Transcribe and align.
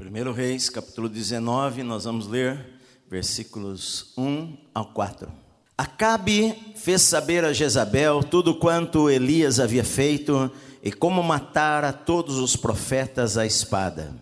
1 0.00 0.30
Reis, 0.30 0.70
capítulo 0.70 1.08
19, 1.08 1.82
nós 1.82 2.04
vamos 2.04 2.28
ler 2.28 2.64
versículos 3.10 4.12
1 4.16 4.56
ao 4.72 4.92
4. 4.92 5.28
Acabe 5.76 6.54
fez 6.76 7.02
saber 7.02 7.44
a 7.44 7.52
Jezabel 7.52 8.22
tudo 8.22 8.54
quanto 8.54 9.10
Elias 9.10 9.58
havia 9.58 9.82
feito 9.82 10.52
e 10.84 10.92
como 10.92 11.20
matara 11.20 11.92
todos 11.92 12.36
os 12.36 12.54
profetas 12.54 13.36
à 13.36 13.44
espada. 13.44 14.14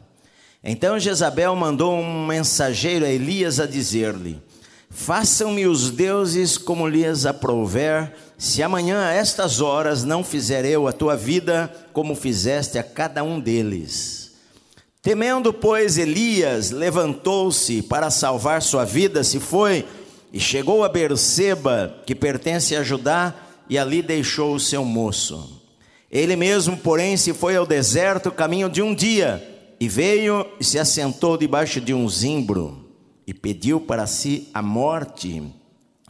Então 0.64 0.98
Jezabel 0.98 1.54
mandou 1.54 1.95
um 1.95 2.27
mensageiro 2.27 3.04
a 3.04 3.11
Elias 3.11 3.61
a 3.61 3.67
dizer-lhe: 3.67 4.43
Façam-me 4.88 5.67
os 5.67 5.90
deuses 5.90 6.56
como 6.56 6.88
lhes 6.88 7.27
aprouver, 7.27 8.15
se 8.38 8.63
amanhã 8.63 9.08
a 9.08 9.13
estas 9.13 9.61
horas 9.61 10.04
não 10.04 10.24
fizer 10.24 10.65
eu 10.65 10.88
a 10.88 10.93
tua 10.93 11.15
vida 11.19 11.71
como 11.93 12.15
fizeste 12.15 12.79
a 12.79 12.83
cada 12.83 13.22
um 13.22 13.38
deles. 13.38 14.26
Temendo, 15.06 15.52
pois, 15.52 15.98
Elias 15.98 16.73
levantou-se 16.73 17.80
para 17.80 18.10
salvar 18.10 18.60
sua 18.60 18.84
vida, 18.84 19.23
se 19.23 19.38
foi 19.38 19.87
e 20.33 20.41
chegou 20.41 20.83
a 20.83 20.88
Berseba, 20.88 22.02
que 22.05 22.12
pertence 22.12 22.74
a 22.74 22.83
Judá, 22.83 23.33
e 23.70 23.78
ali 23.78 24.02
deixou 24.02 24.52
o 24.52 24.59
seu 24.59 24.84
moço. 24.84 25.62
Ele 26.11 26.34
mesmo, 26.34 26.77
porém, 26.77 27.16
se 27.16 27.33
foi 27.33 27.55
ao 27.55 27.64
deserto, 27.64 28.33
caminho 28.33 28.69
de 28.69 28.83
um 28.83 28.92
dia, 28.92 29.48
e 29.78 29.88
veio 29.88 30.45
e 30.59 30.64
se 30.64 30.77
assentou 30.77 31.38
debaixo 31.38 31.80
de 31.80 31.95
um 31.95 32.09
zimbro, 32.09 32.91
e 33.28 33.33
pediu 33.33 33.80
para 33.80 34.09
si 34.09 34.48
a 34.52 34.61
morte, 34.61 35.41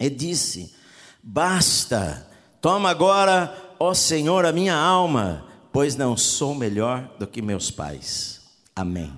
e 0.01 0.09
disse: 0.09 0.75
Basta, 1.23 2.27
toma 2.63 2.89
agora, 2.89 3.55
ó 3.79 3.93
Senhor, 3.93 4.47
a 4.47 4.53
minha 4.53 4.75
alma, 4.75 5.47
pois 5.71 5.97
não 5.97 6.17
sou 6.17 6.55
melhor 6.55 7.11
do 7.19 7.27
que 7.27 7.43
meus 7.43 7.71
pais. 7.71 8.36
Amém. 8.79 9.11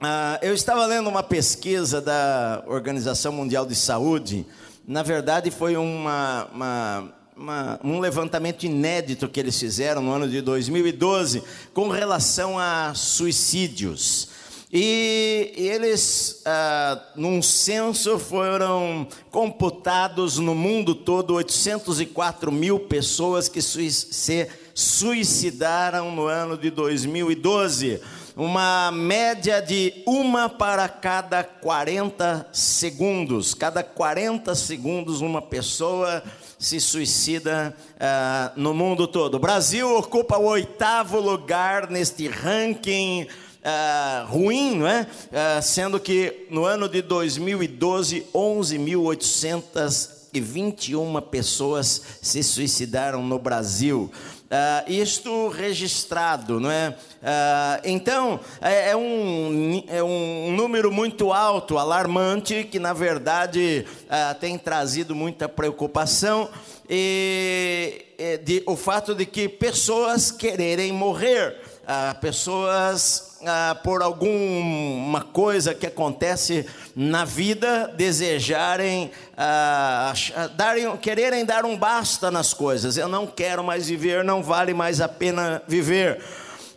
Ah, 0.00 0.36
eu 0.42 0.52
estava 0.52 0.84
lendo 0.84 1.08
uma 1.08 1.22
pesquisa 1.22 2.00
da 2.00 2.64
Organização 2.66 3.30
Mundial 3.30 3.64
de 3.64 3.76
Saúde. 3.76 4.44
Na 4.84 5.04
verdade, 5.04 5.48
foi 5.52 5.76
uma, 5.76 6.48
uma, 6.52 7.14
uma, 7.36 7.80
um 7.84 8.00
levantamento 8.00 8.64
inédito 8.64 9.28
que 9.28 9.38
eles 9.38 9.56
fizeram 9.56 10.02
no 10.02 10.10
ano 10.10 10.28
de 10.28 10.40
2012 10.40 11.40
com 11.72 11.88
relação 11.88 12.58
a 12.58 12.92
suicídios. 12.92 14.28
E, 14.72 15.52
eles, 15.54 16.42
ah, 16.44 17.00
num 17.14 17.40
censo, 17.40 18.18
foram 18.18 19.06
computados 19.30 20.36
no 20.38 20.56
mundo 20.56 20.96
todo 20.96 21.34
804 21.34 22.50
mil 22.50 22.80
pessoas 22.80 23.48
que 23.48 23.62
se 23.62 24.48
suicidaram 24.74 26.10
no 26.10 26.26
ano 26.26 26.58
de 26.58 26.70
2012 26.70 28.00
uma 28.36 28.92
média 28.92 29.60
de 29.60 30.02
uma 30.06 30.48
para 30.48 30.88
cada 30.88 31.44
40 31.44 32.46
segundos. 32.52 33.52
Cada 33.54 33.82
40 33.82 34.54
segundos, 34.54 35.20
uma 35.20 35.42
pessoa 35.42 36.22
se 36.58 36.80
suicida 36.80 37.74
uh, 37.96 38.52
no 38.60 38.72
mundo 38.74 39.08
todo. 39.08 39.36
O 39.36 39.40
Brasil 39.40 39.96
ocupa 39.96 40.38
o 40.38 40.44
oitavo 40.44 41.18
lugar 41.18 41.90
neste 41.90 42.28
ranking. 42.28 43.26
Uh, 43.60 44.24
ruim, 44.26 44.76
não 44.76 44.86
é? 44.86 45.02
Uh, 45.02 45.60
sendo 45.62 46.00
que 46.00 46.46
no 46.50 46.64
ano 46.64 46.88
de 46.88 47.02
2012, 47.02 48.26
11.821 48.34 51.20
pessoas 51.22 52.02
se 52.22 52.42
suicidaram 52.42 53.22
no 53.22 53.38
Brasil. 53.38 54.10
Uh, 54.50 54.90
isto 54.90 55.46
registrado, 55.46 56.58
não 56.58 56.68
é? 56.72 56.88
Uh, 56.88 57.80
então, 57.84 58.40
é, 58.60 58.90
é, 58.90 58.96
um, 58.96 59.84
é 59.86 60.02
um 60.02 60.50
número 60.50 60.90
muito 60.90 61.32
alto, 61.32 61.78
alarmante, 61.78 62.64
que 62.64 62.80
na 62.80 62.92
verdade 62.92 63.86
uh, 64.06 64.34
tem 64.40 64.58
trazido 64.58 65.14
muita 65.14 65.48
preocupação, 65.48 66.50
e, 66.88 68.06
e 68.18 68.38
de, 68.38 68.62
o 68.66 68.74
fato 68.74 69.14
de 69.14 69.24
que 69.24 69.48
pessoas 69.48 70.32
quererem 70.32 70.90
morrer, 70.90 71.59
pessoas 72.20 73.30
ah, 73.46 73.74
por 73.82 74.02
alguma 74.02 75.22
coisa 75.22 75.74
que 75.74 75.86
acontece 75.86 76.66
na 76.94 77.24
vida, 77.24 77.90
desejarem, 77.96 79.10
ah, 79.36 80.12
darem, 80.54 80.94
quererem 80.98 81.44
dar 81.44 81.64
um 81.64 81.76
basta 81.76 82.30
nas 82.30 82.52
coisas. 82.52 82.96
Eu 82.96 83.08
não 83.08 83.26
quero 83.26 83.64
mais 83.64 83.88
viver, 83.88 84.22
não 84.24 84.42
vale 84.42 84.74
mais 84.74 85.00
a 85.00 85.08
pena 85.08 85.62
viver. 85.66 86.22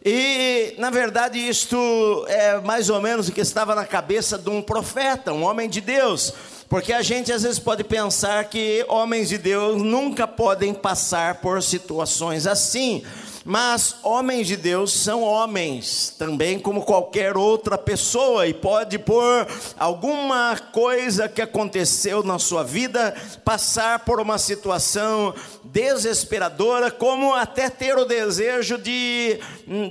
E, 0.05 0.75
na 0.77 0.89
verdade, 0.89 1.37
isto 1.39 2.25
é 2.27 2.59
mais 2.59 2.89
ou 2.89 3.01
menos 3.01 3.29
o 3.29 3.31
que 3.31 3.39
estava 3.41 3.73
na 3.73 3.85
cabeça 3.85 4.37
de 4.37 4.49
um 4.49 4.61
profeta, 4.61 5.31
um 5.31 5.43
homem 5.43 5.69
de 5.69 5.79
Deus. 5.79 6.33
Porque 6.67 6.91
a 6.91 7.01
gente 7.01 7.31
às 7.31 7.43
vezes 7.43 7.59
pode 7.59 7.83
pensar 7.83 8.45
que 8.45 8.85
homens 8.89 9.29
de 9.29 9.37
Deus 9.37 9.81
nunca 9.81 10.27
podem 10.27 10.73
passar 10.73 11.35
por 11.35 11.61
situações 11.61 12.47
assim. 12.47 13.03
Mas 13.45 13.95
homens 14.03 14.47
de 14.47 14.55
Deus 14.55 14.93
são 14.93 15.21
homens 15.21 16.15
também 16.17 16.57
como 16.57 16.83
qualquer 16.83 17.35
outra 17.35 17.77
pessoa 17.77 18.47
e 18.47 18.53
pode 18.53 18.97
por 18.97 19.47
alguma 19.77 20.57
coisa 20.71 21.27
que 21.27 21.41
aconteceu 21.41 22.23
na 22.23 22.39
sua 22.39 22.63
vida 22.63 23.13
passar 23.43 23.99
por 23.99 24.21
uma 24.21 24.37
situação 24.37 25.33
desesperadora, 25.65 26.89
como 26.91 27.33
até 27.33 27.69
ter 27.69 27.97
o 27.97 28.05
desejo 28.05 28.77
de, 28.77 29.39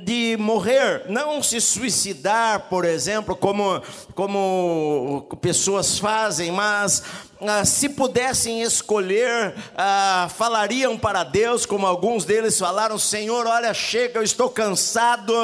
de 0.04 0.36
morrer, 0.38 1.04
não 1.08 1.42
se 1.42 1.60
suicidar, 1.60 2.68
por 2.70 2.84
exemplo, 2.84 3.34
como, 3.36 3.82
como 4.14 5.26
pessoas 5.40 5.98
fazem, 5.98 6.52
mas 6.52 7.02
ah, 7.48 7.64
se 7.64 7.88
pudessem 7.88 8.62
escolher, 8.62 9.54
ah, 9.76 10.28
falariam 10.36 10.98
para 10.98 11.24
Deus, 11.24 11.66
como 11.66 11.86
alguns 11.86 12.24
deles 12.24 12.58
falaram: 12.58 12.98
Senhor, 12.98 13.46
olha, 13.46 13.72
chega, 13.74 14.18
eu 14.18 14.22
estou 14.22 14.48
cansado 14.50 15.34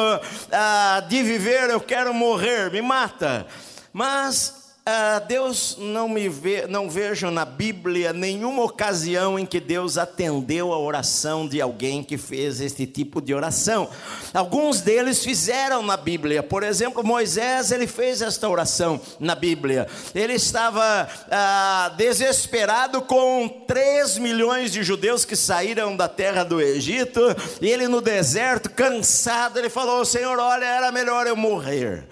ah, 0.52 1.02
de 1.08 1.22
viver, 1.22 1.70
eu 1.70 1.80
quero 1.80 2.12
morrer, 2.14 2.70
me 2.70 2.82
mata. 2.82 3.46
Mas 3.92 4.57
ah, 4.90 5.18
Deus 5.18 5.76
não 5.78 6.08
me 6.08 6.30
vê, 6.30 6.66
não 6.66 6.88
vejo 6.88 7.30
na 7.30 7.44
Bíblia 7.44 8.10
nenhuma 8.14 8.62
ocasião 8.62 9.38
em 9.38 9.44
que 9.44 9.60
Deus 9.60 9.98
atendeu 9.98 10.72
a 10.72 10.78
oração 10.78 11.46
de 11.46 11.60
alguém 11.60 12.02
que 12.02 12.16
fez 12.16 12.58
este 12.58 12.86
tipo 12.86 13.20
de 13.20 13.34
oração. 13.34 13.90
Alguns 14.32 14.80
deles 14.80 15.22
fizeram 15.22 15.82
na 15.82 15.94
Bíblia. 15.94 16.42
Por 16.42 16.62
exemplo, 16.62 17.04
Moisés 17.04 17.70
ele 17.70 17.86
fez 17.86 18.22
esta 18.22 18.48
oração 18.48 18.98
na 19.20 19.34
Bíblia. 19.34 19.86
Ele 20.14 20.32
estava 20.32 21.06
ah, 21.30 21.92
desesperado 21.98 23.02
com 23.02 23.46
3 23.66 24.16
milhões 24.16 24.72
de 24.72 24.82
judeus 24.82 25.22
que 25.22 25.36
saíram 25.36 25.94
da 25.94 26.08
terra 26.08 26.44
do 26.44 26.62
Egito 26.62 27.20
e 27.60 27.68
ele 27.68 27.88
no 27.88 28.00
deserto, 28.00 28.70
cansado, 28.70 29.58
ele 29.58 29.68
falou: 29.68 30.02
Senhor, 30.06 30.38
olha, 30.38 30.64
era 30.64 30.90
melhor 30.90 31.26
eu 31.26 31.36
morrer. 31.36 32.06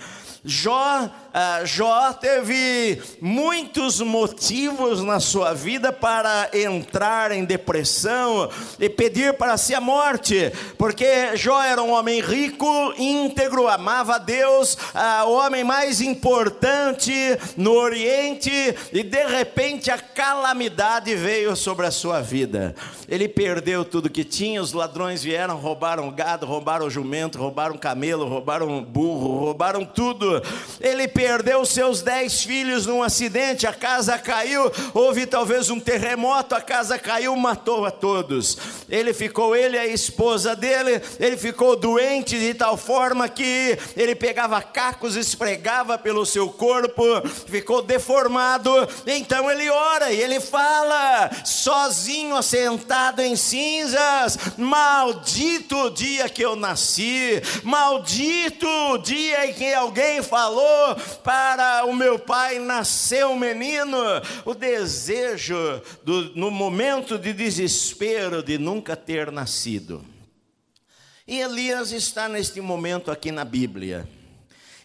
Jó 0.47 1.11
ah, 1.39 1.67
Jó 1.67 2.15
teve 2.15 2.99
muitos 3.21 4.01
motivos 4.01 5.03
na 5.03 5.21
sua 5.21 5.53
vida 5.53 5.93
para 5.93 6.49
entrar 6.55 7.31
em 7.31 7.45
depressão 7.45 8.49
e 8.81 8.89
pedir 8.89 9.35
para 9.35 9.59
si 9.59 9.75
a 9.75 9.81
morte, 9.81 10.51
porque 10.79 11.37
Jó 11.37 11.63
era 11.63 11.83
um 11.83 11.93
homem 11.93 12.23
rico, 12.23 12.67
íntegro, 12.97 13.69
amava 13.69 14.15
a 14.15 14.19
Deus, 14.19 14.79
ah, 14.95 15.25
o 15.27 15.33
homem 15.35 15.63
mais 15.63 16.01
importante 16.01 17.13
no 17.55 17.75
Oriente, 17.75 18.75
e 18.91 19.03
de 19.03 19.27
repente 19.27 19.91
a 19.91 19.99
calamidade 19.99 21.15
veio 21.15 21.55
sobre 21.55 21.85
a 21.85 21.91
sua 21.91 22.23
vida. 22.23 22.75
Ele 23.07 23.29
perdeu 23.29 23.85
tudo 23.85 24.09
que 24.09 24.25
tinha, 24.25 24.63
os 24.63 24.73
ladrões 24.73 25.23
vieram, 25.23 25.59
roubaram 25.59 26.11
gado, 26.11 26.47
roubaram 26.47 26.89
jumento, 26.89 27.37
roubaram 27.37 27.77
camelo, 27.77 28.27
roubaram 28.27 28.83
burro, 28.83 29.39
roubaram 29.39 29.85
tudo. 29.85 30.43
Ele 30.81 31.07
perdeu 31.07 31.26
perdeu 31.27 31.65
seus 31.67 32.03
dez 32.03 32.45
filhos 32.45 32.87
num 32.87 33.03
acidente, 33.03 33.67
a 33.67 33.73
casa 33.73 34.17
caiu, 34.17 34.71
houve 34.95 35.27
talvez 35.27 35.71
um 35.71 35.81
terremoto, 35.81 36.55
a 36.55 36.61
casa 36.61 36.97
caiu, 37.01 37.35
matou 37.35 37.85
a 37.85 37.91
todos. 37.91 38.57
Ele 38.89 39.13
ficou, 39.13 39.57
ele 39.57 39.77
e 39.77 39.81
a 39.81 39.87
esposa 39.89 40.55
dele, 40.55 41.03
ele 41.19 41.37
ficou 41.37 41.75
doente 41.75 42.39
de 42.39 42.55
tal 42.55 42.77
forma 42.77 43.29
que 43.29 43.77
ele 43.97 44.15
pegava 44.15 44.63
cacos, 44.63 45.17
esfregava 45.17 45.99
pelo 45.99 46.25
seu 46.25 46.49
corpo, 46.49 47.03
ficou 47.49 47.83
deformado. 47.83 48.71
Então 49.05 49.51
ele 49.51 49.69
ora 49.69 50.13
e 50.13 50.21
ele 50.21 50.39
fala, 50.39 51.29
sozinho, 51.45 52.37
assentado 52.37 53.21
em 53.21 53.35
cinzas: 53.35 54.39
Maldito 54.57 55.77
o 55.77 55.91
dia 55.91 56.29
que 56.29 56.43
eu 56.43 56.55
nasci, 56.55 57.43
maldito 57.65 58.69
o 58.93 58.99
dia 58.99 59.47
em 59.47 59.53
que 59.53 59.75
alguém 59.75 60.23
falou 60.23 60.95
para 61.23 61.85
o 61.85 61.95
meu 61.95 62.19
pai 62.19 62.59
nasceu 62.59 63.31
um 63.31 63.39
menino. 63.39 63.97
O 64.45 64.55
desejo 64.55 65.83
do, 66.05 66.35
no 66.35 66.51
momento 66.51 67.19
de 67.19 67.33
desespero 67.33 68.43
de 68.43 68.59
nunca 68.59 68.97
ter 68.97 69.31
nascido. 69.31 70.05
E 71.27 71.41
Elias 71.41 71.91
está 71.91 72.29
neste 72.29 72.61
momento 72.61 73.11
aqui 73.11 73.33
na 73.33 73.45
Bíblia. 73.45 74.09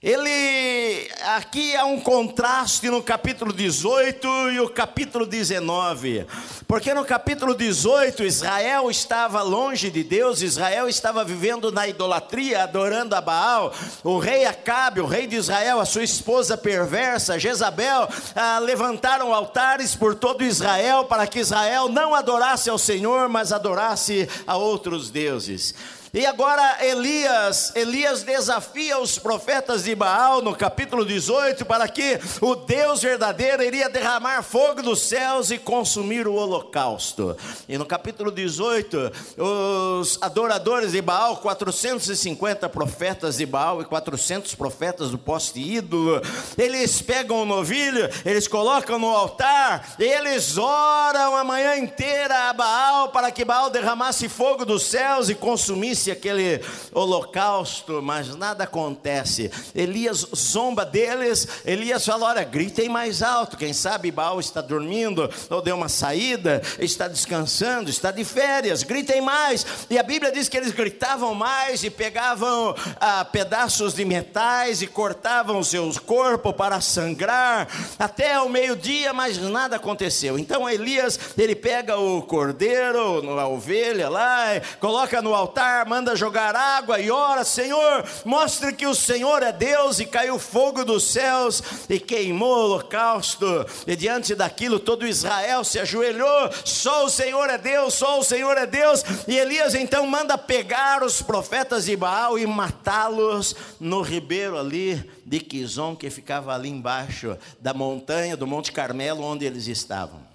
Ele 0.04 1.08
aqui 1.36 1.76
há 1.76 1.86
um 1.86 2.00
contraste 2.00 2.90
no 2.90 3.04
capítulo 3.04 3.54
18 3.54 4.28
e 4.50 4.60
o 4.60 4.68
capítulo 4.68 5.28
19. 5.28 6.26
Porque 6.68 6.92
no 6.92 7.06
capítulo 7.06 7.54
18, 7.54 8.24
Israel 8.24 8.90
estava 8.90 9.44
longe 9.44 9.92
de 9.92 10.04
Deus, 10.04 10.42
Israel 10.42 10.90
estava 10.90 11.24
vivendo 11.24 11.72
na 11.72 11.88
idolatria, 11.88 12.64
adorando 12.64 13.14
a 13.14 13.22
Baal. 13.22 13.72
O 14.04 14.18
rei 14.18 14.44
Acabe, 14.44 15.02
o 15.02 15.06
rei 15.06 15.28
de 15.28 15.36
Israel, 15.36 15.80
a 15.80 15.86
sua 15.86 16.04
esposa 16.04 16.58
perversa, 16.58 17.38
Jezabel, 17.38 18.10
ah, 18.36 18.58
levantaram 18.58 19.32
altares 19.36 19.96
por 19.96 20.16
todo 20.16 20.44
Israel 20.44 21.06
para 21.06 21.28
que 21.28 21.42
Israel 21.42 21.88
não 21.88 22.16
adorasse 22.16 22.72
ao 22.72 22.78
Senhor, 22.80 23.30
mas 23.30 23.52
adorasse 23.52 24.28
a 24.48 24.58
outros 24.58 25.12
deuses. 25.12 25.76
E 26.14 26.26
agora 26.26 26.86
Elias, 26.86 27.72
Elias 27.74 28.22
desafia 28.22 29.00
os 29.00 29.18
profetas 29.18 29.86
de 29.86 29.96
Baal 29.96 30.42
no 30.42 30.54
capítulo 30.54 31.06
18 31.06 31.64
para 31.64 31.88
que 31.88 32.20
o 32.42 32.54
Deus 32.54 33.02
verdadeiro 33.02 33.64
iria 33.64 33.88
derramar 33.88 34.44
fogo 34.44 34.82
dos 34.82 35.00
céus 35.00 35.52
e 35.52 35.58
consumir 35.58 36.28
o 36.28 36.34
holocausto. 36.34 37.38
E 37.66 37.78
no 37.78 37.86
capítulo 37.86 38.30
18, 38.30 39.10
os 39.38 40.18
adoradores 40.22 40.92
de 40.92 41.02
Baal, 41.02 41.38
450 41.38 42.68
profetas 42.68 43.38
de 43.38 43.46
Baal 43.46 43.82
e 43.82 43.86
400 43.86 44.54
profetas 44.56 45.12
do 45.12 45.18
poste 45.18 45.62
ídolo, 45.62 46.22
eles 46.58 47.02
pegam 47.02 47.44
o 47.44 47.46
novilho, 47.46 48.10
eles 48.26 48.50
colocam 48.50 49.00
no 49.00 49.16
altar, 49.16 49.96
eles 49.98 50.58
oram 50.58 51.38
a 51.38 51.44
manhã 51.46 51.78
inteira 51.78 52.50
a 52.50 52.54
Baal 52.54 53.10
para 53.14 53.32
que 53.32 53.46
Baal 53.46 53.70
derramasse 53.70 54.28
fogo 54.28 54.66
dos 54.66 54.84
céus 54.84 55.30
e 55.30 55.36
consumisse 55.36 56.01
aquele 56.10 56.62
holocausto, 56.94 58.02
mas 58.02 58.36
nada 58.36 58.64
acontece. 58.64 59.52
Elias 59.76 60.26
zomba 60.36 60.86
deles, 60.86 61.48
Elias 61.66 62.06
fala: 62.06 62.28
olha, 62.28 62.44
gritem 62.44 62.90
mais 62.90 63.22
alto. 63.22 63.58
Quem 63.58 63.74
sabe 63.74 64.10
Baal 64.10 64.40
está 64.40 64.62
dormindo, 64.62 65.30
ou 65.50 65.62
deu 65.62 65.76
uma 65.76 65.90
saída, 65.90 66.62
está 66.80 67.08
descansando, 67.08 67.90
está 67.90 68.12
de 68.12 68.24
férias, 68.24 68.84
gritem 68.84 69.22
mais. 69.22 69.66
E 69.90 70.00
a 70.00 70.04
Bíblia 70.04 70.32
diz 70.32 70.48
que 70.48 70.58
eles 70.58 70.72
gritavam 70.72 71.36
mais 71.36 71.84
e 71.84 71.90
pegavam 71.90 72.74
ah, 73.00 73.26
pedaços 73.26 73.94
de 73.94 74.06
metais 74.06 74.82
e 74.82 74.88
cortavam 74.88 75.60
o 75.60 75.66
seu 75.66 75.92
corpo 76.06 76.54
para 76.54 76.80
sangrar 76.80 77.68
até 78.00 78.40
o 78.40 78.50
meio-dia, 78.50 79.14
mas 79.14 79.38
nada 79.38 79.76
aconteceu. 79.76 80.38
Então 80.40 80.70
Elias, 80.70 81.20
ele 81.38 81.56
pega 81.56 81.98
o 81.98 82.22
cordeiro, 82.22 83.40
a 83.40 83.48
ovelha 83.48 84.10
lá, 84.10 84.62
coloca 84.80 85.22
no 85.22 85.34
altar, 85.34 85.86
manda 85.92 86.16
jogar 86.16 86.56
água 86.56 87.02
e 87.02 87.12
ora: 87.12 87.44
Senhor, 87.44 88.06
mostre 88.24 88.72
que 88.72 88.88
o 88.88 88.96
Senhor 88.96 89.44
é 89.44 89.52
Deus. 89.52 90.00
E 90.00 90.06
caiu 90.06 90.40
fogo 90.40 90.86
dos 90.86 91.04
céus 91.04 91.62
e 91.90 92.00
queimou 92.00 92.50
o 92.50 92.64
holocausto. 92.64 93.46
E 93.86 93.94
diante 93.94 94.34
daquilo, 94.34 94.80
todo 94.80 95.06
Israel 95.06 95.66
se 95.66 95.80
ajoelhou: 95.80 96.50
só 96.64 97.04
o 97.04 97.10
Senhor 97.10 97.50
é 97.50 97.58
Deus, 97.58 97.94
só 97.94 98.20
o 98.20 98.24
Senhor 98.24 98.58
é 98.58 98.66
Deus. 98.66 99.04
E 99.28 99.38
Elias 99.38 99.76
então 99.76 100.08
manda 100.08 100.38
pegar 100.38 101.04
os 101.04 101.22
profetas 101.22 101.84
de 101.84 101.98
Baal 101.98 102.40
e 102.40 102.48
matá-los 102.48 103.54
no 103.78 104.02
ribeiro 104.02 104.58
ali 104.58 105.12
de 105.26 105.42
Quizon, 105.42 105.94
que 105.94 106.10
ficava 106.10 106.56
ali 106.56 106.70
embaixo 106.70 107.38
da 107.60 107.74
montanha, 107.74 108.38
do 108.38 108.48
Monte 108.48 108.72
Carmelo, 108.72 109.24
onde 109.24 109.44
eles 109.44 109.68
estavam 109.68 110.32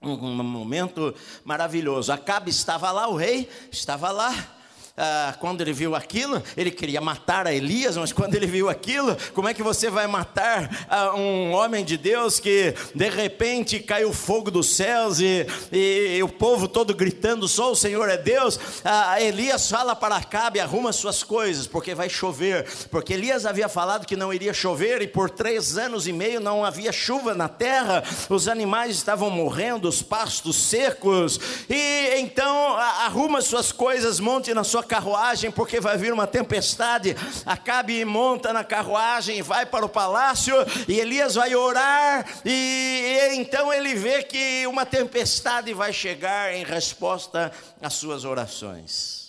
um, 0.00 0.42
momento 0.42 1.14
maravilhoso. 1.44 2.12
Acabe 2.12 2.50
estava 2.50 2.90
lá, 2.90 3.08
o 3.08 3.16
rei 3.16 3.48
estava 3.70 4.10
lá 4.10 4.55
ah, 4.96 5.34
quando 5.38 5.60
ele 5.60 5.74
viu 5.74 5.94
aquilo, 5.94 6.42
ele 6.56 6.70
queria 6.70 7.02
matar 7.02 7.46
a 7.46 7.52
Elias, 7.52 7.98
mas 7.98 8.14
quando 8.14 8.34
ele 8.34 8.46
viu 8.46 8.70
aquilo, 8.70 9.14
como 9.34 9.46
é 9.46 9.52
que 9.52 9.62
você 9.62 9.90
vai 9.90 10.06
matar 10.06 10.86
ah, 10.88 11.14
um 11.14 11.52
homem 11.52 11.84
de 11.84 11.98
Deus 11.98 12.40
que 12.40 12.74
de 12.94 13.10
repente 13.10 13.78
caiu 13.80 14.10
fogo 14.10 14.50
dos 14.50 14.74
céus 14.74 15.20
e, 15.20 15.46
e, 15.70 16.16
e 16.16 16.22
o 16.22 16.28
povo 16.28 16.66
todo 16.66 16.94
gritando: 16.94 17.46
só 17.46 17.72
o 17.72 17.76
Senhor 17.76 18.08
é 18.08 18.16
Deus? 18.16 18.58
Ah, 18.82 19.20
Elias 19.20 19.68
fala 19.70 19.94
para 19.94 20.16
Acabe: 20.16 20.60
arruma 20.60 20.92
suas 20.92 21.22
coisas, 21.22 21.66
porque 21.66 21.94
vai 21.94 22.08
chover. 22.08 22.66
Porque 22.90 23.12
Elias 23.12 23.44
havia 23.44 23.68
falado 23.68 24.06
que 24.06 24.16
não 24.16 24.32
iria 24.32 24.54
chover 24.54 25.02
e 25.02 25.06
por 25.06 25.28
três 25.28 25.76
anos 25.76 26.06
e 26.06 26.12
meio 26.12 26.40
não 26.40 26.64
havia 26.64 26.90
chuva 26.90 27.34
na 27.34 27.48
terra, 27.48 28.02
os 28.30 28.48
animais 28.48 28.96
estavam 28.96 29.28
morrendo, 29.28 29.88
os 29.88 30.00
pastos 30.00 30.56
secos. 30.56 31.38
E 31.68 32.14
então 32.18 32.76
arruma 32.76 33.42
suas 33.42 33.72
coisas, 33.72 34.18
monte 34.18 34.54
na 34.54 34.64
sua 34.64 34.85
carruagem, 34.86 35.50
porque 35.50 35.80
vai 35.80 35.98
vir 35.98 36.12
uma 36.12 36.26
tempestade. 36.26 37.16
Acabe 37.44 38.04
monta 38.04 38.52
na 38.52 38.64
carruagem, 38.64 39.42
vai 39.42 39.66
para 39.66 39.84
o 39.84 39.88
palácio, 39.88 40.54
e 40.88 40.98
Elias 40.98 41.34
vai 41.34 41.54
orar, 41.54 42.26
e, 42.44 42.50
e 42.50 43.36
então 43.36 43.72
ele 43.72 43.94
vê 43.94 44.22
que 44.22 44.66
uma 44.66 44.86
tempestade 44.86 45.74
vai 45.74 45.92
chegar 45.92 46.54
em 46.54 46.64
resposta 46.64 47.52
às 47.82 47.94
suas 47.94 48.24
orações. 48.24 49.26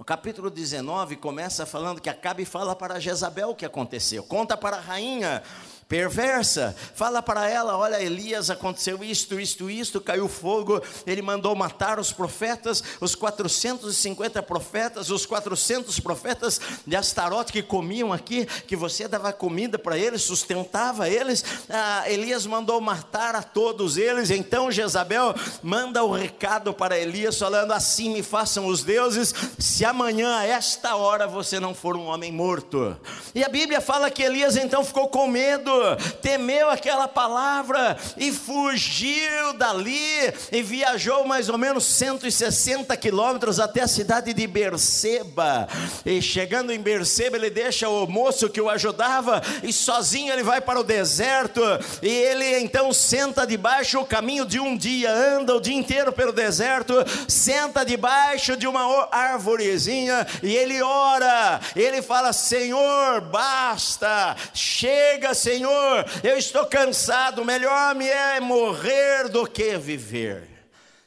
No 0.00 0.04
capítulo 0.04 0.48
19 0.48 1.16
começa 1.16 1.66
falando 1.66 2.00
que 2.00 2.08
Acabe 2.08 2.46
fala 2.46 2.74
para 2.74 2.98
Jezabel 2.98 3.50
o 3.50 3.54
que 3.54 3.66
aconteceu, 3.66 4.24
conta 4.24 4.56
para 4.56 4.78
a 4.78 4.80
rainha 4.80 5.42
perversa, 5.90 6.76
fala 6.94 7.20
para 7.20 7.50
ela: 7.50 7.76
olha, 7.76 8.00
Elias, 8.00 8.48
aconteceu 8.48 9.02
isto, 9.02 9.40
isto, 9.40 9.68
isto, 9.68 10.00
caiu 10.00 10.28
fogo, 10.28 10.80
ele 11.04 11.20
mandou 11.20 11.54
matar 11.56 11.98
os 11.98 12.12
profetas, 12.12 12.82
os 13.00 13.16
450 13.16 14.40
profetas, 14.44 15.10
os 15.10 15.26
400 15.26 15.98
profetas 15.98 16.60
de 16.86 16.94
Astarote 16.94 17.52
que 17.52 17.60
comiam 17.60 18.12
aqui, 18.12 18.46
que 18.46 18.76
você 18.76 19.08
dava 19.08 19.32
comida 19.32 19.80
para 19.80 19.98
eles, 19.98 20.22
sustentava 20.22 21.08
eles. 21.08 21.44
Ah, 21.68 22.04
Elias 22.06 22.46
mandou 22.46 22.80
matar 22.80 23.34
a 23.34 23.42
todos 23.42 23.96
eles, 23.96 24.30
então 24.30 24.70
Jezabel 24.70 25.34
manda 25.60 26.04
o 26.04 26.12
recado 26.12 26.72
para 26.72 26.96
Elias, 26.96 27.36
falando: 27.36 27.72
assim 27.72 28.10
me 28.10 28.22
façam 28.22 28.66
os 28.66 28.84
deuses, 28.84 29.34
se 29.58 29.84
amanhã 29.84 30.36
a 30.36 30.46
esta 30.46 30.94
hora 30.94 31.26
você 31.26 31.58
não 31.58 31.74
for 31.74 31.96
um 31.96 32.06
homem 32.06 32.30
morto. 32.30 32.96
E 33.34 33.42
a 33.42 33.48
Bíblia 33.48 33.80
fala 33.80 34.08
que 34.08 34.22
Elias 34.22 34.54
então 34.54 34.84
ficou 34.84 35.08
com 35.08 35.26
medo 35.26 35.79
temeu 36.20 36.70
aquela 36.70 37.08
palavra 37.08 37.96
e 38.16 38.32
fugiu 38.32 39.52
dali 39.56 40.32
e 40.52 40.62
viajou 40.62 41.26
mais 41.26 41.48
ou 41.48 41.58
menos 41.58 41.84
160 41.84 42.96
quilômetros 42.96 43.58
até 43.58 43.82
a 43.82 43.88
cidade 43.88 44.32
de 44.32 44.46
Berseba. 44.46 45.68
E 46.04 46.20
chegando 46.20 46.72
em 46.72 46.80
Berseba, 46.80 47.36
ele 47.36 47.50
deixa 47.50 47.88
o 47.88 48.06
moço 48.06 48.48
que 48.48 48.60
o 48.60 48.68
ajudava 48.68 49.42
e 49.62 49.72
sozinho 49.72 50.32
ele 50.32 50.42
vai 50.42 50.60
para 50.60 50.80
o 50.80 50.84
deserto. 50.84 51.60
E 52.02 52.08
ele 52.08 52.58
então 52.60 52.92
senta 52.92 53.46
debaixo 53.46 54.00
o 54.00 54.06
caminho 54.06 54.44
de 54.44 54.60
um 54.60 54.76
dia, 54.76 55.12
anda 55.12 55.54
o 55.54 55.60
dia 55.60 55.74
inteiro 55.74 56.12
pelo 56.12 56.32
deserto, 56.32 56.94
senta 57.28 57.84
debaixo 57.84 58.56
de 58.56 58.66
uma 58.66 59.08
árvorezinha 59.10 60.26
e 60.42 60.54
ele 60.54 60.82
ora. 60.82 61.60
Ele 61.74 62.02
fala: 62.02 62.32
Senhor, 62.32 63.20
basta, 63.22 64.36
chega, 64.52 65.34
Senhor 65.34 65.69
Senhor, 65.70 66.04
eu 66.24 66.36
estou 66.36 66.66
cansado, 66.66 67.44
melhor 67.44 67.94
me 67.94 68.08
é 68.08 68.40
morrer 68.40 69.28
do 69.28 69.46
que 69.46 69.78
viver. 69.78 70.48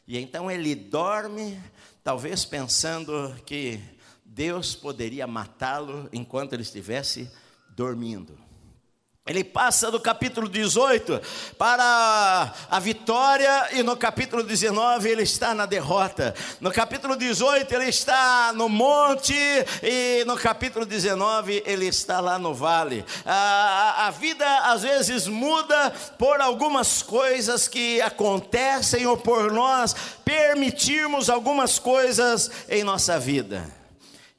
E 0.07 0.17
então 0.17 0.49
ele 0.49 0.73
dorme, 0.73 1.61
talvez 2.01 2.45
pensando 2.45 3.35
que 3.45 3.79
Deus 4.23 4.73
poderia 4.73 5.27
matá-lo 5.27 6.07
enquanto 6.13 6.53
ele 6.53 6.61
estivesse 6.61 7.29
dormindo. 7.69 8.37
Ele 9.25 9.41
passa 9.41 9.89
do 9.89 10.01
capítulo 10.01 10.49
18 10.49 11.21
para 11.57 12.53
a 12.69 12.77
vitória, 12.77 13.69
e 13.71 13.81
no 13.81 13.95
capítulo 13.95 14.43
19 14.43 15.07
ele 15.07 15.23
está 15.23 15.55
na 15.55 15.65
derrota. 15.65 16.35
No 16.59 16.69
capítulo 16.69 17.15
18 17.15 17.73
ele 17.73 17.85
está 17.85 18.51
no 18.53 18.67
monte, 18.67 19.33
e 19.81 20.25
no 20.25 20.35
capítulo 20.35 20.85
19 20.85 21.63
ele 21.65 21.87
está 21.87 22.19
lá 22.19 22.37
no 22.37 22.53
vale. 22.53 23.05
A, 23.25 24.07
a 24.07 24.11
vida 24.11 24.45
às 24.63 24.81
vezes 24.81 25.25
muda 25.25 25.93
por 26.19 26.41
algumas 26.41 27.01
coisas 27.01 27.65
que 27.69 28.01
acontecem, 28.01 29.07
ou 29.07 29.15
por 29.15 29.53
nós 29.53 29.95
permitirmos 30.25 31.29
algumas 31.29 31.79
coisas 31.79 32.51
em 32.67 32.83
nossa 32.83 33.17
vida. 33.17 33.82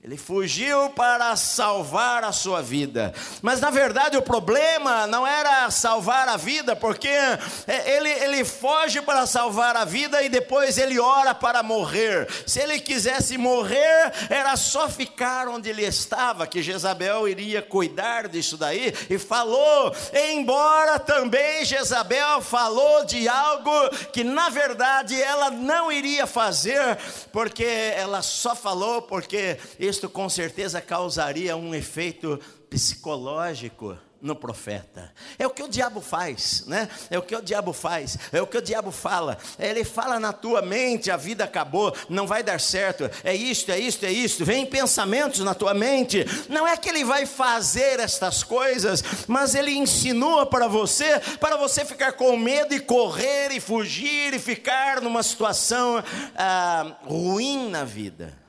Ele 0.04 0.18
fugiu 0.18 0.90
para 0.90 1.34
salvar 1.34 2.24
a 2.24 2.30
sua 2.30 2.60
vida. 2.60 3.14
Mas 3.40 3.58
na 3.58 3.70
verdade 3.70 4.18
o 4.18 4.22
problema 4.22 5.06
não 5.06 5.26
era 5.26 5.70
salvar 5.70 6.28
a 6.28 6.36
vida, 6.36 6.76
porque 6.76 7.08
é, 7.08 7.96
ele, 7.96 8.10
ele 8.10 8.44
foge 8.44 9.00
para 9.00 9.26
salvar 9.26 9.74
a 9.78 9.86
vida 9.86 10.22
e 10.22 10.28
depois 10.28 10.76
ele 10.76 11.00
ora 11.00 11.34
para 11.34 11.62
morrer. 11.62 12.28
Se 12.46 12.60
ele 12.60 12.80
quisesse 12.80 13.38
morrer, 13.38 14.12
era 14.28 14.54
só 14.58 14.90
ficar 14.90 15.48
onde 15.48 15.70
ele 15.70 15.86
estava, 15.86 16.46
que 16.46 16.62
Jezabel 16.62 17.26
iria 17.26 17.62
cuidar 17.62 18.28
disso 18.28 18.58
daí. 18.58 18.92
E 19.08 19.16
falou, 19.16 19.90
embora 20.12 20.98
também 20.98 21.64
Jezabel 21.64 22.42
falou 22.42 23.06
de 23.06 23.26
algo 23.26 23.88
que 24.12 24.22
na 24.22 24.50
verdade 24.50 25.18
ela 25.18 25.50
não 25.50 25.90
iria 25.90 26.26
fazer, 26.26 26.98
porque 27.32 27.64
ela 27.64 28.20
só 28.20 28.54
falou 28.54 29.00
porque 29.00 29.56
isto 29.94 30.10
com 30.10 30.28
certeza 30.28 30.80
causaria 30.80 31.56
um 31.56 31.72
efeito 31.72 32.40
psicológico 32.68 33.96
no 34.20 34.34
profeta. 34.34 35.12
É 35.38 35.46
o 35.46 35.50
que 35.50 35.62
o 35.62 35.68
diabo 35.68 36.00
faz, 36.00 36.64
né? 36.66 36.88
É 37.08 37.16
o 37.16 37.22
que 37.22 37.36
o 37.36 37.40
diabo 37.40 37.72
faz, 37.72 38.18
é 38.32 38.42
o 38.42 38.46
que 38.46 38.58
o 38.58 38.62
diabo 38.62 38.90
fala. 38.90 39.38
Ele 39.56 39.84
fala 39.84 40.18
na 40.18 40.32
tua 40.32 40.62
mente, 40.62 41.12
a 41.12 41.16
vida 41.16 41.44
acabou, 41.44 41.94
não 42.08 42.26
vai 42.26 42.42
dar 42.42 42.58
certo. 42.58 43.08
É 43.22 43.32
isto, 43.32 43.70
é 43.70 43.78
isto, 43.78 44.04
é 44.04 44.10
isto. 44.10 44.44
Vem 44.44 44.66
pensamentos 44.66 45.40
na 45.40 45.54
tua 45.54 45.74
mente. 45.74 46.26
Não 46.48 46.66
é 46.66 46.76
que 46.76 46.88
ele 46.88 47.04
vai 47.04 47.24
fazer 47.24 48.00
estas 48.00 48.42
coisas, 48.42 49.04
mas 49.28 49.54
ele 49.54 49.76
insinua 49.76 50.44
para 50.44 50.66
você, 50.66 51.20
para 51.38 51.56
você 51.56 51.84
ficar 51.84 52.14
com 52.14 52.36
medo 52.36 52.74
e 52.74 52.80
correr 52.80 53.52
e 53.52 53.60
fugir 53.60 54.34
e 54.34 54.40
ficar 54.40 55.00
numa 55.00 55.22
situação 55.22 56.02
ah, 56.34 56.96
ruim 57.04 57.68
na 57.68 57.84
vida. 57.84 58.43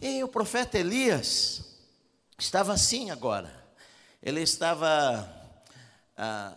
E 0.00 0.22
o 0.22 0.28
profeta 0.28 0.78
Elias 0.78 1.64
estava 2.38 2.72
assim 2.72 3.10
agora 3.10 3.66
ele 4.26 4.40
estava 4.40 5.32
ah, 6.16 6.52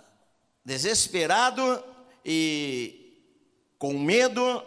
desesperado 0.65 1.84
e 2.25 3.13
com 3.77 3.93
medo, 3.93 4.63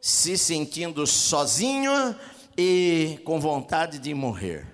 se 0.00 0.38
sentindo 0.38 1.04
sozinho 1.04 2.14
e 2.56 3.18
com 3.24 3.40
vontade 3.40 3.98
de 3.98 4.14
morrer. 4.14 4.66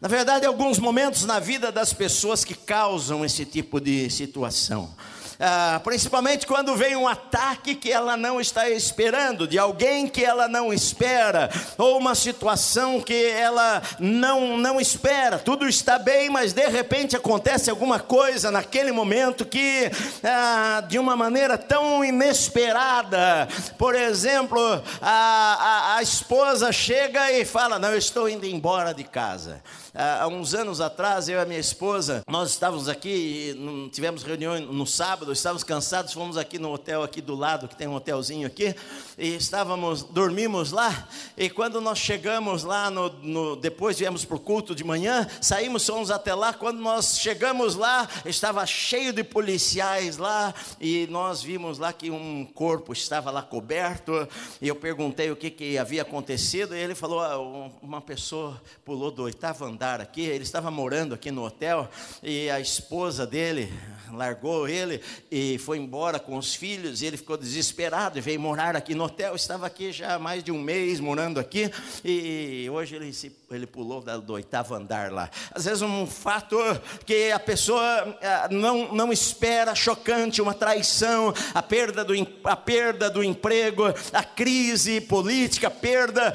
Na 0.00 0.08
verdade, 0.08 0.46
alguns 0.46 0.78
momentos 0.78 1.26
na 1.26 1.38
vida 1.38 1.70
das 1.70 1.92
pessoas 1.92 2.46
que 2.46 2.54
causam 2.54 3.22
esse 3.26 3.44
tipo 3.44 3.78
de 3.78 4.08
situação. 4.08 4.96
Ah, 5.40 5.80
principalmente 5.84 6.48
quando 6.48 6.74
vem 6.74 6.96
um 6.96 7.06
ataque 7.06 7.76
que 7.76 7.92
ela 7.92 8.16
não 8.16 8.40
está 8.40 8.68
esperando, 8.70 9.46
de 9.46 9.56
alguém 9.56 10.08
que 10.08 10.24
ela 10.24 10.48
não 10.48 10.72
espera, 10.72 11.48
ou 11.76 11.96
uma 11.96 12.16
situação 12.16 13.00
que 13.00 13.26
ela 13.26 13.80
não, 14.00 14.56
não 14.56 14.80
espera. 14.80 15.38
Tudo 15.38 15.68
está 15.68 15.96
bem, 15.96 16.28
mas 16.28 16.52
de 16.52 16.66
repente 16.66 17.14
acontece 17.14 17.70
alguma 17.70 18.00
coisa 18.00 18.50
naquele 18.50 18.90
momento 18.90 19.44
que, 19.44 19.88
ah, 20.24 20.82
de 20.88 20.98
uma 20.98 21.14
maneira 21.14 21.56
tão 21.56 22.04
inesperada, 22.04 23.46
por 23.78 23.94
exemplo, 23.94 24.60
a, 25.00 25.92
a, 25.92 25.96
a 25.98 26.02
esposa 26.02 26.72
chega 26.72 27.30
e 27.30 27.44
fala: 27.44 27.78
Não, 27.78 27.92
eu 27.92 27.98
estou 27.98 28.28
indo 28.28 28.44
embora 28.44 28.92
de 28.92 29.04
casa 29.04 29.62
há 29.98 30.28
uns 30.28 30.54
anos 30.54 30.80
atrás, 30.80 31.28
eu 31.28 31.38
e 31.38 31.42
a 31.42 31.44
minha 31.44 31.58
esposa, 31.58 32.22
nós 32.28 32.50
estávamos 32.50 32.88
aqui, 32.88 33.56
tivemos 33.90 34.22
reunião 34.22 34.60
no 34.60 34.86
sábado, 34.86 35.32
estávamos 35.32 35.64
cansados, 35.64 36.12
fomos 36.12 36.36
aqui 36.36 36.56
no 36.56 36.72
hotel 36.72 37.02
aqui 37.02 37.20
do 37.20 37.34
lado, 37.34 37.66
que 37.66 37.74
tem 37.74 37.88
um 37.88 37.94
hotelzinho 37.94 38.46
aqui, 38.46 38.76
e 39.18 39.34
estávamos, 39.34 40.04
dormimos 40.04 40.70
lá, 40.70 41.08
e 41.36 41.50
quando 41.50 41.80
nós 41.80 41.98
chegamos 41.98 42.62
lá, 42.62 42.88
no, 42.90 43.08
no 43.22 43.56
depois 43.56 43.98
viemos 43.98 44.24
para 44.24 44.36
o 44.36 44.40
culto 44.40 44.72
de 44.72 44.84
manhã, 44.84 45.26
saímos, 45.40 45.84
fomos 45.84 46.12
até 46.12 46.32
lá, 46.32 46.52
quando 46.52 46.78
nós 46.78 47.18
chegamos 47.18 47.74
lá, 47.74 48.08
estava 48.24 48.64
cheio 48.66 49.12
de 49.12 49.24
policiais 49.24 50.16
lá, 50.16 50.54
e 50.80 51.08
nós 51.10 51.42
vimos 51.42 51.76
lá 51.78 51.92
que 51.92 52.08
um 52.08 52.44
corpo 52.44 52.92
estava 52.92 53.32
lá 53.32 53.42
coberto, 53.42 54.28
e 54.62 54.68
eu 54.68 54.76
perguntei 54.76 55.32
o 55.32 55.36
que, 55.36 55.50
que 55.50 55.76
havia 55.76 56.02
acontecido, 56.02 56.76
e 56.76 56.78
ele 56.78 56.94
falou, 56.94 57.20
ah, 57.20 57.38
uma 57.82 58.00
pessoa 58.00 58.62
pulou 58.84 59.10
do 59.10 59.24
oitavo 59.24 59.64
andar, 59.64 59.87
andar 59.88 60.00
aqui, 60.02 60.20
ele 60.20 60.44
estava 60.44 60.70
morando 60.70 61.14
aqui 61.14 61.30
no 61.30 61.44
hotel 61.44 61.88
e 62.22 62.50
a 62.50 62.60
esposa 62.60 63.26
dele 63.26 63.72
largou 64.12 64.68
ele 64.68 65.00
e 65.30 65.58
foi 65.58 65.78
embora 65.78 66.18
com 66.18 66.36
os 66.36 66.54
filhos, 66.54 67.02
e 67.02 67.06
ele 67.06 67.16
ficou 67.16 67.36
desesperado 67.36 68.18
e 68.18 68.20
veio 68.20 68.40
morar 68.40 68.76
aqui 68.76 68.94
no 68.94 69.04
hotel. 69.04 69.34
Estava 69.34 69.66
aqui 69.66 69.92
já 69.92 70.14
há 70.14 70.18
mais 70.18 70.42
de 70.42 70.50
um 70.50 70.60
mês 70.60 71.00
morando 71.00 71.38
aqui, 71.38 71.70
e 72.04 72.68
hoje 72.70 72.96
ele, 72.96 73.12
se, 73.12 73.34
ele 73.50 73.66
pulou 73.66 74.00
do 74.00 74.32
oitavo 74.32 74.74
andar 74.74 75.12
lá. 75.12 75.30
Às 75.52 75.64
vezes, 75.64 75.82
um 75.82 76.06
fato 76.06 76.56
que 77.04 77.30
a 77.30 77.38
pessoa 77.38 77.82
ah, 78.22 78.48
não, 78.50 78.92
não 78.94 79.12
espera, 79.12 79.74
chocante, 79.74 80.40
uma 80.40 80.54
traição, 80.54 81.34
a 81.54 81.62
perda, 81.62 82.04
do, 82.04 82.14
a 82.44 82.56
perda 82.56 83.10
do 83.10 83.22
emprego, 83.22 83.84
a 84.12 84.24
crise 84.24 85.00
política, 85.00 85.68
a 85.68 85.70
perda 85.70 86.34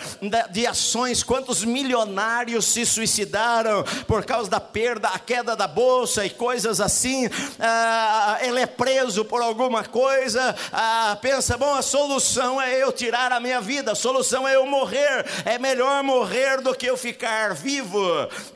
de 0.51 0.67
ações. 0.67 1.23
Quantos 1.23 1.63
milionários 1.63 2.65
se 2.65 2.85
suicidaram 2.85 3.32
por 4.07 4.25
causa 4.25 4.49
da 4.49 4.59
perda, 4.59 5.09
a 5.09 5.19
queda 5.19 5.55
da 5.55 5.67
bolsa 5.67 6.25
e 6.25 6.29
coisas 6.29 6.79
assim. 6.79 7.29
Ah, 7.59 8.39
ele 8.41 8.59
é 8.59 8.65
preso 8.65 9.25
por 9.25 9.41
alguma 9.41 9.83
coisa, 9.83 10.55
ah, 10.71 11.17
pensa: 11.21 11.57
bom, 11.57 11.73
a 11.73 11.81
solução 11.81 12.61
é 12.61 12.81
eu 12.81 12.91
tirar 12.91 13.31
a 13.31 13.39
minha 13.39 13.61
vida, 13.61 13.91
a 13.91 13.95
solução 13.95 14.47
é 14.47 14.55
eu 14.55 14.65
morrer, 14.65 15.25
é 15.45 15.57
melhor 15.57 16.03
morrer 16.03 16.61
do 16.61 16.75
que 16.75 16.85
eu 16.85 16.97
ficar 16.97 17.53
vivo. 17.53 18.03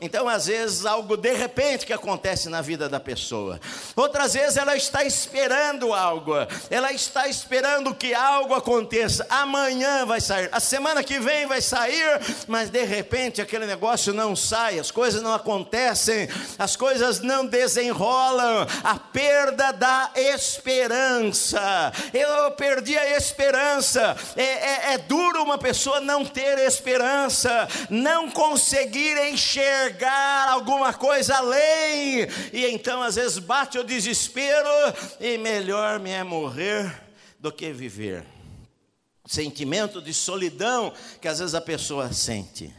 Então, 0.00 0.28
às 0.28 0.46
vezes, 0.46 0.84
algo 0.86 1.16
de 1.16 1.34
repente 1.34 1.86
que 1.86 1.92
acontece 1.92 2.48
na 2.48 2.60
vida 2.60 2.88
da 2.88 3.00
pessoa, 3.00 3.60
outras 3.96 4.34
vezes 4.34 4.56
ela 4.56 4.76
está 4.76 5.04
esperando 5.04 5.92
algo, 5.92 6.32
ela 6.70 6.92
está 6.92 7.28
esperando 7.28 7.94
que 7.94 8.14
algo 8.14 8.54
aconteça, 8.54 9.26
amanhã 9.28 10.04
vai 10.04 10.20
sair, 10.20 10.48
a 10.52 10.60
semana 10.60 11.02
que 11.02 11.18
vem 11.18 11.46
vai 11.46 11.60
sair, 11.60 12.20
mas 12.46 12.70
de 12.70 12.84
repente 12.84 13.40
aquele 13.40 13.66
negócio 13.66 14.12
não 14.12 14.36
sai, 14.36 14.67
as 14.76 14.90
coisas 14.90 15.22
não 15.22 15.32
acontecem, 15.32 16.28
as 16.58 16.74
coisas 16.74 17.20
não 17.20 17.46
desenrolam, 17.46 18.66
a 18.82 18.98
perda 18.98 19.72
da 19.72 20.10
esperança. 20.16 21.92
Eu 22.12 22.50
perdi 22.50 22.98
a 22.98 23.16
esperança. 23.16 24.16
É, 24.36 24.42
é, 24.42 24.94
é 24.94 24.98
duro 24.98 25.44
uma 25.44 25.56
pessoa 25.56 26.00
não 26.00 26.24
ter 26.24 26.58
esperança, 26.58 27.68
não 27.88 28.28
conseguir 28.30 29.16
enxergar 29.30 30.48
alguma 30.50 30.92
coisa 30.92 31.36
além. 31.36 32.26
E 32.52 32.66
então, 32.66 33.02
às 33.02 33.14
vezes, 33.14 33.38
bate 33.38 33.78
o 33.78 33.84
desespero 33.84 34.68
e 35.20 35.38
melhor 35.38 36.00
me 36.00 36.10
é 36.10 36.24
morrer 36.24 37.08
do 37.38 37.52
que 37.52 37.72
viver. 37.72 38.24
Sentimento 39.26 40.00
de 40.00 40.12
solidão 40.14 40.92
que 41.20 41.28
às 41.28 41.38
vezes 41.38 41.54
a 41.54 41.60
pessoa 41.60 42.12
sente. 42.12 42.74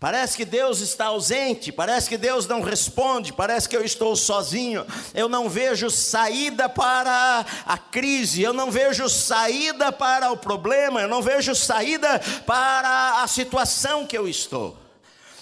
Parece 0.00 0.34
que 0.34 0.46
Deus 0.46 0.80
está 0.80 1.08
ausente, 1.08 1.70
parece 1.70 2.08
que 2.08 2.16
Deus 2.16 2.46
não 2.46 2.62
responde, 2.62 3.34
parece 3.34 3.68
que 3.68 3.76
eu 3.76 3.84
estou 3.84 4.16
sozinho. 4.16 4.86
Eu 5.12 5.28
não 5.28 5.46
vejo 5.46 5.90
saída 5.90 6.70
para 6.70 7.44
a 7.66 7.76
crise, 7.76 8.40
eu 8.40 8.54
não 8.54 8.70
vejo 8.70 9.06
saída 9.10 9.92
para 9.92 10.32
o 10.32 10.38
problema, 10.38 11.02
eu 11.02 11.08
não 11.08 11.20
vejo 11.20 11.54
saída 11.54 12.18
para 12.46 13.22
a 13.22 13.26
situação 13.28 14.06
que 14.06 14.16
eu 14.16 14.26
estou. 14.26 14.74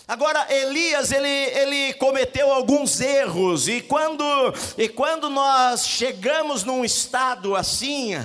Agora, 0.08 0.52
Elias, 0.52 1.12
ele, 1.12 1.28
ele 1.28 1.94
cometeu 1.94 2.50
alguns 2.52 3.00
erros, 3.00 3.68
e 3.68 3.80
quando, 3.80 4.24
e 4.76 4.88
quando 4.88 5.30
nós 5.30 5.86
chegamos 5.86 6.64
num 6.64 6.84
estado 6.84 7.54
assim, 7.54 8.16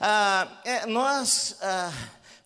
ah, 0.00 0.48
é, 0.64 0.86
nós. 0.86 1.56
Ah, 1.60 1.92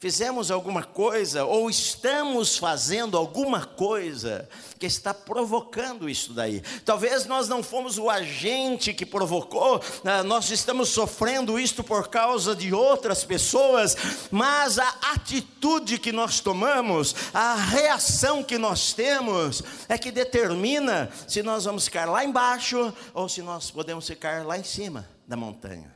fizemos 0.06 0.52
alguma 0.52 0.84
coisa 0.84 1.44
ou 1.44 1.68
estamos 1.68 2.56
fazendo 2.56 3.16
alguma 3.16 3.66
coisa 3.66 4.48
que 4.78 4.86
está 4.86 5.12
provocando 5.12 6.08
isso 6.08 6.32
daí. 6.32 6.60
Talvez 6.84 7.26
nós 7.26 7.48
não 7.48 7.60
fomos 7.60 7.98
o 7.98 8.08
agente 8.08 8.94
que 8.94 9.04
provocou, 9.04 9.82
né? 10.04 10.22
nós 10.22 10.48
estamos 10.52 10.90
sofrendo 10.90 11.58
isto 11.58 11.82
por 11.82 12.06
causa 12.06 12.54
de 12.54 12.72
outras 12.72 13.24
pessoas, 13.24 13.96
mas 14.30 14.78
a 14.78 14.88
atitude 15.12 15.98
que 15.98 16.12
nós 16.12 16.38
tomamos, 16.38 17.12
a 17.34 17.56
reação 17.56 18.44
que 18.44 18.58
nós 18.58 18.92
temos, 18.92 19.60
é 19.88 19.98
que 19.98 20.12
determina 20.12 21.10
se 21.26 21.42
nós 21.42 21.64
vamos 21.64 21.86
ficar 21.86 22.08
lá 22.08 22.24
embaixo 22.24 22.94
ou 23.12 23.28
se 23.28 23.42
nós 23.42 23.72
podemos 23.72 24.06
ficar 24.06 24.46
lá 24.46 24.56
em 24.56 24.62
cima 24.62 25.08
da 25.26 25.36
montanha. 25.36 25.92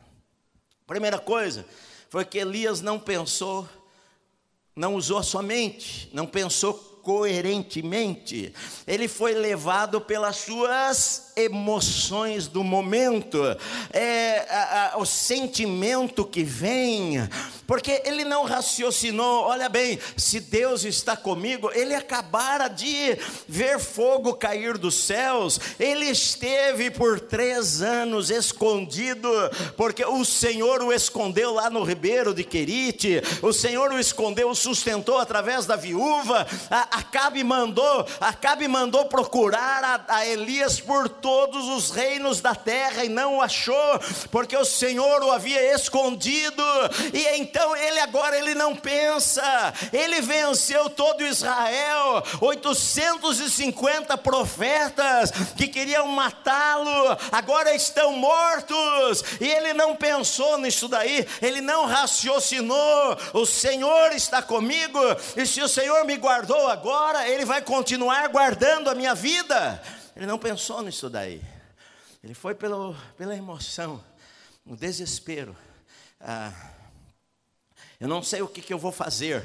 Primeira 0.84 1.20
coisa 1.20 1.64
foi 2.08 2.24
que 2.24 2.38
Elias 2.38 2.80
não 2.80 2.98
pensou 2.98 3.68
não 4.74 4.94
usou 4.94 5.18
a 5.18 5.22
sua 5.22 5.42
mente, 5.42 6.08
não 6.12 6.26
pensou 6.26 6.74
coerentemente, 7.02 8.52
ele 8.86 9.08
foi 9.08 9.34
levado 9.34 10.00
pelas 10.00 10.36
suas 10.36 11.29
emoções 11.36 12.46
do 12.46 12.62
momento, 12.62 13.38
é, 13.92 14.46
a, 14.50 14.94
a, 14.94 14.98
o 14.98 15.06
sentimento 15.06 16.24
que 16.24 16.42
vem, 16.42 17.28
porque 17.66 18.02
ele 18.04 18.24
não 18.24 18.44
raciocinou. 18.44 19.44
Olha 19.44 19.68
bem, 19.68 19.98
se 20.16 20.40
Deus 20.40 20.84
está 20.84 21.16
comigo, 21.16 21.70
ele 21.74 21.94
acabara 21.94 22.68
de 22.68 23.18
ver 23.48 23.78
fogo 23.78 24.34
cair 24.34 24.76
dos 24.76 24.94
céus, 24.94 25.60
ele 25.78 26.06
esteve 26.06 26.90
por 26.90 27.20
três 27.20 27.82
anos 27.82 28.30
escondido, 28.30 29.30
porque 29.76 30.04
o 30.04 30.24
Senhor 30.24 30.82
o 30.82 30.92
escondeu 30.92 31.54
lá 31.54 31.70
no 31.70 31.84
ribeiro 31.84 32.34
de 32.34 32.44
Querite, 32.44 33.22
o 33.42 33.52
Senhor 33.52 33.92
o 33.92 33.98
escondeu, 33.98 34.50
o 34.50 34.54
sustentou 34.54 35.18
através 35.18 35.66
da 35.66 35.76
viúva. 35.76 36.46
A, 36.70 36.98
Acabe 36.98 37.42
mandou, 37.44 38.06
Acabe 38.20 38.66
mandou 38.68 39.06
procurar 39.06 40.04
a, 40.08 40.16
a 40.16 40.26
Elias 40.26 40.80
por 40.80 41.08
todos 41.20 41.68
os 41.68 41.90
reinos 41.90 42.40
da 42.40 42.54
terra 42.54 43.04
e 43.04 43.08
não 43.08 43.36
o 43.36 43.42
achou, 43.42 44.00
porque 44.30 44.56
o 44.56 44.64
Senhor 44.64 45.22
o 45.22 45.32
havia 45.32 45.74
escondido. 45.74 46.62
E 47.12 47.26
então 47.38 47.76
ele 47.76 48.00
agora 48.00 48.38
ele 48.38 48.54
não 48.54 48.74
pensa, 48.74 49.72
ele 49.92 50.20
venceu 50.20 50.88
todo 50.90 51.24
Israel, 51.24 52.22
850 52.40 54.16
profetas 54.18 55.30
que 55.56 55.68
queriam 55.68 56.06
matá-lo, 56.08 57.16
agora 57.30 57.74
estão 57.74 58.12
mortos, 58.12 59.22
e 59.40 59.46
ele 59.46 59.74
não 59.74 59.94
pensou 59.94 60.58
nisso 60.58 60.88
daí, 60.88 61.26
ele 61.42 61.60
não 61.60 61.86
raciocinou, 61.86 63.16
o 63.32 63.46
Senhor 63.46 64.12
está 64.12 64.42
comigo, 64.42 64.98
e 65.36 65.46
se 65.46 65.60
o 65.60 65.68
Senhor 65.68 66.04
me 66.04 66.16
guardou 66.16 66.68
agora, 66.68 67.28
ele 67.28 67.44
vai 67.44 67.62
continuar 67.62 68.28
guardando 68.28 68.88
a 68.88 68.94
minha 68.94 69.14
vida. 69.14 69.80
Ele 70.20 70.26
não 70.26 70.38
pensou 70.38 70.82
nisso 70.82 71.08
daí. 71.08 71.40
Ele 72.22 72.34
foi 72.34 72.54
pelo, 72.54 72.94
pela 73.16 73.34
emoção, 73.34 74.04
o 74.66 74.76
desespero. 74.76 75.56
Ah, 76.20 76.52
eu 77.98 78.06
não 78.06 78.22
sei 78.22 78.42
o 78.42 78.46
que, 78.46 78.60
que 78.60 78.74
eu 78.74 78.78
vou 78.78 78.92
fazer. 78.92 79.42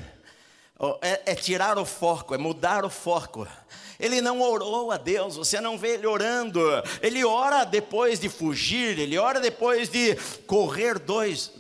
É, 1.02 1.32
é, 1.32 1.36
tirar 1.36 1.78
o 1.78 1.86
foco, 1.86 2.36
é 2.36 2.38
mudar 2.38 2.84
o 2.84 2.90
foco. 2.90 3.48
Ele 3.98 4.20
não 4.20 4.42
orou 4.42 4.92
a 4.92 4.98
Deus, 4.98 5.38
você 5.38 5.62
não 5.62 5.78
vê 5.78 5.92
ele 5.92 6.08
orando. 6.08 6.60
Ele 7.02 7.24
ora 7.24 7.64
depois 7.64 8.20
de 8.20 8.28
fugir, 8.28 9.00
ele 9.00 9.18
ora 9.18 9.40
depois 9.40 9.88
de 9.88 10.14
correr 10.46 11.00
dois, 11.00 11.54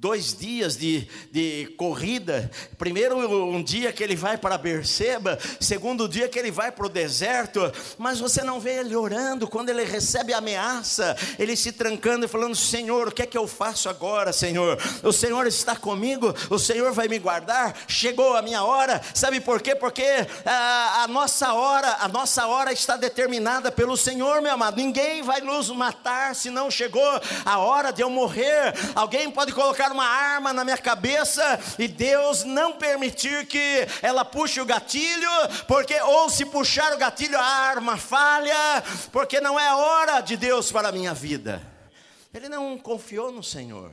dois 0.00 0.36
dias 0.36 0.76
de, 0.76 1.08
de 1.30 1.72
corrida. 1.78 2.50
Primeiro, 2.76 3.16
um 3.16 3.62
dia 3.62 3.92
que 3.92 4.02
ele 4.02 4.16
vai 4.16 4.36
para 4.36 4.58
Berseba, 4.58 5.38
segundo 5.60 6.08
dia 6.08 6.28
que 6.28 6.38
ele 6.38 6.50
vai 6.50 6.72
para 6.72 6.86
o 6.86 6.88
deserto. 6.88 7.60
Mas 7.96 8.20
você 8.20 8.42
não 8.42 8.60
vê 8.60 8.80
ele 8.80 8.96
orando 8.96 9.48
quando 9.48 9.68
ele 9.68 9.84
recebe 9.84 10.34
a 10.34 10.38
ameaça, 10.38 11.16
ele 11.38 11.56
se 11.56 11.72
trancando 11.72 12.24
e 12.24 12.28
falando: 12.28 12.54
Senhor, 12.56 13.08
o 13.08 13.12
que 13.12 13.22
é 13.22 13.26
que 13.26 13.38
eu 13.38 13.46
faço 13.46 13.88
agora, 13.88 14.32
Senhor? 14.32 14.78
O 15.02 15.12
Senhor 15.12 15.46
está 15.46 15.76
comigo, 15.76 16.34
o 16.50 16.58
Senhor 16.58 16.92
vai 16.92 17.08
me 17.08 17.18
guardar. 17.18 17.74
Chegou 17.86 18.36
a 18.36 18.42
minha 18.42 18.64
hora, 18.64 19.00
sabe 19.14 19.40
por 19.40 19.62
quê? 19.62 19.74
Porque 19.74 20.04
a, 20.44 21.04
a 21.04 21.08
nossa 21.08 21.52
hora, 21.52 21.98
a 22.00 22.08
nossa 22.08 22.46
hora 22.46 22.72
está 22.72 22.96
determinada 22.96 23.70
pelo 23.70 23.96
Senhor, 23.96 24.42
meu 24.42 24.52
amado. 24.52 24.76
Ninguém 24.76 25.22
vai 25.22 25.40
nos 25.40 25.70
matar 25.70 26.34
se 26.34 26.50
não 26.50 26.70
chegou 26.70 27.20
a 27.44 27.58
hora 27.58 27.92
de 27.92 28.02
eu 28.02 28.10
morrer. 28.10 28.74
Alguém 28.94 29.30
pode 29.30 29.52
colocar 29.52 29.83
colocar 29.84 29.92
uma 29.92 30.06
arma 30.06 30.52
na 30.52 30.64
minha 30.64 30.78
cabeça 30.78 31.42
e 31.78 31.86
Deus 31.86 32.44
não 32.44 32.72
permitir 32.72 33.46
que 33.46 33.86
ela 34.00 34.24
puxe 34.24 34.60
o 34.60 34.64
gatilho, 34.64 35.30
porque 35.66 36.00
ou 36.02 36.30
se 36.30 36.46
puxar 36.46 36.92
o 36.92 36.98
gatilho 36.98 37.38
a 37.38 37.44
arma 37.44 37.96
falha, 37.96 38.82
porque 39.12 39.40
não 39.40 39.58
é 39.58 39.74
hora 39.74 40.20
de 40.20 40.36
Deus 40.36 40.72
para 40.72 40.88
a 40.88 40.92
minha 40.92 41.12
vida. 41.12 41.62
Ele 42.32 42.48
não 42.48 42.78
confiou 42.78 43.30
no 43.30 43.42
Senhor. 43.42 43.92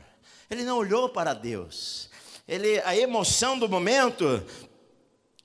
Ele 0.50 0.64
não 0.64 0.78
olhou 0.78 1.10
para 1.10 1.34
Deus. 1.34 2.10
Ele 2.48 2.82
a 2.86 2.96
emoção 2.96 3.58
do 3.58 3.68
momento 3.70 4.44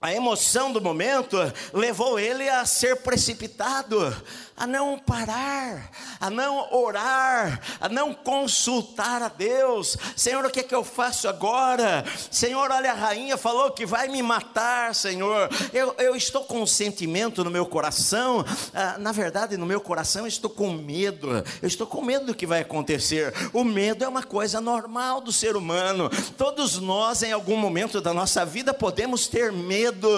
a 0.00 0.12
emoção 0.12 0.72
do 0.72 0.80
momento 0.80 1.36
levou 1.72 2.18
ele 2.18 2.48
a 2.48 2.66
ser 2.66 2.96
precipitado, 2.96 4.14
a 4.56 4.66
não 4.66 4.98
parar, 4.98 5.90
a 6.18 6.30
não 6.30 6.72
orar, 6.72 7.60
a 7.78 7.88
não 7.88 8.14
consultar 8.14 9.22
a 9.22 9.28
Deus. 9.28 9.96
Senhor, 10.16 10.44
o 10.44 10.50
que 10.50 10.60
é 10.60 10.62
que 10.62 10.74
eu 10.74 10.82
faço 10.82 11.28
agora? 11.28 12.04
Senhor, 12.30 12.70
olha, 12.70 12.92
a 12.92 12.94
rainha 12.94 13.36
falou 13.36 13.70
que 13.72 13.84
vai 13.84 14.08
me 14.08 14.22
matar, 14.22 14.94
Senhor. 14.94 15.50
Eu, 15.72 15.94
eu 15.98 16.16
estou 16.16 16.44
com 16.44 16.62
um 16.62 16.66
sentimento 16.66 17.44
no 17.44 17.50
meu 17.50 17.66
coração, 17.66 18.44
ah, 18.72 18.96
na 18.98 19.12
verdade, 19.12 19.56
no 19.56 19.66
meu 19.66 19.80
coração, 19.80 20.22
eu 20.22 20.28
estou 20.28 20.48
com 20.48 20.72
medo. 20.72 21.44
Eu 21.60 21.68
estou 21.68 21.86
com 21.86 22.02
medo 22.02 22.26
do 22.26 22.34
que 22.34 22.46
vai 22.46 22.60
acontecer. 22.60 23.34
O 23.52 23.62
medo 23.62 24.04
é 24.04 24.08
uma 24.08 24.22
coisa 24.22 24.60
normal 24.60 25.20
do 25.20 25.32
ser 25.32 25.56
humano. 25.56 26.08
Todos 26.36 26.78
nós, 26.78 27.22
em 27.22 27.32
algum 27.32 27.56
momento 27.56 28.00
da 28.00 28.14
nossa 28.14 28.44
vida, 28.44 28.72
podemos 28.72 29.26
ter 29.26 29.52
medo, 29.52 30.08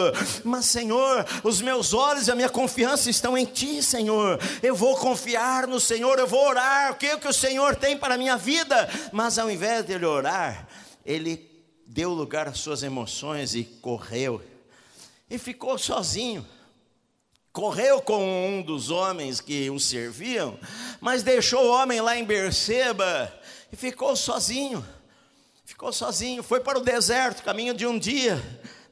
mas, 0.44 0.66
Senhor, 0.66 1.26
os 1.42 1.60
meus 1.60 1.92
olhos 1.92 2.28
e 2.28 2.30
a 2.30 2.34
minha 2.34 2.48
confiança 2.48 3.10
estão 3.10 3.36
em 3.36 3.44
Ti, 3.44 3.82
Senhor. 3.82 4.27
Eu 4.62 4.74
vou 4.74 4.96
confiar 4.96 5.66
no 5.66 5.78
Senhor, 5.78 6.18
eu 6.18 6.26
vou 6.26 6.46
orar. 6.48 6.92
O 6.92 6.96
que, 6.96 7.16
que 7.18 7.28
o 7.28 7.32
Senhor 7.32 7.76
tem 7.76 7.96
para 7.96 8.14
a 8.14 8.18
minha 8.18 8.36
vida? 8.36 8.88
Mas 9.12 9.38
ao 9.38 9.50
invés 9.50 9.86
de 9.86 9.92
ele 9.92 10.04
orar, 10.06 10.66
ele 11.04 11.48
deu 11.86 12.10
lugar 12.10 12.48
às 12.48 12.58
suas 12.58 12.82
emoções 12.82 13.54
e 13.54 13.64
correu. 13.64 14.42
E 15.30 15.38
ficou 15.38 15.78
sozinho. 15.78 16.46
Correu 17.52 18.00
com 18.00 18.22
um 18.48 18.62
dos 18.62 18.90
homens 18.90 19.40
que 19.40 19.68
o 19.70 19.80
serviam, 19.80 20.58
mas 21.00 21.22
deixou 21.22 21.64
o 21.64 21.72
homem 21.72 22.00
lá 22.00 22.16
em 22.16 22.24
Berseba 22.24 23.32
e 23.72 23.76
ficou 23.76 24.14
sozinho. 24.14 24.86
Ficou 25.64 25.92
sozinho, 25.92 26.42
foi 26.42 26.60
para 26.60 26.78
o 26.78 26.82
deserto, 26.82 27.42
caminho 27.42 27.74
de 27.74 27.86
um 27.86 27.98
dia 27.98 28.42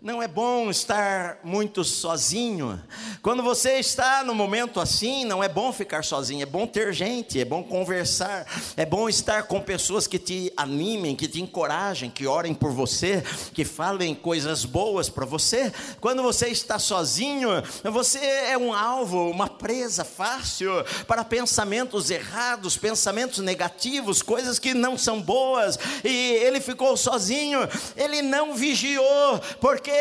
não 0.06 0.22
é 0.22 0.28
bom 0.28 0.70
estar 0.70 1.40
muito 1.42 1.82
sozinho. 1.82 2.80
Quando 3.20 3.42
você 3.42 3.80
está 3.80 4.22
no 4.22 4.36
momento 4.36 4.78
assim, 4.78 5.24
não 5.24 5.42
é 5.42 5.48
bom 5.48 5.72
ficar 5.72 6.04
sozinho, 6.04 6.44
é 6.44 6.46
bom 6.46 6.64
ter 6.64 6.92
gente, 6.92 7.40
é 7.40 7.44
bom 7.44 7.60
conversar, 7.60 8.46
é 8.76 8.86
bom 8.86 9.08
estar 9.08 9.48
com 9.48 9.60
pessoas 9.60 10.06
que 10.06 10.16
te 10.16 10.52
animem, 10.56 11.16
que 11.16 11.26
te 11.26 11.42
encorajem, 11.42 12.08
que 12.08 12.24
orem 12.24 12.54
por 12.54 12.70
você, 12.70 13.20
que 13.52 13.64
falem 13.64 14.14
coisas 14.14 14.64
boas 14.64 15.08
para 15.08 15.26
você. 15.26 15.72
Quando 16.00 16.22
você 16.22 16.50
está 16.50 16.78
sozinho, 16.78 17.48
você 17.82 18.20
é 18.20 18.56
um 18.56 18.72
alvo, 18.72 19.28
uma 19.28 19.48
presa 19.48 20.04
fácil 20.04 20.70
para 21.08 21.24
pensamentos 21.24 22.12
errados, 22.12 22.76
pensamentos 22.76 23.40
negativos, 23.40 24.22
coisas 24.22 24.60
que 24.60 24.72
não 24.72 24.96
são 24.96 25.20
boas. 25.20 25.76
E 26.04 26.34
ele 26.44 26.60
ficou 26.60 26.96
sozinho, 26.96 27.58
ele 27.96 28.22
não 28.22 28.54
vigiou, 28.54 29.40
porque 29.60 29.95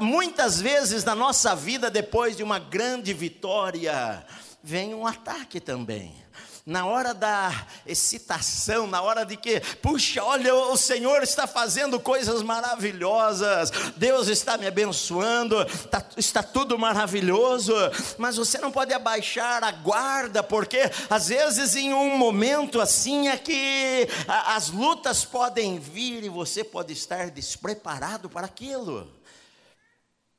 muitas 0.00 0.60
vezes 0.60 1.04
na 1.04 1.14
nossa 1.14 1.54
vida, 1.54 1.90
depois 1.90 2.36
de 2.36 2.42
uma 2.42 2.58
grande 2.58 3.12
vitória, 3.12 4.24
vem 4.62 4.94
um 4.94 5.06
ataque 5.06 5.60
também 5.60 6.25
na 6.66 6.84
hora 6.84 7.14
da 7.14 7.64
excitação, 7.86 8.88
na 8.88 9.00
hora 9.00 9.24
de 9.24 9.36
que, 9.36 9.60
puxa, 9.80 10.24
olha, 10.24 10.52
o 10.52 10.76
Senhor 10.76 11.22
está 11.22 11.46
fazendo 11.46 12.00
coisas 12.00 12.42
maravilhosas, 12.42 13.70
Deus 13.96 14.26
está 14.26 14.58
me 14.58 14.66
abençoando, 14.66 15.64
tá, 15.88 16.04
está 16.16 16.42
tudo 16.42 16.76
maravilhoso, 16.76 17.72
mas 18.18 18.36
você 18.36 18.58
não 18.58 18.72
pode 18.72 18.92
abaixar 18.92 19.62
a 19.62 19.70
guarda, 19.70 20.42
porque 20.42 20.90
às 21.08 21.28
vezes 21.28 21.76
em 21.76 21.94
um 21.94 22.18
momento 22.18 22.80
assim 22.80 23.28
é 23.28 23.36
que 23.36 24.08
as 24.26 24.68
lutas 24.68 25.24
podem 25.24 25.78
vir 25.78 26.24
e 26.24 26.28
você 26.28 26.64
pode 26.64 26.92
estar 26.92 27.30
despreparado 27.30 28.28
para 28.28 28.46
aquilo. 28.46 29.08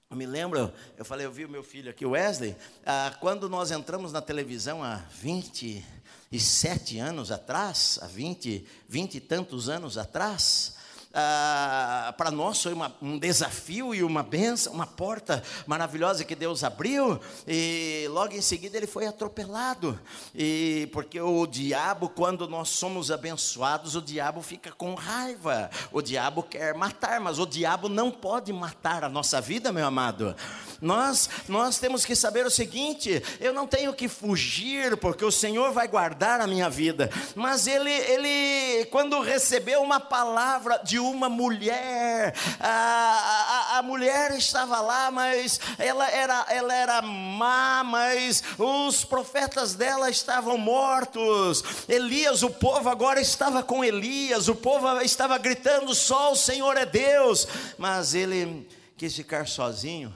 Eu 0.09 0.15
me 0.15 0.25
lembro, 0.25 0.73
eu 0.97 1.03
falei, 1.03 1.25
eu 1.25 1.31
vi 1.31 1.43
o 1.43 1.49
meu 1.49 1.61
filho 1.61 1.89
aqui, 1.89 2.05
Wesley, 2.05 2.55
ah, 2.85 3.13
quando 3.19 3.49
nós 3.49 3.71
entramos 3.71 4.13
na 4.13 4.21
televisão 4.21 4.81
há 4.81 5.01
20, 5.11 5.85
e 6.31 6.39
sete 6.39 6.99
anos 6.99 7.31
atrás, 7.31 7.99
há 8.01 8.07
vinte, 8.07 8.65
vinte 8.87 9.15
e 9.15 9.21
tantos 9.21 9.69
anos 9.69 9.97
atrás, 9.97 10.76
ah, 11.13 12.13
para 12.17 12.29
nós 12.29 12.61
foi 12.61 12.73
uma, 12.73 12.93
um 13.01 13.17
desafio 13.17 13.95
e 13.95 14.03
uma 14.03 14.21
benção, 14.21 14.73
uma 14.73 14.85
porta 14.85 15.41
maravilhosa 15.65 16.23
que 16.23 16.35
Deus 16.35 16.63
abriu, 16.63 17.19
e 17.47 18.07
logo 18.11 18.33
em 18.33 18.41
seguida 18.41 18.77
ele 18.77 18.87
foi 18.87 19.07
atropelado, 19.07 19.99
e 20.35 20.89
porque 20.91 21.19
o 21.19 21.47
diabo, 21.47 22.09
quando 22.09 22.47
nós 22.47 22.69
somos 22.69 23.09
abençoados, 23.09 23.95
o 23.95 24.01
diabo 24.01 24.41
fica 24.41 24.71
com 24.71 24.93
raiva, 24.93 25.69
o 25.91 26.01
diabo 26.01 26.43
quer 26.43 26.73
matar, 26.75 27.19
mas 27.19 27.39
o 27.39 27.45
diabo 27.45 27.89
não 27.89 28.11
pode 28.11 28.51
matar 28.53 29.03
a 29.03 29.09
nossa 29.09 29.41
vida, 29.41 29.71
meu 29.71 29.85
amado. 29.85 30.35
Nós, 30.81 31.29
nós 31.47 31.79
temos 31.79 32.05
que 32.05 32.15
saber 32.15 32.45
o 32.45 32.51
seguinte: 32.51 33.23
eu 33.39 33.53
não 33.53 33.65
tenho 33.65 33.93
que 33.93 34.07
fugir, 34.07 34.97
porque 34.97 35.25
o 35.25 35.31
Senhor 35.31 35.71
vai 35.71 35.87
guardar 35.87 36.39
a 36.39 36.47
minha 36.47 36.69
vida, 36.69 37.09
mas 37.35 37.67
ele, 37.67 37.91
ele 37.91 38.85
quando 38.85 39.19
recebeu 39.19 39.81
uma 39.81 39.99
palavra 39.99 40.79
de 40.83 40.96
uma 40.99 41.29
mulher. 41.29 42.33
A, 42.59 43.73
a, 43.75 43.77
a, 43.77 43.81
mulher 43.81 44.31
estava 44.37 44.79
lá, 44.81 45.11
mas 45.11 45.59
ela 45.77 46.09
era, 46.09 46.45
ela 46.49 46.73
era 46.73 47.01
má, 47.01 47.83
mas 47.83 48.43
os 48.57 49.03
profetas 49.03 49.75
dela 49.75 50.09
estavam 50.09 50.57
mortos. 50.57 51.63
Elias, 51.87 52.43
o 52.43 52.49
povo 52.49 52.89
agora 52.89 53.19
estava 53.19 53.63
com 53.63 53.83
Elias, 53.83 54.47
o 54.47 54.55
povo 54.55 55.01
estava 55.01 55.37
gritando: 55.37 55.93
só 55.93 56.31
o 56.31 56.35
Senhor 56.35 56.77
é 56.77 56.85
Deus. 56.85 57.47
Mas 57.77 58.13
ele 58.13 58.67
quis 58.97 59.15
ficar 59.15 59.47
sozinho 59.47 60.13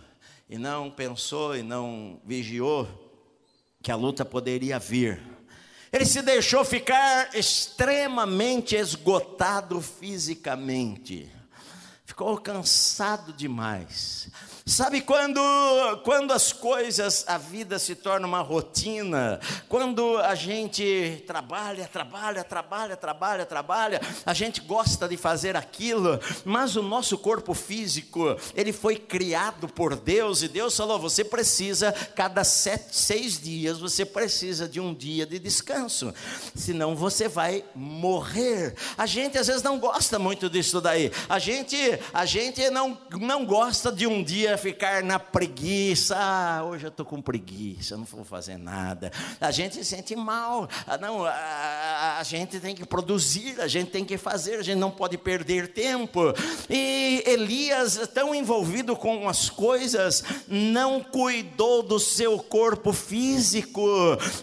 e 0.49 0.57
não 0.57 0.91
pensou 0.91 1.55
e 1.55 1.63
não 1.63 2.19
vigiou 2.25 2.87
que 3.81 3.91
a 3.91 3.95
luta 3.95 4.25
poderia 4.25 4.77
vir. 4.77 5.30
Ele 5.91 6.05
se 6.05 6.21
deixou 6.21 6.63
ficar 6.63 7.35
extremamente 7.35 8.77
esgotado 8.77 9.81
fisicamente. 9.81 11.29
Ficou 12.05 12.37
cansado 12.37 13.33
demais. 13.33 14.30
Sabe 14.71 15.01
quando, 15.01 15.41
quando 16.05 16.31
as 16.31 16.53
coisas, 16.53 17.25
a 17.27 17.37
vida 17.37 17.77
se 17.77 17.93
torna 17.93 18.25
uma 18.25 18.39
rotina, 18.39 19.37
quando 19.67 20.17
a 20.19 20.33
gente 20.33 21.21
trabalha, 21.27 21.89
trabalha, 21.91 22.41
trabalha, 22.41 22.95
trabalha, 22.95 23.45
trabalha, 23.45 24.01
a 24.25 24.33
gente 24.33 24.61
gosta 24.61 25.09
de 25.09 25.17
fazer 25.17 25.57
aquilo, 25.57 26.17
mas 26.45 26.77
o 26.77 26.81
nosso 26.81 27.17
corpo 27.17 27.53
físico, 27.53 28.37
ele 28.55 28.71
foi 28.71 28.95
criado 28.95 29.67
por 29.67 29.93
Deus 29.93 30.41
e 30.41 30.47
Deus 30.47 30.77
falou: 30.77 30.97
você 30.97 31.25
precisa, 31.25 31.91
cada 32.15 32.45
sete, 32.45 32.95
seis 32.95 33.41
dias, 33.41 33.77
você 33.77 34.05
precisa 34.05 34.69
de 34.69 34.79
um 34.79 34.93
dia 34.93 35.25
de 35.25 35.37
descanso, 35.37 36.13
senão 36.55 36.95
você 36.95 37.27
vai 37.27 37.65
morrer. 37.75 38.73
A 38.97 39.05
gente 39.05 39.37
às 39.37 39.47
vezes 39.47 39.63
não 39.63 39.77
gosta 39.77 40.17
muito 40.17 40.49
disso 40.49 40.79
daí, 40.79 41.11
a 41.27 41.39
gente, 41.39 41.77
a 42.13 42.23
gente 42.23 42.69
não, 42.69 42.97
não 43.19 43.45
gosta 43.45 43.91
de 43.91 44.07
um 44.07 44.23
dia 44.23 44.60
ficar 44.61 45.03
na 45.03 45.17
preguiça. 45.17 46.15
Ah, 46.17 46.63
hoje 46.63 46.85
eu 46.85 46.89
estou 46.89 47.05
com 47.05 47.21
preguiça, 47.21 47.97
não 47.97 48.05
vou 48.05 48.23
fazer 48.23 48.57
nada. 48.57 49.11
A 49.39 49.49
gente 49.49 49.75
se 49.75 49.83
sente 49.83 50.15
mal. 50.15 50.69
Ah, 50.85 50.97
não, 50.97 51.25
a, 51.25 51.31
a, 51.31 52.19
a, 52.19 52.23
gente 52.23 52.59
tem 52.59 52.75
que 52.75 52.85
produzir, 52.85 53.59
a 53.59 53.67
gente 53.67 53.89
tem 53.89 54.05
que 54.05 54.17
fazer, 54.17 54.55
a 54.55 54.61
gente 54.61 54.77
não 54.77 54.91
pode 54.91 55.17
perder 55.17 55.69
tempo. 55.69 56.33
E 56.69 57.23
Elias, 57.25 58.07
tão 58.13 58.35
envolvido 58.35 58.95
com 58.95 59.27
as 59.27 59.49
coisas, 59.49 60.23
não 60.47 61.01
cuidou 61.01 61.81
do 61.81 61.99
seu 61.99 62.37
corpo 62.37 62.93
físico. 62.93 63.81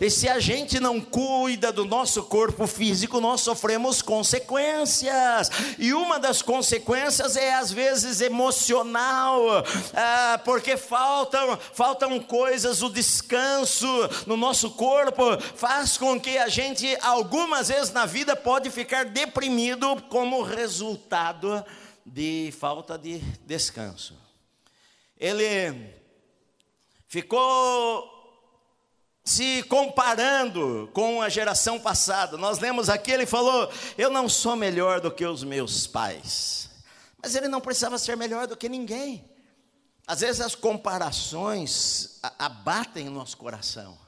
E 0.00 0.10
se 0.10 0.28
a 0.28 0.40
gente 0.40 0.80
não 0.80 1.00
cuida 1.00 1.72
do 1.72 1.84
nosso 1.84 2.24
corpo 2.24 2.66
físico, 2.66 3.20
nós 3.20 3.40
sofremos 3.40 4.02
consequências. 4.02 5.50
E 5.78 5.94
uma 5.94 6.18
das 6.18 6.42
consequências 6.42 7.36
é 7.36 7.54
às 7.54 7.70
vezes 7.70 8.20
emocional. 8.20 9.64
Ah, 10.00 10.40
porque 10.44 10.76
faltam, 10.76 11.58
faltam 11.74 12.20
coisas, 12.20 12.82
o 12.82 12.88
descanso 12.88 13.88
no 14.28 14.36
nosso 14.36 14.70
corpo 14.70 15.36
faz 15.56 15.98
com 15.98 16.20
que 16.20 16.38
a 16.38 16.48
gente, 16.48 16.96
algumas 17.02 17.66
vezes 17.66 17.90
na 17.90 18.06
vida, 18.06 18.36
pode 18.36 18.70
ficar 18.70 19.06
deprimido 19.06 20.00
como 20.02 20.40
resultado 20.40 21.64
de 22.06 22.54
falta 22.60 22.96
de 22.96 23.18
descanso. 23.44 24.16
Ele 25.18 25.92
ficou 27.08 28.08
se 29.24 29.64
comparando 29.64 30.88
com 30.92 31.20
a 31.20 31.28
geração 31.28 31.80
passada. 31.80 32.36
Nós 32.36 32.60
lemos 32.60 32.88
aqui, 32.88 33.10
ele 33.10 33.26
falou: 33.26 33.68
Eu 33.98 34.10
não 34.10 34.28
sou 34.28 34.54
melhor 34.54 35.00
do 35.00 35.10
que 35.10 35.26
os 35.26 35.42
meus 35.42 35.88
pais. 35.88 36.70
Mas 37.20 37.34
ele 37.34 37.48
não 37.48 37.60
precisava 37.60 37.98
ser 37.98 38.16
melhor 38.16 38.46
do 38.46 38.56
que 38.56 38.68
ninguém. 38.68 39.28
Às 40.08 40.20
vezes 40.20 40.40
as 40.40 40.54
comparações 40.54 42.18
abatem 42.38 43.06
o 43.08 43.10
nosso 43.10 43.36
coração. 43.36 43.98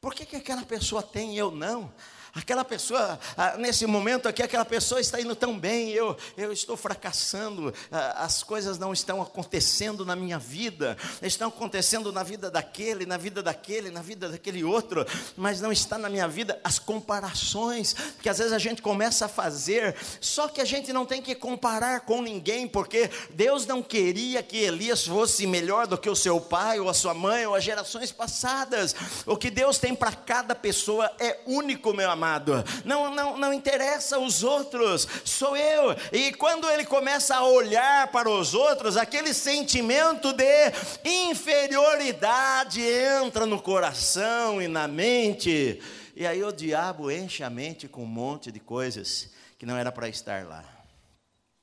Por 0.00 0.14
que, 0.14 0.24
que 0.24 0.36
aquela 0.36 0.64
pessoa 0.64 1.02
tem 1.02 1.34
e 1.34 1.38
eu 1.38 1.50
não? 1.50 1.92
Aquela 2.34 2.64
pessoa, 2.64 3.18
ah, 3.36 3.56
nesse 3.58 3.84
momento 3.86 4.26
aqui, 4.26 4.42
aquela 4.42 4.64
pessoa 4.64 5.00
está 5.00 5.20
indo 5.20 5.36
tão 5.36 5.58
bem, 5.58 5.90
eu, 5.90 6.16
eu 6.36 6.50
estou 6.50 6.76
fracassando, 6.78 7.74
ah, 7.90 8.24
as 8.24 8.42
coisas 8.42 8.78
não 8.78 8.92
estão 8.92 9.20
acontecendo 9.20 10.04
na 10.04 10.16
minha 10.16 10.38
vida, 10.38 10.96
estão 11.20 11.48
acontecendo 11.48 12.10
na 12.10 12.22
vida 12.22 12.50
daquele, 12.50 13.04
na 13.04 13.18
vida 13.18 13.42
daquele, 13.42 13.90
na 13.90 14.00
vida 14.00 14.30
daquele 14.30 14.64
outro, 14.64 15.06
mas 15.36 15.60
não 15.60 15.70
está 15.70 15.98
na 15.98 16.08
minha 16.08 16.26
vida 16.26 16.58
as 16.64 16.78
comparações 16.78 17.94
que 18.22 18.28
às 18.28 18.38
vezes 18.38 18.52
a 18.52 18.58
gente 18.58 18.80
começa 18.80 19.26
a 19.26 19.28
fazer, 19.28 19.94
só 20.20 20.48
que 20.48 20.60
a 20.60 20.64
gente 20.64 20.90
não 20.92 21.04
tem 21.04 21.20
que 21.20 21.34
comparar 21.34 22.00
com 22.00 22.22
ninguém, 22.22 22.66
porque 22.66 23.10
Deus 23.30 23.66
não 23.66 23.82
queria 23.82 24.42
que 24.42 24.56
Elias 24.56 25.06
fosse 25.06 25.46
melhor 25.46 25.86
do 25.86 25.98
que 25.98 26.08
o 26.08 26.16
seu 26.16 26.40
pai, 26.40 26.80
ou 26.80 26.88
a 26.88 26.94
sua 26.94 27.12
mãe, 27.12 27.44
ou 27.46 27.54
as 27.54 27.62
gerações 27.62 28.10
passadas, 28.10 28.94
o 29.26 29.36
que 29.36 29.50
Deus 29.50 29.76
tem 29.76 29.94
para 29.94 30.12
cada 30.12 30.54
pessoa 30.54 31.12
é 31.18 31.38
único, 31.46 31.92
meu 31.92 32.10
amado 32.10 32.21
amado. 32.22 32.64
Não, 32.84 33.12
não, 33.12 33.36
não 33.36 33.52
interessa 33.52 34.18
os 34.18 34.44
outros, 34.44 35.08
sou 35.24 35.56
eu. 35.56 35.96
E 36.12 36.32
quando 36.34 36.70
ele 36.70 36.84
começa 36.84 37.34
a 37.34 37.44
olhar 37.44 38.06
para 38.12 38.30
os 38.30 38.54
outros, 38.54 38.96
aquele 38.96 39.34
sentimento 39.34 40.32
de 40.32 40.72
inferioridade 41.04 42.80
entra 42.80 43.44
no 43.44 43.60
coração 43.60 44.62
e 44.62 44.68
na 44.68 44.86
mente. 44.86 45.82
E 46.14 46.24
aí 46.24 46.44
o 46.44 46.52
diabo 46.52 47.10
enche 47.10 47.42
a 47.42 47.50
mente 47.50 47.88
com 47.88 48.04
um 48.04 48.06
monte 48.06 48.52
de 48.52 48.60
coisas 48.60 49.30
que 49.58 49.66
não 49.66 49.76
era 49.76 49.90
para 49.90 50.08
estar 50.08 50.44
lá. 50.46 50.64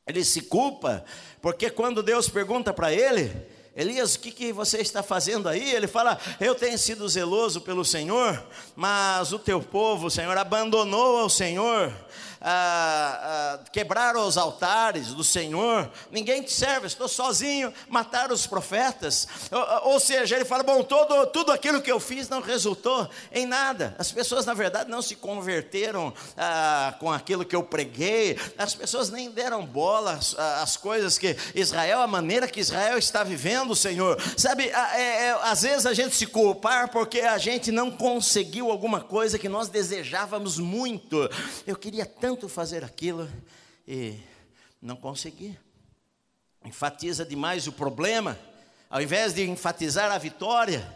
Ele 0.05 0.25
se 0.25 0.41
culpa, 0.41 1.05
porque 1.41 1.69
quando 1.69 2.03
Deus 2.03 2.27
pergunta 2.27 2.73
para 2.73 2.91
ele, 2.91 3.31
Elias, 3.79 4.15
o 4.15 4.19
que, 4.19 4.31
que 4.31 4.51
você 4.51 4.79
está 4.79 5.01
fazendo 5.01 5.47
aí? 5.47 5.73
Ele 5.73 5.87
fala: 5.87 6.19
Eu 6.37 6.53
tenho 6.53 6.77
sido 6.77 7.07
zeloso 7.07 7.61
pelo 7.61 7.85
Senhor, 7.85 8.43
mas 8.75 9.31
o 9.31 9.39
teu 9.39 9.61
povo, 9.61 10.09
Senhor, 10.09 10.37
abandonou 10.37 11.19
ao 11.19 11.29
Senhor 11.29 11.93
ah, 12.41 13.59
ah, 13.59 13.59
quebraram 13.71 14.25
os 14.25 14.37
altares 14.37 15.13
do 15.13 15.23
Senhor, 15.23 15.91
ninguém 16.09 16.41
te 16.41 16.53
serve, 16.53 16.87
estou 16.87 17.07
sozinho, 17.07 17.73
mataram 17.89 18.33
os 18.33 18.47
profetas. 18.47 19.27
Ou, 19.51 19.93
ou, 19.93 19.99
seja, 19.99 20.35
ele 20.35 20.45
fala: 20.45 20.63
bom, 20.63 20.81
todo, 20.83 21.27
tudo 21.27 21.51
aquilo 21.51 21.81
que 21.81 21.91
eu 21.91 21.99
fiz 21.99 22.29
não 22.29 22.41
resultou 22.41 23.09
em 23.31 23.45
nada. 23.45 23.95
As 23.99 24.11
pessoas, 24.11 24.45
na 24.45 24.53
verdade, 24.53 24.89
não 24.89 25.01
se 25.01 25.15
converteram 25.15 26.13
ah, 26.37 26.95
com 26.99 27.11
aquilo 27.11 27.43
que 27.43 27.55
eu 27.55 27.63
preguei, 27.63 28.39
as 28.57 28.73
pessoas 28.73 29.09
nem 29.09 29.29
deram 29.29 29.65
bola 29.65 30.19
às 30.61 30.77
coisas 30.77 31.17
que 31.17 31.35
Israel, 31.53 32.01
a 32.01 32.07
maneira 32.07 32.47
que 32.47 32.59
Israel 32.59 32.97
está 32.97 33.23
vivendo, 33.23 33.75
Senhor. 33.75 34.17
Sabe, 34.37 34.69
é, 34.69 35.27
é, 35.27 35.39
às 35.43 35.63
vezes 35.63 35.85
a 35.85 35.93
gente 35.93 36.15
se 36.15 36.25
culpar 36.25 36.89
porque 36.89 37.19
a 37.21 37.37
gente 37.37 37.71
não 37.71 37.91
conseguiu 37.91 38.71
alguma 38.71 39.01
coisa 39.01 39.37
que 39.37 39.49
nós 39.49 39.67
desejávamos 39.67 40.57
muito. 40.57 41.29
Eu 41.67 41.75
queria 41.75 42.05
tanto 42.05 42.28
tanto 42.29 42.47
fazer 42.47 42.83
aquilo 42.83 43.27
e 43.87 44.15
não 44.79 44.95
consegui. 44.95 45.57
Enfatiza 46.63 47.25
demais 47.25 47.65
o 47.65 47.71
problema, 47.71 48.37
ao 48.87 49.01
invés 49.01 49.33
de 49.33 49.49
enfatizar 49.49 50.11
a 50.11 50.17
vitória. 50.19 50.95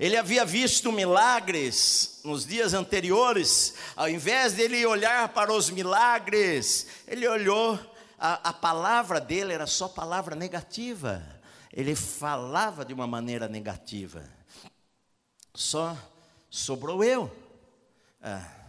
Ele 0.00 0.16
havia 0.16 0.46
visto 0.46 0.90
milagres 0.90 2.22
nos 2.24 2.46
dias 2.46 2.72
anteriores, 2.72 3.74
ao 3.94 4.08
invés 4.08 4.54
de 4.54 4.62
ele 4.62 4.86
olhar 4.86 5.28
para 5.28 5.52
os 5.52 5.68
milagres, 5.68 6.86
ele 7.06 7.28
olhou, 7.28 7.78
a, 8.18 8.48
a 8.48 8.52
palavra 8.54 9.20
dele 9.20 9.52
era 9.52 9.66
só 9.66 9.86
palavra 9.88 10.34
negativa, 10.34 11.22
ele 11.70 11.94
falava 11.94 12.82
de 12.82 12.94
uma 12.94 13.06
maneira 13.06 13.46
negativa. 13.46 14.24
Só 15.54 15.94
sobrou 16.48 17.04
eu. 17.04 17.30
Ah 18.22 18.61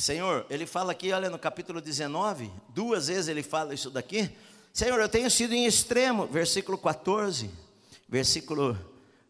Senhor, 0.00 0.46
ele 0.48 0.64
fala 0.64 0.92
aqui, 0.92 1.12
olha 1.12 1.28
no 1.28 1.38
capítulo 1.38 1.78
19, 1.78 2.50
duas 2.70 3.08
vezes 3.08 3.28
ele 3.28 3.42
fala 3.42 3.74
isso 3.74 3.90
daqui. 3.90 4.30
Senhor, 4.72 4.98
eu 4.98 5.10
tenho 5.10 5.30
sido 5.30 5.52
em 5.52 5.66
extremo, 5.66 6.26
versículo 6.26 6.78
14, 6.78 7.50
versículo 8.08 8.78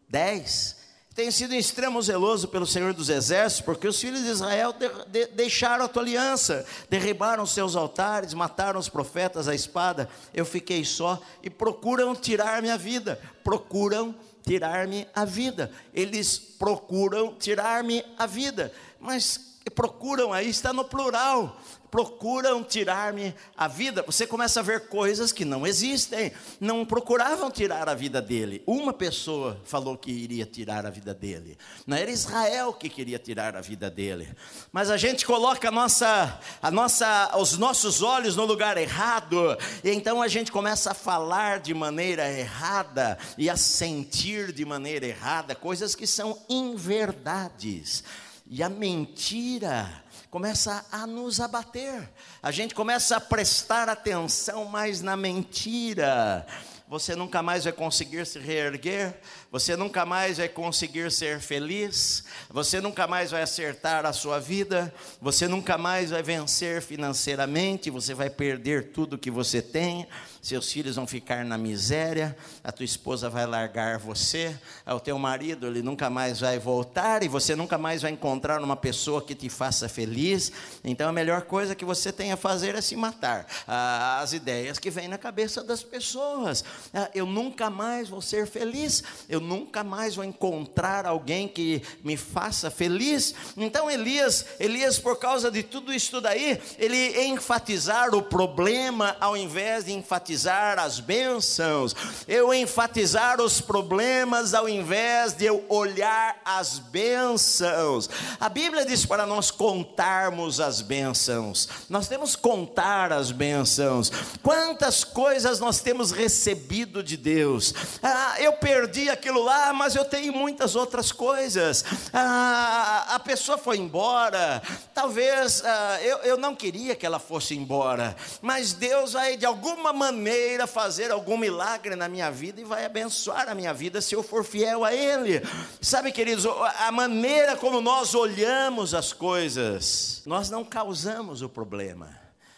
10. 0.07 0.77
Tenho 1.13 1.29
sido 1.29 1.53
em 1.53 1.57
extremo 1.57 2.01
zeloso 2.01 2.47
pelo 2.47 2.65
Senhor 2.65 2.93
dos 2.93 3.09
Exércitos, 3.09 3.65
porque 3.65 3.85
os 3.85 3.99
filhos 3.99 4.21
de 4.21 4.29
Israel 4.29 4.71
de, 4.71 4.87
de, 5.07 5.25
deixaram 5.33 5.83
a 5.83 5.89
tua 5.89 6.03
aliança, 6.03 6.65
derribaram 6.89 7.45
seus 7.45 7.75
altares, 7.75 8.33
mataram 8.33 8.79
os 8.79 8.87
profetas 8.87 9.49
à 9.49 9.53
espada. 9.53 10.07
Eu 10.33 10.45
fiquei 10.45 10.85
só 10.85 11.21
e 11.43 11.49
procuram 11.49 12.15
tirar 12.15 12.61
minha 12.61 12.77
vida. 12.77 13.19
Procuram 13.43 14.15
tirar-me 14.45 15.05
a 15.13 15.25
vida. 15.25 15.69
Eles 15.93 16.50
procuram 16.61 17.33
tirar-me 17.33 18.05
a 18.19 18.27
vida. 18.27 18.71
Mas 18.99 19.57
procuram 19.73 20.31
aí, 20.31 20.47
está 20.47 20.71
no 20.71 20.85
plural, 20.85 21.59
procuram 21.91 22.63
tirar-me 22.63 23.35
a 23.55 23.67
vida. 23.67 24.01
Você 24.03 24.25
começa 24.25 24.61
a 24.61 24.63
ver 24.63 24.87
coisas 24.87 25.33
que 25.33 25.43
não 25.43 25.67
existem, 25.67 26.31
não 26.59 26.85
procuravam 26.85 27.51
tirar 27.51 27.89
a 27.89 27.93
vida 27.93 28.21
dele. 28.21 28.63
Uma 28.65 28.93
pessoa 28.93 29.59
falou 29.65 29.97
que 29.97 30.09
iria 30.09 30.45
tirar 30.45 30.85
a 30.85 30.89
vida 30.89 31.13
dele, 31.13 31.57
não 31.85 31.97
era 31.97 32.09
Israel 32.09 32.73
que 32.73 32.89
queria 32.89 33.19
tirar 33.19 33.57
a 33.57 33.61
vida 33.61 33.89
dele, 33.89 34.33
mas 34.71 34.89
a 34.89 34.95
gente 34.95 35.25
coloca 35.25 35.67
a 35.67 35.71
nossa, 35.71 36.39
a 36.61 36.71
nossa, 36.71 37.37
os 37.37 37.57
nossos 37.57 38.01
olhos 38.01 38.37
no 38.37 38.45
lugar 38.45 38.77
errado, 38.77 39.57
e 39.83 39.89
então 39.89 40.21
a 40.21 40.29
gente 40.29 40.51
começa 40.51 40.91
a 40.91 40.95
falar 40.95 41.59
de 41.59 41.73
maneira 41.73 42.31
errada 42.31 43.17
e 43.37 43.49
a 43.49 43.57
sentir 43.57 44.53
de 44.53 44.63
maneira 44.63 45.05
errada 45.05 45.53
coisas 45.53 45.93
que 45.93 46.07
são 46.07 46.37
inverdades. 46.51 48.03
E 48.45 48.61
a 48.61 48.69
mentira 48.69 50.03
começa 50.29 50.85
a 50.91 51.07
nos 51.07 51.39
abater. 51.39 52.09
A 52.41 52.51
gente 52.51 52.75
começa 52.75 53.17
a 53.17 53.21
prestar 53.21 53.89
atenção 53.89 54.65
mais 54.65 55.01
na 55.01 55.15
mentira. 55.15 56.45
você 56.87 57.15
nunca 57.15 57.41
mais 57.41 57.63
vai 57.63 57.71
conseguir 57.71 58.25
se 58.25 58.37
reerguer, 58.37 59.17
você 59.51 59.75
nunca 59.75 60.05
mais 60.05 60.37
vai 60.37 60.47
conseguir 60.47 61.11
ser 61.11 61.41
feliz, 61.41 62.23
você 62.49 62.79
nunca 62.79 63.05
mais 63.05 63.31
vai 63.31 63.41
acertar 63.41 64.05
a 64.05 64.13
sua 64.13 64.39
vida, 64.39 64.93
você 65.21 65.45
nunca 65.45 65.77
mais 65.77 66.11
vai 66.11 66.23
vencer 66.23 66.81
financeiramente, 66.81 67.89
você 67.89 68.13
vai 68.13 68.29
perder 68.29 68.91
tudo 68.91 69.17
que 69.17 69.29
você 69.29 69.61
tem. 69.61 70.07
Seus 70.41 70.71
filhos 70.71 70.95
vão 70.95 71.05
ficar 71.05 71.45
na 71.45 71.55
miséria, 71.55 72.35
a 72.63 72.71
tua 72.71 72.83
esposa 72.83 73.29
vai 73.29 73.45
largar 73.45 73.99
você, 73.99 74.57
o 74.87 74.99
teu 74.99 75.19
marido 75.19 75.67
ele 75.67 75.83
nunca 75.83 76.09
mais 76.09 76.39
vai 76.39 76.57
voltar. 76.57 77.21
E 77.21 77.27
você 77.27 77.55
nunca 77.55 77.77
mais 77.77 78.01
vai 78.01 78.11
encontrar 78.11 78.59
uma 78.63 78.75
pessoa 78.75 79.21
que 79.21 79.35
te 79.35 79.49
faça 79.49 79.87
feliz. 79.87 80.51
Então 80.83 81.09
a 81.09 81.13
melhor 81.13 81.43
coisa 81.43 81.75
que 81.75 81.85
você 81.85 82.11
tem 82.11 82.31
a 82.31 82.37
fazer 82.37 82.73
é 82.73 82.81
se 82.81 82.95
matar. 82.95 83.45
As 83.67 84.33
ideias 84.33 84.79
que 84.79 84.89
vêm 84.89 85.07
na 85.07 85.17
cabeça 85.17 85.63
das 85.63 85.83
pessoas. 85.83 86.63
Ah, 86.91 87.11
eu 87.13 87.27
nunca 87.27 87.69
mais 87.69 88.09
vou 88.09 88.21
ser 88.21 88.47
feliz, 88.47 89.03
eu 89.29 89.40
nunca 89.41 89.83
mais 89.83 90.15
vou 90.15 90.23
encontrar 90.23 91.05
alguém 91.05 91.47
que 91.47 91.81
me 92.03 92.15
faça 92.15 92.69
feliz. 92.69 93.33
Então 93.57 93.89
Elias, 93.89 94.45
Elias 94.59 94.99
por 94.99 95.17
causa 95.17 95.49
de 95.49 95.63
tudo 95.63 95.93
isso 95.93 96.21
daí, 96.21 96.59
ele 96.77 97.25
enfatizar 97.25 98.13
o 98.13 98.21
problema 98.21 99.15
ao 99.19 99.35
invés 99.35 99.85
de 99.85 99.91
enfatizar 99.91 100.79
as 100.79 100.99
bênçãos, 100.99 101.95
eu 102.27 102.53
enfatizar 102.53 103.41
os 103.41 103.61
problemas 103.61 104.53
ao 104.53 104.67
invés 104.67 105.33
de 105.33 105.45
eu 105.45 105.63
olhar 105.69 106.39
as 106.43 106.79
bênçãos. 106.79 108.09
A 108.39 108.49
Bíblia 108.49 108.85
diz 108.85 109.05
para 109.05 109.25
nós 109.25 109.51
contarmos 109.51 110.59
as 110.59 110.81
bênçãos, 110.81 111.67
nós 111.89 112.07
temos 112.07 112.35
que 112.35 112.41
contar 112.41 113.13
as 113.13 113.31
bênçãos. 113.31 114.11
Quantas 114.43 115.03
coisas 115.03 115.59
nós 115.59 115.79
temos 115.79 116.11
recebido 116.11 117.01
de 117.01 117.15
Deus? 117.15 117.73
Ah, 118.03 118.35
eu 118.39 118.53
perdi 118.53 119.09
aquilo 119.09 119.30
lá, 119.39 119.71
mas 119.71 119.95
eu 119.95 120.03
tenho 120.03 120.33
muitas 120.33 120.75
outras 120.75 121.11
coisas. 121.11 121.85
Ah, 122.11 123.05
a 123.09 123.19
pessoa 123.19 123.57
foi 123.57 123.77
embora, 123.77 124.61
talvez 124.93 125.63
ah, 125.63 125.99
eu, 126.01 126.17
eu 126.19 126.37
não 126.37 126.55
queria 126.55 126.95
que 126.95 127.05
ela 127.05 127.19
fosse 127.19 127.55
embora, 127.55 128.15
mas 128.41 128.73
Deus 128.73 129.13
vai 129.13 129.37
de 129.37 129.45
alguma 129.45 129.93
maneira 129.93 130.65
fazer 130.65 131.11
algum 131.11 131.37
milagre 131.37 131.95
na 131.95 132.09
minha 132.09 132.31
vida 132.31 132.59
e 132.59 132.63
vai 132.63 132.85
abençoar 132.85 133.47
a 133.49 133.55
minha 133.55 133.73
vida 133.73 134.01
se 134.01 134.15
eu 134.15 134.23
for 134.23 134.43
fiel 134.43 134.83
a 134.83 134.93
Ele. 134.93 135.41
Sabe, 135.79 136.11
queridos, 136.11 136.45
a 136.45 136.91
maneira 136.91 137.55
como 137.55 137.81
nós 137.81 138.15
olhamos 138.15 138.93
as 138.93 139.13
coisas, 139.13 140.21
nós 140.25 140.49
não 140.49 140.63
causamos 140.65 141.41
o 141.41 141.49
problema, 141.49 142.09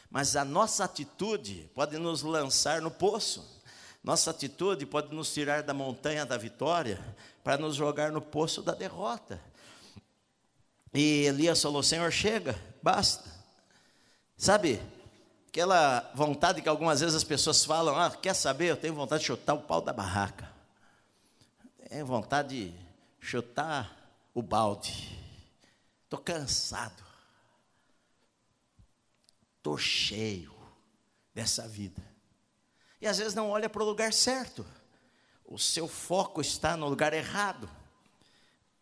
mas 0.10 0.36
a 0.36 0.46
nossa 0.46 0.84
atitude 0.84 1.70
pode 1.74 1.98
nos 1.98 2.22
lançar 2.22 2.82
no 2.82 2.92
poço. 2.92 3.53
Nossa 4.04 4.32
atitude 4.32 4.86
pode 4.86 5.14
nos 5.16 5.34
tirar 5.34 5.64
da 5.64 5.74
montanha 5.74 6.26
da 6.26 6.38
vitória 6.38 7.00
para 7.44 7.58
nos 7.58 7.76
jogar 7.76 8.12
no 8.12 8.22
poço 8.22 8.62
da 8.62 8.74
derrota. 8.74 9.40
E 10.94 11.26
Elias 11.26 11.62
falou: 11.62 11.82
Senhor, 11.82 12.12
chega, 12.12 12.60
basta. 12.82 13.32
Sabe, 14.36 14.82
Aquela 15.54 16.12
vontade 16.16 16.64
que 16.64 16.68
algumas 16.68 17.00
vezes 17.00 17.14
as 17.14 17.24
pessoas 17.24 17.64
falam: 17.64 17.96
Ah, 17.96 18.10
quer 18.10 18.34
saber? 18.34 18.72
Eu 18.72 18.76
tenho 18.76 18.96
vontade 18.96 19.22
de 19.22 19.28
chutar 19.28 19.54
o 19.54 19.62
pau 19.62 19.80
da 19.80 19.94
barraca. 19.94 20.52
Tenho 21.88 22.08
vontade 22.08 22.72
de 22.72 22.80
chutar 23.20 23.96
o 24.34 24.42
balde. 24.42 25.16
Estou 26.06 26.18
cansado. 26.18 27.04
Estou 29.58 29.78
cheio 29.78 30.56
dessa 31.36 31.68
vida. 31.68 32.02
E 33.04 33.08
às 33.08 33.20
vezes 33.20 33.36
não 33.36 33.52
olha 33.52 33.70
para 33.70 33.84
o 33.84 33.86
lugar 33.86 34.12
certo. 34.12 34.66
O 35.46 35.60
seu 35.60 35.88
foco 35.88 36.42
está 36.42 36.76
no 36.76 36.88
lugar 36.88 37.14
errado. 37.14 37.70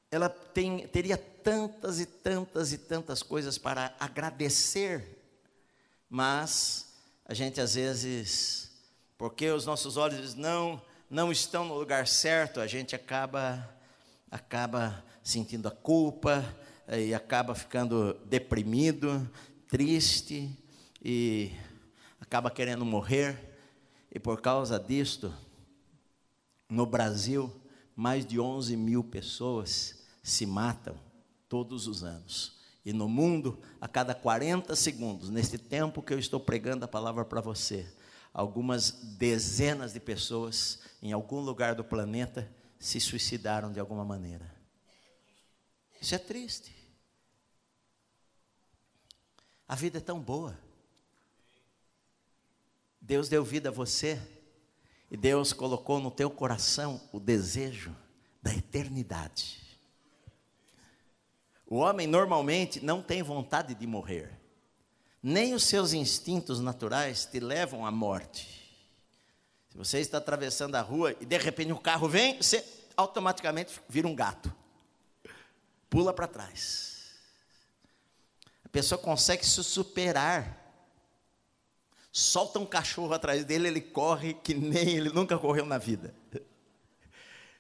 Ela 0.09 0.29
tem, 0.29 0.87
teria 0.87 1.17
tantas 1.17 1.99
e 1.99 2.05
tantas 2.05 2.71
e 2.71 2.77
tantas 2.77 3.21
coisas 3.21 3.57
para 3.57 3.93
agradecer 3.99 5.21
mas 6.13 6.87
a 7.25 7.33
gente 7.33 7.61
às 7.61 7.75
vezes, 7.75 8.69
porque 9.17 9.49
os 9.49 9.65
nossos 9.65 9.95
olhos 9.95 10.35
não 10.35 10.81
não 11.09 11.31
estão 11.31 11.63
no 11.63 11.73
lugar 11.73 12.05
certo, 12.05 12.59
a 12.59 12.67
gente 12.67 12.93
acaba 12.93 13.73
acaba 14.29 15.01
sentindo 15.23 15.69
a 15.69 15.71
culpa 15.71 16.43
eh, 16.85 17.07
e 17.07 17.13
acaba 17.13 17.55
ficando 17.55 18.13
deprimido, 18.25 19.29
triste 19.69 20.51
e 21.01 21.53
acaba 22.19 22.51
querendo 22.51 22.83
morrer. 22.83 23.50
E 24.11 24.19
por 24.19 24.41
causa 24.41 24.77
disto, 24.79 25.33
no 26.69 26.85
Brasil, 26.85 27.51
mais 27.95 28.25
de 28.25 28.39
11 28.39 28.75
mil 28.75 29.03
pessoas 29.03 30.03
se 30.21 30.45
matam 30.45 30.95
todos 31.47 31.87
os 31.87 32.03
anos. 32.03 32.59
E 32.83 32.91
no 32.91 33.07
mundo, 33.07 33.59
a 33.79 33.87
cada 33.87 34.13
40 34.15 34.75
segundos, 34.75 35.29
nesse 35.29 35.57
tempo 35.57 36.01
que 36.01 36.13
eu 36.13 36.19
estou 36.19 36.39
pregando 36.39 36.83
a 36.83 36.87
palavra 36.87 37.23
para 37.23 37.39
você, 37.39 37.87
algumas 38.33 38.91
dezenas 38.91 39.93
de 39.93 39.99
pessoas 39.99 40.79
em 41.01 41.11
algum 41.11 41.39
lugar 41.39 41.75
do 41.75 41.83
planeta 41.83 42.49
se 42.79 42.99
suicidaram 42.99 43.71
de 43.71 43.79
alguma 43.79 44.03
maneira. 44.03 44.51
Isso 46.01 46.15
é 46.15 46.17
triste. 46.17 46.75
A 49.67 49.75
vida 49.75 49.99
é 49.99 50.01
tão 50.01 50.19
boa. 50.19 50.57
Deus 53.01 53.27
deu 53.27 53.43
vida 53.43 53.69
a 53.69 53.71
você 53.71 54.21
e 55.09 55.17
Deus 55.17 55.51
colocou 55.51 55.99
no 55.99 56.11
teu 56.11 56.29
coração 56.29 57.01
o 57.11 57.19
desejo 57.19 57.95
da 58.41 58.53
eternidade. 58.53 59.59
O 61.65 61.77
homem 61.77 62.05
normalmente 62.05 62.83
não 62.83 63.01
tem 63.01 63.23
vontade 63.23 63.73
de 63.73 63.87
morrer, 63.87 64.31
nem 65.23 65.53
os 65.53 65.63
seus 65.63 65.93
instintos 65.93 66.59
naturais 66.59 67.25
te 67.25 67.39
levam 67.39 67.85
à 67.85 67.91
morte. 67.91 68.61
Se 69.69 69.77
você 69.77 69.99
está 69.99 70.17
atravessando 70.17 70.75
a 70.75 70.81
rua 70.81 71.15
e 71.19 71.25
de 71.25 71.37
repente 71.37 71.71
um 71.71 71.77
carro 71.77 72.07
vem, 72.07 72.37
você 72.37 72.63
automaticamente 72.95 73.81
vira 73.87 74.07
um 74.07 74.13
gato, 74.13 74.53
pula 75.89 76.13
para 76.13 76.27
trás. 76.27 76.91
A 78.65 78.69
pessoa 78.69 78.99
consegue 78.99 79.45
se 79.45 79.63
superar. 79.63 80.60
Solta 82.11 82.59
um 82.59 82.65
cachorro 82.65 83.13
atrás 83.13 83.45
dele, 83.45 83.67
ele 83.67 83.81
corre 83.81 84.33
que 84.33 84.53
nem 84.53 84.97
ele 84.97 85.09
nunca 85.09 85.37
correu 85.37 85.65
na 85.65 85.77
vida. 85.77 86.13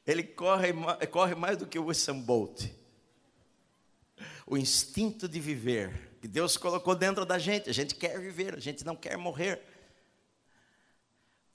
Ele 0.05 0.23
corre, 0.23 0.73
corre 1.09 1.35
mais 1.35 1.57
do 1.57 1.65
que 1.65 1.79
o 1.79 1.85
Usain 1.85 2.19
Bolt 2.19 2.69
o 4.51 4.57
instinto 4.57 5.29
de 5.29 5.39
viver 5.39 6.11
que 6.21 6.27
Deus 6.27 6.57
colocou 6.57 6.93
dentro 6.93 7.25
da 7.25 7.39
gente. 7.39 7.69
A 7.69 7.73
gente 7.73 7.95
quer 7.95 8.19
viver, 8.19 8.53
a 8.53 8.59
gente 8.59 8.85
não 8.85 8.97
quer 8.97 9.17
morrer. 9.17 9.61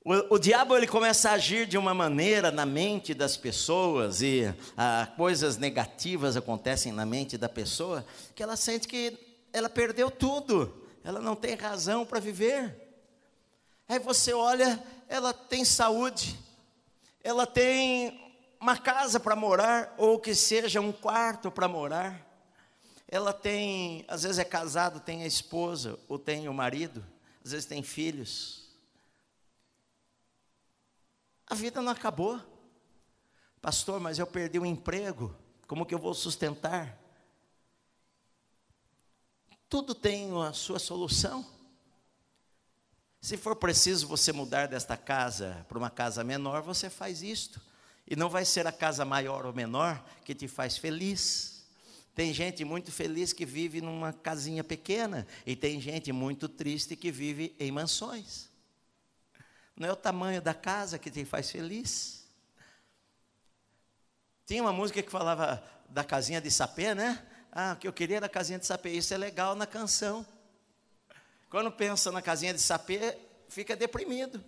O, 0.03 0.37
o 0.37 0.39
diabo 0.39 0.75
ele 0.75 0.87
começa 0.87 1.29
a 1.29 1.35
agir 1.35 1.67
de 1.67 1.77
uma 1.77 1.93
maneira 1.93 2.51
na 2.51 2.65
mente 2.65 3.13
das 3.13 3.37
pessoas 3.37 4.23
e 4.23 4.45
ah, 4.77 5.13
coisas 5.15 5.59
negativas 5.59 6.39
acontecem 6.39 6.91
na 6.91 7.05
mente 7.05 7.37
da 7.37 7.51
pessoa 7.51 8.03
que 8.35 8.43
ela 8.43 8.57
sente 8.57 8.89
que 8.89 9.19
ela 9.53 9.69
perdeu 9.69 10.11
tudo, 10.11 10.87
ela 11.05 11.21
não 11.21 11.37
tem 11.37 11.55
razão 11.55 12.07
para 12.07 12.19
viver. 12.19 12.86
Aí 13.89 13.99
você 13.99 14.33
olha, 14.33 14.83
ela 15.09 15.33
tem 15.33 15.65
saúde, 15.65 16.39
ela 17.23 17.47
tem 17.47 18.21
uma 18.61 18.77
casa 18.77 19.21
para 19.21 19.37
morar, 19.37 19.95
ou 19.99 20.19
que 20.19 20.35
seja 20.35 20.81
um 20.81 20.93
quarto 20.93 21.51
para 21.51 21.69
morar 21.69 22.27
ela 23.09 23.33
tem, 23.33 24.05
às 24.09 24.25
vezes 24.25 24.39
é 24.39 24.45
casado, 24.45 25.01
tem 25.01 25.23
a 25.23 25.27
esposa, 25.27 25.99
ou 26.09 26.19
tem 26.19 26.49
o 26.49 26.55
marido, 26.55 27.05
às 27.45 27.53
vezes 27.53 27.67
tem 27.67 27.83
filhos. 27.83 28.69
A 31.47 31.55
vida 31.55 31.81
não 31.81 31.93
acabou. 31.93 32.41
Pastor, 33.63 34.01
mas 34.01 34.19
eu 34.19 34.27
perdi 34.27 34.59
o 34.59 34.67
emprego, 34.67 35.35
como 35.69 35.87
que 35.87 35.95
eu 35.95 35.99
vou 35.99 36.15
sustentar? 36.15 36.99
Tudo 39.69 39.95
tem 39.95 40.31
a 40.43 40.53
sua 40.53 40.79
solução. 40.79 41.45
Se 43.21 43.37
for 43.37 43.57
preciso 43.57 44.07
você 44.07 44.33
mudar 44.33 44.69
desta 44.69 44.97
casa 44.97 45.65
para 45.69 45.79
uma 45.79 45.91
casa 45.91 46.23
menor, 46.23 46.63
você 46.63 46.89
faz 46.89 47.23
isto. 47.23 47.61
E 48.07 48.15
não 48.15 48.29
vai 48.29 48.45
ser 48.45 48.67
a 48.67 48.73
casa 48.73 49.05
maior 49.05 49.45
ou 49.45 49.53
menor 49.53 50.05
que 50.25 50.35
te 50.35 50.47
faz 50.47 50.79
feliz. 50.79 51.65
Tem 52.15 52.33
gente 52.33 52.65
muito 52.65 52.91
feliz 52.93 53.33
que 53.33 53.45
vive 53.45 53.81
numa 53.81 54.13
casinha 54.13 54.65
pequena, 54.65 55.27
e 55.45 55.55
tem 55.55 55.79
gente 55.81 56.13
muito 56.13 56.49
triste 56.49 56.97
que 56.97 57.11
vive 57.11 57.55
em 57.59 57.71
mansões. 57.71 58.49
Não 59.77 59.87
é 59.87 59.93
o 59.93 59.97
tamanho 59.97 60.41
da 60.41 60.55
casa 60.55 60.99
que 60.99 61.11
te 61.11 61.25
faz 61.25 61.51
feliz. 61.51 62.25
Tinha 64.47 64.63
uma 64.63 64.73
música 64.73 65.03
que 65.03 65.11
falava 65.11 65.63
da 65.91 66.03
casinha 66.03 66.41
de 66.41 66.51
sapê, 66.51 66.95
né? 66.95 67.23
Ah, 67.53 67.75
o 67.75 67.77
que 67.77 67.87
eu 67.87 67.93
queria 67.93 68.17
era 68.17 68.27
a 68.27 68.31
casinha 68.31 68.59
de 68.59 68.65
sapê. 68.65 68.91
Isso 68.91 69.13
é 69.13 69.19
legal 69.19 69.55
na 69.55 69.67
canção. 69.67 70.25
Quando 71.49 71.71
pensa 71.71 72.11
na 72.11 72.21
casinha 72.21 72.53
de 72.53 72.61
sapê, 72.61 73.17
fica 73.49 73.77
deprimido. 73.77 74.43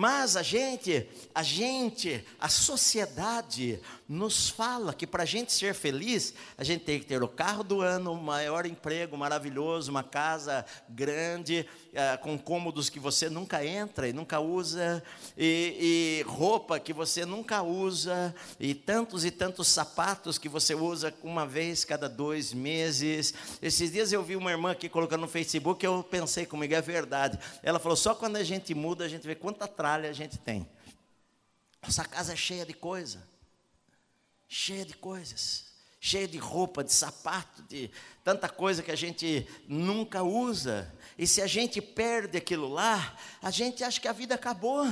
Mas 0.00 0.36
a 0.36 0.44
gente, 0.44 1.08
a 1.34 1.42
gente, 1.42 2.24
a 2.38 2.48
sociedade 2.48 3.80
nos 4.08 4.48
fala 4.48 4.94
que 4.94 5.04
para 5.04 5.24
a 5.24 5.26
gente 5.26 5.52
ser 5.52 5.74
feliz, 5.74 6.34
a 6.56 6.62
gente 6.62 6.84
tem 6.84 7.00
que 7.00 7.06
ter 7.06 7.20
o 7.20 7.26
carro 7.26 7.64
do 7.64 7.80
ano, 7.80 8.12
o 8.12 8.22
maior 8.22 8.64
emprego 8.64 9.16
maravilhoso, 9.16 9.90
uma 9.90 10.04
casa 10.04 10.64
grande, 10.88 11.66
é, 11.98 12.16
com 12.16 12.38
cômodos 12.38 12.88
que 12.88 13.00
você 13.00 13.28
nunca 13.28 13.64
entra 13.64 14.08
e 14.08 14.12
nunca 14.12 14.38
usa, 14.38 15.02
e, 15.36 16.22
e 16.22 16.30
roupa 16.30 16.78
que 16.78 16.92
você 16.92 17.26
nunca 17.26 17.60
usa, 17.60 18.32
e 18.60 18.72
tantos 18.72 19.24
e 19.24 19.32
tantos 19.32 19.66
sapatos 19.66 20.38
que 20.38 20.48
você 20.48 20.76
usa 20.76 21.12
uma 21.24 21.44
vez 21.44 21.84
cada 21.84 22.08
dois 22.08 22.52
meses. 22.52 23.34
Esses 23.60 23.90
dias 23.90 24.12
eu 24.12 24.22
vi 24.22 24.36
uma 24.36 24.52
irmã 24.52 24.70
aqui 24.70 24.88
colocando 24.88 25.22
no 25.22 25.28
Facebook, 25.28 25.84
eu 25.84 26.04
pensei 26.04 26.46
comigo, 26.46 26.72
é 26.72 26.80
verdade. 26.80 27.36
Ela 27.64 27.80
falou: 27.80 27.96
só 27.96 28.14
quando 28.14 28.36
a 28.36 28.44
gente 28.44 28.72
muda, 28.74 29.04
a 29.04 29.08
gente 29.08 29.26
vê 29.26 29.34
quanta 29.34 29.66
tralha 29.66 30.08
a 30.08 30.12
gente 30.12 30.38
tem. 30.38 30.68
Nossa 31.82 32.04
casa 32.04 32.32
é 32.32 32.36
cheia 32.36 32.64
de 32.64 32.74
coisa 32.74 33.26
cheia 34.48 34.84
de 34.84 34.94
coisas, 34.94 35.66
cheia 36.00 36.28
de 36.28 36.38
roupa, 36.38 36.84
de 36.84 36.92
sapato, 36.92 37.62
de 37.64 37.90
tanta 38.22 38.48
coisa 38.48 38.82
que 38.82 38.90
a 38.90 38.96
gente 38.96 39.46
nunca 39.66 40.22
usa. 40.22 40.92
E 41.16 41.26
se 41.26 41.42
a 41.42 41.46
gente 41.46 41.80
perde 41.80 42.38
aquilo 42.38 42.68
lá, 42.68 43.16
a 43.42 43.50
gente 43.50 43.82
acha 43.82 44.00
que 44.00 44.08
a 44.08 44.12
vida 44.12 44.34
acabou. 44.34 44.86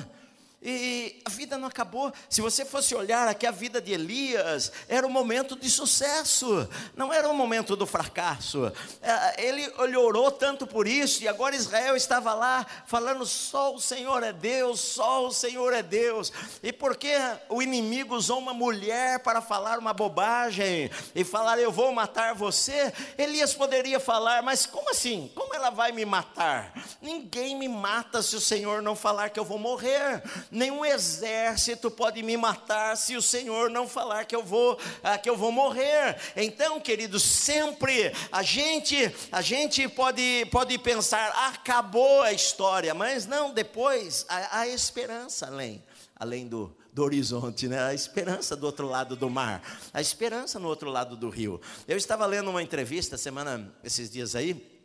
E 0.68 1.22
a 1.24 1.30
vida 1.30 1.56
não 1.56 1.68
acabou. 1.68 2.12
Se 2.28 2.40
você 2.40 2.64
fosse 2.64 2.92
olhar 2.92 3.28
aqui 3.28 3.46
a 3.46 3.52
vida 3.52 3.80
de 3.80 3.92
Elias, 3.92 4.72
era 4.88 5.06
um 5.06 5.10
momento 5.10 5.54
de 5.54 5.70
sucesso, 5.70 6.68
não 6.96 7.12
era 7.12 7.28
um 7.28 7.34
momento 7.34 7.76
do 7.76 7.86
fracasso. 7.86 8.72
É, 9.00 9.46
ele 9.46 9.96
orou 9.96 10.28
tanto 10.28 10.66
por 10.66 10.88
isso, 10.88 11.22
e 11.22 11.28
agora 11.28 11.54
Israel 11.54 11.94
estava 11.94 12.34
lá 12.34 12.66
falando: 12.84 13.24
só 13.24 13.72
o 13.76 13.80
Senhor 13.80 14.24
é 14.24 14.32
Deus, 14.32 14.80
só 14.80 15.28
o 15.28 15.32
Senhor 15.32 15.72
é 15.72 15.84
Deus. 15.84 16.32
E 16.60 16.72
porque 16.72 17.12
o 17.48 17.62
inimigo 17.62 18.16
usou 18.16 18.40
uma 18.40 18.52
mulher 18.52 19.20
para 19.20 19.40
falar 19.40 19.78
uma 19.78 19.94
bobagem 19.94 20.90
e 21.14 21.22
falar: 21.22 21.60
eu 21.60 21.70
vou 21.70 21.92
matar 21.92 22.34
você, 22.34 22.92
Elias 23.16 23.54
poderia 23.54 24.00
falar: 24.00 24.42
mas 24.42 24.66
como 24.66 24.90
assim? 24.90 25.30
Como 25.32 25.54
ela 25.54 25.70
vai 25.70 25.92
me 25.92 26.04
matar? 26.04 26.72
Ninguém 27.00 27.54
me 27.56 27.68
mata 27.68 28.20
se 28.20 28.34
o 28.34 28.40
Senhor 28.40 28.82
não 28.82 28.96
falar 28.96 29.30
que 29.30 29.38
eu 29.38 29.44
vou 29.44 29.60
morrer 29.60 30.24
nenhum 30.56 30.84
exército 30.84 31.90
pode 31.90 32.22
me 32.22 32.36
matar 32.36 32.96
se 32.96 33.14
o 33.14 33.22
Senhor 33.22 33.70
não 33.70 33.86
falar 33.86 34.24
que 34.24 34.34
eu 34.34 34.42
vou 34.42 34.78
ah, 35.02 35.18
que 35.18 35.28
eu 35.28 35.36
vou 35.36 35.52
morrer. 35.52 36.16
Então, 36.34 36.80
queridos, 36.80 37.22
sempre 37.22 38.12
a 38.32 38.42
gente 38.42 39.14
a 39.30 39.42
gente 39.42 39.86
pode 39.88 40.46
pode 40.50 40.78
pensar 40.78 41.28
acabou 41.48 42.22
a 42.22 42.32
história, 42.32 42.94
mas 42.94 43.26
não 43.26 43.52
depois 43.52 44.24
há, 44.28 44.60
há 44.60 44.68
esperança 44.68 45.46
além 45.46 45.84
além 46.18 46.48
do, 46.48 46.74
do 46.94 47.04
horizonte, 47.04 47.68
né? 47.68 47.78
a 47.78 47.92
esperança 47.92 48.56
do 48.56 48.64
outro 48.64 48.88
lado 48.88 49.14
do 49.14 49.28
mar, 49.28 49.62
a 49.92 50.00
esperança 50.00 50.58
no 50.58 50.66
outro 50.66 50.88
lado 50.88 51.14
do 51.14 51.28
rio. 51.28 51.60
Eu 51.86 51.98
estava 51.98 52.24
lendo 52.24 52.48
uma 52.48 52.62
entrevista 52.62 53.18
semana, 53.18 53.70
esses 53.84 54.10
dias 54.10 54.34
aí, 54.34 54.80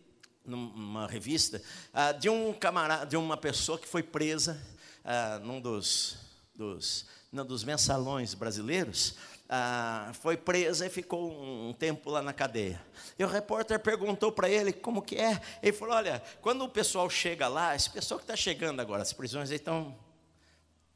numa 0.46 1.08
revista, 1.08 1.62
ah, 1.94 2.12
de 2.12 2.30
um 2.30 2.52
camarada, 2.52 3.06
de 3.06 3.16
uma 3.16 3.38
pessoa 3.38 3.80
que 3.80 3.88
foi 3.88 4.04
presa 4.04 4.60
ah, 5.04 5.40
num 5.44 5.60
dos, 5.60 6.18
dos, 6.56 7.06
num 7.32 7.46
dos 7.46 7.64
mensalões 7.64 8.34
brasileiros, 8.34 9.16
ah, 9.50 10.12
foi 10.14 10.38
presa 10.38 10.86
e 10.86 10.90
ficou 10.90 11.30
um, 11.30 11.74
tempo 11.74 12.10
lá 12.10 12.22
na 12.22 12.32
cadeia. 12.32 12.82
E 13.20 13.24
o 13.24 13.28
repórter 13.28 13.80
perguntou 13.80 14.32
para 14.32 14.50
ele 14.50 14.72
como 14.72 15.02
que 15.02 15.18
é. 15.18 15.42
Ele 15.62 15.74
falou: 15.74 15.96
Olha, 15.96 16.24
quando 16.42 16.64
o 16.64 16.70
pessoal 16.70 17.10
chega 17.10 17.48
lá, 17.48 17.76
esse 17.76 17.90
pessoal 17.90 18.18
que 18.18 18.24
está 18.24 18.36
chegando 18.36 18.80
agora, 18.80 19.02
as 19.02 19.12
prisões 19.12 19.52
estão, 19.52 19.98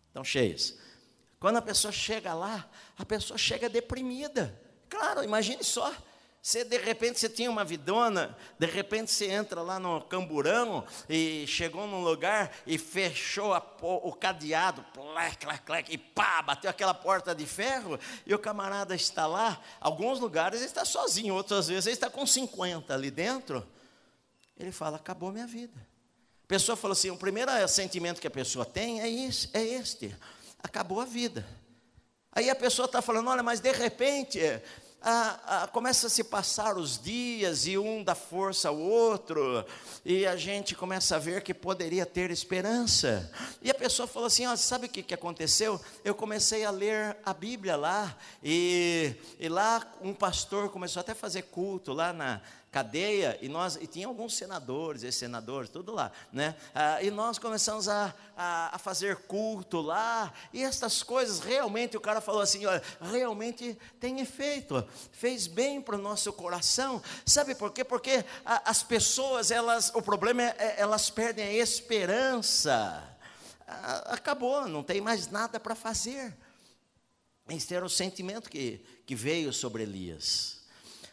estão 0.08 0.24
cheias. 0.24 0.78
Quando 1.38 1.58
a 1.58 1.62
pessoa 1.62 1.92
chega 1.92 2.34
lá, 2.34 2.70
a 2.98 3.06
pessoa 3.06 3.38
chega 3.38 3.68
deprimida. 3.68 4.58
Claro, 4.90 5.24
imagine 5.24 5.64
só. 5.64 5.94
Você, 6.46 6.64
de 6.64 6.78
repente, 6.78 7.20
você 7.20 7.28
tinha 7.28 7.50
uma 7.50 7.66
vidona, 7.66 8.38
de 8.60 8.68
repente 8.68 9.10
você 9.10 9.26
entra 9.32 9.64
lá 9.64 9.80
no 9.80 10.00
camburão 10.02 10.86
e 11.10 11.44
chegou 11.48 11.88
num 11.88 12.04
lugar 12.04 12.52
e 12.68 12.78
fechou 12.78 13.52
a, 13.52 13.68
o 13.82 14.14
cadeado, 14.14 14.86
plec, 14.94 15.44
plec, 15.44 15.64
plec, 15.64 15.92
e 15.92 15.98
pá, 15.98 16.44
bateu 16.44 16.70
aquela 16.70 16.94
porta 16.94 17.34
de 17.34 17.48
ferro 17.48 18.00
e 18.28 18.36
o 18.36 18.38
camarada 18.38 18.94
está 18.94 19.26
lá. 19.26 19.60
Alguns 19.82 20.20
lugares 20.20 20.60
ele 20.60 20.68
está 20.68 20.86
sozinho, 20.86 21.34
outras 21.34 21.68
vezes 21.68 21.88
ele 21.88 21.96
está 21.96 22.12
com 22.12 22.28
50 22.28 22.94
ali 22.94 23.10
dentro. 23.10 23.66
Ele 24.56 24.72
fala: 24.72 24.98
acabou 24.98 25.32
minha 25.32 25.48
vida. 25.48 25.76
A 26.44 26.48
pessoa 26.48 26.76
falou 26.76 26.94
assim: 26.94 27.10
o 27.10 27.18
primeiro 27.18 27.50
sentimento 27.68 28.22
que 28.22 28.28
a 28.28 28.32
pessoa 28.32 28.68
tem 28.68 29.02
é, 29.02 29.08
é 29.08 29.64
este: 29.64 30.16
acabou 30.62 31.02
a 31.02 31.06
vida. 31.06 31.44
Aí 32.32 32.52
a 32.52 32.56
pessoa 32.56 32.86
está 32.86 33.02
falando: 33.02 33.32
olha, 33.32 33.42
mas 33.42 33.60
de 33.60 33.72
repente 33.72 34.40
começa 35.72 36.08
a 36.08 36.10
se 36.10 36.24
passar 36.24 36.78
os 36.78 36.98
dias 36.98 37.68
e 37.68 37.78
um 37.78 38.04
dá 38.04 38.16
força 38.16 38.70
ao 38.70 38.78
outro, 38.78 39.66
e 40.04 40.26
a 40.26 40.36
gente 40.36 40.76
começa 40.76 41.16
a 41.16 41.20
ver 41.20 41.44
que 41.44 41.54
poderia 41.54 42.06
ter 42.06 42.32
esperança. 42.32 43.32
E 43.62 43.70
a 43.70 43.74
pessoa 43.74 44.08
falou 44.08 44.28
assim: 44.28 44.46
ó, 44.46 44.56
sabe 44.56 44.88
o 44.88 44.90
que, 44.90 45.04
que 45.04 45.14
aconteceu? 45.14 45.80
Eu 46.04 46.16
comecei 46.16 46.66
a 46.66 46.72
ler 46.72 47.18
a 47.26 47.34
Bíblia 47.34 47.76
lá, 47.76 48.18
e, 48.44 49.16
e 49.40 49.48
lá 49.48 49.86
um 50.02 50.14
pastor 50.14 50.70
começou 50.70 51.00
até 51.00 51.12
a 51.12 51.16
fazer 51.16 51.44
culto 51.44 51.94
lá 51.94 52.12
na, 52.12 52.42
cadeia, 52.76 53.40
e 53.42 53.48
nós 53.48 53.78
e 53.78 53.88
tinha 53.88 54.06
alguns 54.06 54.36
senadores, 54.36 55.02
ex-senadores, 55.02 55.70
tudo 55.70 55.94
lá, 55.94 56.12
né? 56.30 56.58
Ah, 56.74 57.02
e 57.02 57.10
nós 57.10 57.40
começamos 57.40 57.88
a, 57.88 58.14
a, 58.36 58.76
a, 58.76 58.78
fazer 58.78 59.16
culto 59.16 59.80
lá, 59.80 60.34
e 60.52 60.62
essas 60.62 61.02
coisas 61.02 61.40
realmente, 61.40 61.96
o 61.96 62.02
cara 62.02 62.20
falou 62.20 62.42
assim: 62.42 62.66
olha, 62.66 62.84
realmente 63.00 63.78
tem 63.98 64.20
efeito, 64.20 64.86
fez 65.14 65.48
bem 65.48 65.82
para 65.82 65.96
o 65.96 65.98
nosso 65.98 66.34
coração, 66.34 67.02
sabe 67.26 67.56
por 67.56 67.72
quê? 67.72 67.86
Porque 67.86 68.26
a, 68.46 68.70
as 68.70 68.84
pessoas, 68.84 69.52
elas, 69.52 69.90
o 69.96 70.02
problema 70.02 70.44
é, 70.44 70.56
é 70.58 70.76
elas 70.80 71.10
perdem 71.10 71.46
a 71.46 71.54
esperança, 71.54 73.02
ah, 73.66 74.16
acabou, 74.16 74.68
não 74.68 74.84
tem 74.84 75.00
mais 75.00 75.30
nada 75.32 75.62
para 75.62 75.76
fazer. 75.76 76.36
Esse 77.48 77.74
era 77.74 77.86
o 77.86 77.90
sentimento 77.90 78.50
que, 78.50 78.84
que 79.06 79.16
veio 79.16 79.54
sobre 79.54 79.84
Elias. 79.84 80.55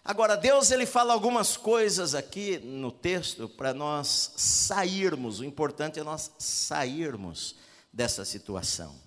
Agora, 0.04 0.36
Deus 0.36 0.72
ele 0.72 0.84
fala 0.84 1.12
algumas 1.12 1.56
coisas 1.56 2.12
aqui 2.12 2.58
no 2.58 2.90
texto 2.90 3.48
para 3.48 3.72
nós 3.72 4.32
sairmos, 4.36 5.38
o 5.38 5.44
importante 5.44 6.00
é 6.00 6.02
nós 6.02 6.32
sairmos 6.38 7.54
dessa 7.92 8.24
situação. 8.24 9.00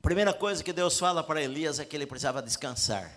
Primeira 0.00 0.32
coisa 0.32 0.64
que 0.64 0.72
Deus 0.72 0.98
fala 0.98 1.22
para 1.22 1.42
Elias 1.42 1.78
é 1.78 1.84
que 1.84 1.94
ele 1.94 2.06
precisava 2.06 2.40
descansar. 2.40 3.12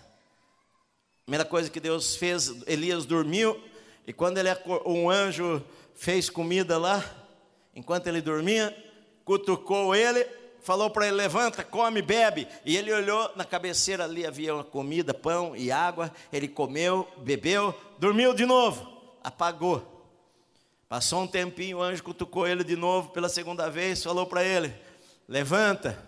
Primeira 1.24 1.44
coisa 1.44 1.70
que 1.70 1.80
Deus 1.80 2.16
fez, 2.16 2.52
Elias 2.66 3.06
dormiu, 3.06 3.58
e 4.06 4.12
quando 4.12 4.36
ele, 4.36 4.50
um 4.84 5.08
anjo 5.08 5.64
fez 5.94 6.28
comida 6.28 6.76
lá, 6.76 7.02
enquanto 7.74 8.08
ele 8.08 8.20
dormia, 8.20 8.76
cutucou 9.24 9.94
ele, 9.94 10.26
falou 10.62 10.90
para 10.90 11.06
ele: 11.06 11.16
levanta, 11.16 11.64
come, 11.64 12.02
bebe. 12.02 12.46
E 12.64 12.76
ele 12.76 12.92
olhou, 12.92 13.30
na 13.36 13.44
cabeceira 13.44 14.04
ali 14.04 14.26
havia 14.26 14.54
uma 14.54 14.64
comida, 14.64 15.12
pão 15.12 15.56
e 15.56 15.70
água. 15.72 16.12
Ele 16.32 16.48
comeu, 16.48 17.08
bebeu, 17.18 17.74
dormiu 17.98 18.34
de 18.34 18.46
novo, 18.46 18.90
apagou. 19.22 19.98
Passou 20.88 21.22
um 21.22 21.26
tempinho, 21.26 21.78
o 21.78 21.82
anjo 21.82 22.02
cutucou 22.02 22.46
ele 22.46 22.64
de 22.64 22.76
novo 22.76 23.10
pela 23.10 23.28
segunda 23.28 23.70
vez, 23.70 24.02
falou 24.02 24.26
para 24.26 24.44
ele: 24.44 24.74
levanta, 25.28 25.98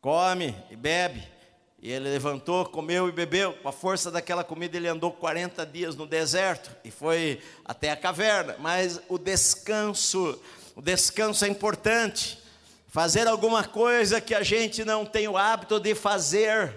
come 0.00 0.54
e 0.70 0.76
bebe. 0.76 1.36
E 1.78 1.92
ele 1.92 2.08
levantou, 2.08 2.64
comeu 2.64 3.08
e 3.08 3.12
bebeu. 3.12 3.52
Com 3.52 3.68
a 3.68 3.72
força 3.72 4.10
daquela 4.10 4.42
comida, 4.42 4.76
ele 4.76 4.88
andou 4.88 5.12
40 5.12 5.64
dias 5.66 5.94
no 5.94 6.06
deserto 6.06 6.74
e 6.82 6.90
foi 6.90 7.40
até 7.64 7.90
a 7.90 7.96
caverna. 7.96 8.56
Mas 8.58 9.00
o 9.08 9.18
descanso, 9.18 10.40
o 10.74 10.80
descanso 10.80 11.44
é 11.44 11.48
importante 11.48 12.42
fazer 12.96 13.28
alguma 13.28 13.62
coisa 13.62 14.22
que 14.22 14.34
a 14.34 14.42
gente 14.42 14.82
não 14.82 15.04
tem 15.04 15.28
o 15.28 15.36
hábito 15.36 15.78
de 15.78 15.94
fazer, 15.94 16.74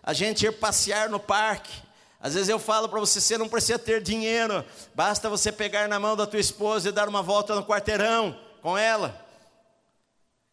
a 0.00 0.12
gente 0.12 0.46
ir 0.46 0.52
passear 0.52 1.10
no 1.10 1.18
parque. 1.18 1.82
Às 2.20 2.34
vezes 2.34 2.48
eu 2.48 2.60
falo 2.60 2.88
para 2.88 3.00
você, 3.00 3.20
você 3.20 3.36
não 3.36 3.48
precisa 3.48 3.76
ter 3.76 4.00
dinheiro, 4.00 4.64
basta 4.94 5.28
você 5.28 5.50
pegar 5.50 5.88
na 5.88 5.98
mão 5.98 6.14
da 6.14 6.24
tua 6.24 6.38
esposa 6.38 6.88
e 6.88 6.92
dar 6.92 7.08
uma 7.08 7.20
volta 7.20 7.52
no 7.56 7.66
quarteirão 7.66 8.38
com 8.62 8.78
ela. 8.78 9.20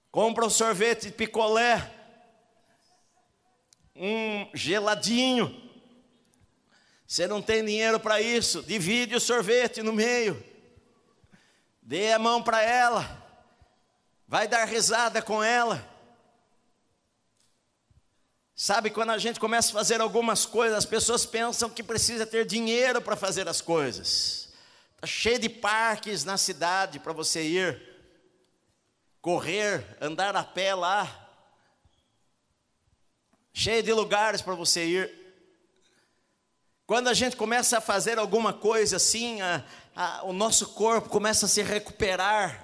Compra 0.10 0.48
um 0.48 0.50
sorvete 0.50 1.06
de 1.06 1.12
picolé, 1.12 1.92
um 3.96 4.50
geladinho. 4.52 5.56
Você 7.06 7.28
não 7.28 7.40
tem 7.40 7.64
dinheiro 7.64 8.00
para 8.00 8.20
isso, 8.20 8.64
divide 8.64 9.16
o 9.16 9.22
sorvete 9.22 9.84
no 9.84 9.94
meio. 9.94 10.44
Dê 11.84 12.14
a 12.14 12.18
mão 12.18 12.42
para 12.42 12.64
ela 12.64 13.23
vai 14.34 14.48
dar 14.48 14.66
risada 14.66 15.22
com 15.22 15.44
ela. 15.44 15.88
Sabe, 18.56 18.90
quando 18.90 19.12
a 19.12 19.20
gente 19.20 19.40
começa 19.40 19.70
a 19.70 19.74
fazer 19.74 20.02
algumas 20.02 20.44
coisas, 20.44 20.76
as 20.76 20.86
pessoas 20.88 21.24
pensam 21.24 21.70
que 21.70 21.84
precisa 21.84 22.26
ter 22.26 22.44
dinheiro 22.44 23.00
para 23.00 23.16
fazer 23.16 23.48
as 23.48 23.62
coisas. 23.62 24.52
Está 24.96 25.06
cheio 25.06 25.38
de 25.38 25.50
parques 25.50 26.24
na 26.24 26.36
cidade 26.36 27.00
para 27.00 27.14
você 27.14 27.44
ir. 27.44 27.80
correr, 29.22 29.86
andar 30.02 30.36
a 30.36 30.44
pé 30.44 30.74
lá, 30.74 31.30
cheio 33.54 33.84
de 33.84 33.94
lugares 33.94 34.42
para 34.42 34.56
você 34.56 34.84
ir. 34.84 35.14
Quando 36.88 37.08
a 37.08 37.14
gente 37.14 37.36
começa 37.36 37.78
a 37.78 37.82
fazer 37.82 38.18
alguma 38.18 38.52
coisa 38.52 38.96
assim, 38.96 39.42
a, 39.42 39.64
a, 39.96 40.24
o 40.24 40.34
nosso 40.34 40.70
corpo 40.70 41.08
começa 41.08 41.46
a 41.46 41.50
se 41.50 41.62
recuperar. 41.62 42.63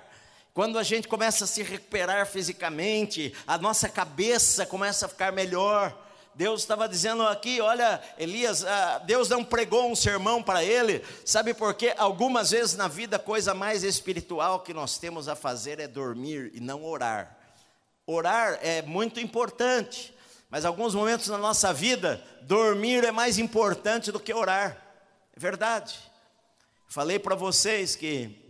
Quando 0.60 0.78
a 0.78 0.84
gente 0.84 1.08
começa 1.08 1.46
a 1.46 1.48
se 1.48 1.64
recuperar 1.64 2.28
fisicamente, 2.28 3.34
a 3.48 3.58
nossa 3.58 3.88
cabeça 3.88 4.66
começa 4.66 5.06
a 5.06 5.08
ficar 5.08 5.32
melhor. 5.32 5.98
Deus 6.36 6.60
estava 6.60 6.86
dizendo 6.86 7.24
aqui, 7.24 7.62
olha, 7.62 8.02
Elias, 8.18 8.66
ah, 8.66 9.02
Deus 9.06 9.30
não 9.30 9.42
pregou 9.42 9.90
um 9.90 9.96
sermão 9.96 10.44
para 10.44 10.62
ele, 10.62 11.02
sabe 11.24 11.54
por 11.54 11.74
quê? 11.76 11.94
Algumas 11.98 12.52
vezes 12.52 12.76
na 12.76 12.90
vida 12.90 13.16
a 13.16 13.20
coisa 13.20 13.54
mais 13.54 13.86
espiritual 13.86 14.60
que 14.60 14.74
nós 14.74 14.98
temos 14.98 15.30
a 15.30 15.34
fazer 15.34 15.80
é 15.80 15.88
dormir 15.88 16.52
e 16.54 16.60
não 16.60 16.84
orar. 16.84 17.38
Orar 18.06 18.60
é 18.62 18.82
muito 18.82 19.22
importante, 19.22 20.14
mas 20.50 20.66
alguns 20.66 20.94
momentos 20.94 21.30
na 21.30 21.38
nossa 21.38 21.72
vida, 21.72 22.22
dormir 22.42 23.06
é 23.06 23.14
mais 23.14 23.38
importante 23.38 24.12
do 24.12 24.20
que 24.20 24.34
orar, 24.34 24.76
é 25.34 25.40
verdade. 25.40 25.98
Falei 26.86 27.18
para 27.18 27.34
vocês 27.34 27.96
que 27.96 28.49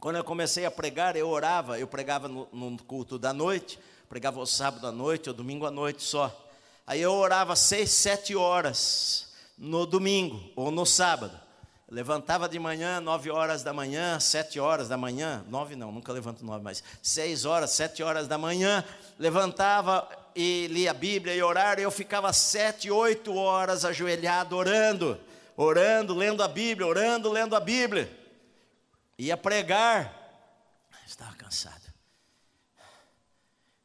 quando 0.00 0.16
eu 0.16 0.24
comecei 0.24 0.64
a 0.64 0.70
pregar, 0.70 1.14
eu 1.14 1.28
orava, 1.28 1.78
eu 1.78 1.86
pregava 1.86 2.26
no, 2.26 2.48
no 2.50 2.78
culto 2.84 3.18
da 3.18 3.34
noite, 3.34 3.78
pregava 4.08 4.40
o 4.40 4.46
sábado 4.46 4.86
à 4.86 4.90
noite, 4.90 5.28
ou 5.28 5.34
domingo 5.34 5.66
à 5.66 5.70
noite 5.70 6.02
só. 6.02 6.48
Aí 6.86 7.02
eu 7.02 7.12
orava 7.12 7.54
seis, 7.54 7.90
sete 7.90 8.34
horas 8.34 9.28
no 9.58 9.84
domingo 9.84 10.42
ou 10.56 10.70
no 10.70 10.86
sábado. 10.86 11.38
Eu 11.86 11.94
levantava 11.94 12.48
de 12.48 12.58
manhã, 12.58 12.98
nove 12.98 13.30
horas 13.30 13.62
da 13.62 13.74
manhã, 13.74 14.18
sete 14.18 14.58
horas 14.58 14.88
da 14.88 14.96
manhã, 14.96 15.44
nove 15.50 15.76
não, 15.76 15.92
nunca 15.92 16.12
levanto 16.12 16.42
nove, 16.46 16.64
mas 16.64 16.82
seis 17.02 17.44
horas, 17.44 17.70
sete 17.70 18.02
horas 18.02 18.26
da 18.26 18.38
manhã, 18.38 18.82
levantava 19.18 20.08
e 20.34 20.66
lia 20.68 20.92
a 20.92 20.94
Bíblia 20.94 21.34
e 21.34 21.42
orar, 21.42 21.78
e 21.78 21.82
eu 21.82 21.90
ficava 21.90 22.32
sete, 22.32 22.90
oito 22.90 23.34
horas 23.34 23.84
ajoelhado 23.84 24.56
orando, 24.56 25.20
orando, 25.58 26.14
lendo 26.14 26.42
a 26.42 26.48
Bíblia, 26.48 26.86
orando, 26.86 27.30
lendo 27.30 27.54
a 27.54 27.60
Bíblia 27.60 28.19
ia 29.20 29.36
pregar, 29.36 30.16
estava 31.06 31.34
cansado. 31.36 31.92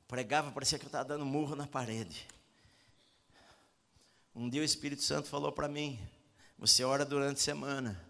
Pregava, 0.07 0.51
parecia 0.51 0.79
que 0.79 0.85
eu 0.85 0.87
estava 0.87 1.03
dando 1.03 1.25
murro 1.25 1.55
na 1.55 1.67
parede. 1.67 2.25
Um 4.33 4.49
dia 4.49 4.61
o 4.61 4.65
Espírito 4.65 5.01
Santo 5.01 5.27
falou 5.27 5.51
para 5.51 5.67
mim: 5.67 5.99
Você 6.57 6.83
ora 6.83 7.03
durante 7.03 7.37
a 7.37 7.43
semana, 7.43 8.01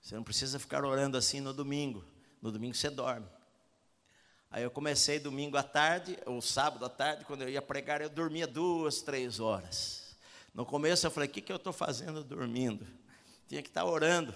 você 0.00 0.14
não 0.14 0.22
precisa 0.22 0.58
ficar 0.58 0.84
orando 0.84 1.18
assim 1.18 1.40
no 1.40 1.52
domingo. 1.52 2.04
No 2.40 2.50
domingo 2.50 2.74
você 2.74 2.88
dorme. 2.88 3.26
Aí 4.50 4.62
eu 4.62 4.70
comecei 4.70 5.18
domingo 5.18 5.58
à 5.58 5.62
tarde, 5.62 6.18
ou 6.24 6.40
sábado 6.40 6.84
à 6.84 6.88
tarde, 6.88 7.26
quando 7.26 7.42
eu 7.42 7.50
ia 7.50 7.60
pregar, 7.60 8.00
eu 8.00 8.08
dormia 8.08 8.46
duas, 8.46 9.02
três 9.02 9.38
horas. 9.38 10.16
No 10.54 10.64
começo 10.64 11.06
eu 11.06 11.10
falei: 11.10 11.28
O 11.28 11.32
que, 11.32 11.42
que 11.42 11.52
eu 11.52 11.56
estou 11.56 11.74
fazendo 11.74 12.24
dormindo? 12.24 12.86
Tinha 13.46 13.62
que 13.62 13.68
estar 13.68 13.84
orando 13.84 14.34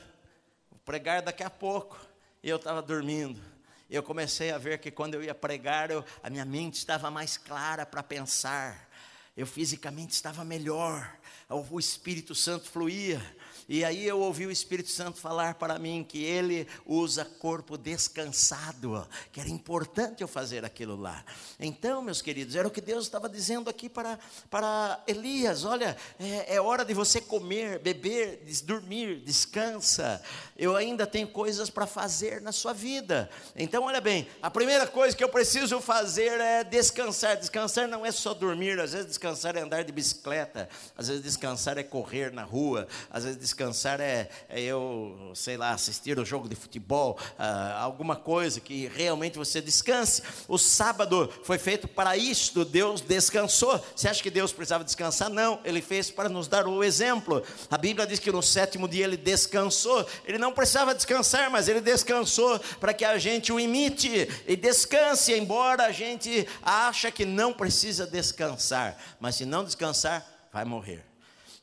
pregar 0.84 1.22
daqui 1.22 1.42
a 1.42 1.50
pouco. 1.50 1.98
E 2.42 2.48
eu 2.48 2.56
estava 2.56 2.82
dormindo. 2.82 3.40
Eu 3.88 4.02
comecei 4.02 4.50
a 4.50 4.58
ver 4.58 4.78
que 4.78 4.90
quando 4.90 5.14
eu 5.14 5.22
ia 5.22 5.34
pregar, 5.34 5.90
eu, 5.90 6.04
a 6.22 6.30
minha 6.30 6.44
mente 6.44 6.78
estava 6.78 7.10
mais 7.10 7.36
clara 7.36 7.84
para 7.84 8.02
pensar. 8.02 8.88
Eu 9.36 9.46
fisicamente 9.46 10.12
estava 10.12 10.44
melhor. 10.44 11.16
O 11.48 11.78
Espírito 11.78 12.34
Santo 12.34 12.70
fluía. 12.70 13.20
E 13.68 13.84
aí 13.84 14.06
eu 14.06 14.20
ouvi 14.20 14.46
o 14.46 14.50
Espírito 14.50 14.90
Santo 14.90 15.20
falar 15.20 15.54
para 15.54 15.78
mim 15.78 16.04
que 16.06 16.24
ele 16.24 16.66
usa 16.84 17.24
corpo 17.24 17.78
descansado, 17.78 19.06
que 19.30 19.40
era 19.40 19.48
importante 19.48 20.22
eu 20.22 20.28
fazer 20.28 20.64
aquilo 20.64 20.96
lá. 20.96 21.24
Então, 21.58 22.02
meus 22.02 22.20
queridos, 22.20 22.56
era 22.56 22.66
o 22.66 22.70
que 22.70 22.80
Deus 22.80 23.04
estava 23.04 23.28
dizendo 23.28 23.70
aqui 23.70 23.88
para, 23.88 24.18
para 24.50 25.02
Elias: 25.06 25.64
olha, 25.64 25.96
é, 26.18 26.56
é 26.56 26.60
hora 26.60 26.84
de 26.84 26.94
você 26.94 27.20
comer, 27.20 27.78
beber, 27.78 28.42
dormir, 28.64 29.20
descansa. 29.20 30.22
Eu 30.56 30.76
ainda 30.76 31.06
tenho 31.06 31.28
coisas 31.28 31.70
para 31.70 31.86
fazer 31.86 32.40
na 32.40 32.52
sua 32.52 32.72
vida. 32.72 33.30
Então, 33.56 33.84
olha 33.84 34.00
bem, 34.00 34.28
a 34.42 34.50
primeira 34.50 34.86
coisa 34.86 35.16
que 35.16 35.22
eu 35.22 35.28
preciso 35.28 35.80
fazer 35.80 36.40
é 36.40 36.64
descansar. 36.64 37.36
Descansar 37.36 37.88
não 37.88 38.04
é 38.04 38.12
só 38.12 38.34
dormir, 38.34 38.78
às 38.80 38.92
vezes 38.92 39.06
descansar 39.06 39.56
é 39.56 39.60
andar 39.60 39.84
de 39.84 39.92
bicicleta, 39.92 40.68
às 40.96 41.08
vezes 41.08 41.22
descansar 41.22 41.78
é 41.78 41.82
correr 41.82 42.32
na 42.32 42.42
rua, 42.42 42.86
às 43.10 43.24
vezes 43.24 43.38
descansar 43.52 44.00
é, 44.00 44.30
é 44.48 44.60
eu, 44.62 45.30
sei 45.34 45.58
lá, 45.58 45.72
assistir 45.72 46.18
o 46.18 46.24
jogo 46.24 46.48
de 46.48 46.54
futebol, 46.56 47.18
ah, 47.38 47.78
alguma 47.82 48.16
coisa 48.16 48.60
que 48.60 48.86
realmente 48.88 49.36
você 49.36 49.60
descanse. 49.60 50.22
O 50.48 50.56
sábado 50.56 51.30
foi 51.44 51.58
feito 51.58 51.86
para 51.86 52.16
isto, 52.16 52.64
Deus 52.64 53.02
descansou. 53.02 53.78
Você 53.94 54.08
acha 54.08 54.22
que 54.22 54.30
Deus 54.30 54.52
precisava 54.52 54.82
descansar? 54.82 55.28
Não, 55.28 55.60
Ele 55.64 55.82
fez 55.82 56.10
para 56.10 56.30
nos 56.30 56.48
dar 56.48 56.66
o 56.66 56.82
exemplo. 56.82 57.42
A 57.70 57.76
Bíblia 57.76 58.06
diz 58.06 58.18
que 58.18 58.32
no 58.32 58.42
sétimo 58.42 58.88
dia 58.88 59.04
Ele 59.04 59.18
descansou. 59.18 60.06
Ele 60.24 60.38
não 60.38 60.52
precisava 60.52 60.94
descansar, 60.94 61.50
mas 61.50 61.68
Ele 61.68 61.82
descansou 61.82 62.58
para 62.80 62.94
que 62.94 63.04
a 63.04 63.18
gente 63.18 63.52
o 63.52 63.60
imite 63.60 64.28
e 64.46 64.56
descanse, 64.56 65.34
embora 65.34 65.84
a 65.84 65.92
gente 65.92 66.48
acha 66.62 67.10
que 67.10 67.26
não 67.26 67.52
precisa 67.52 68.06
descansar. 68.06 68.96
Mas 69.20 69.34
se 69.34 69.44
não 69.44 69.62
descansar, 69.62 70.26
vai 70.50 70.64
morrer. 70.64 71.12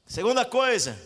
Segunda 0.10 0.44
coisa, 0.44 0.98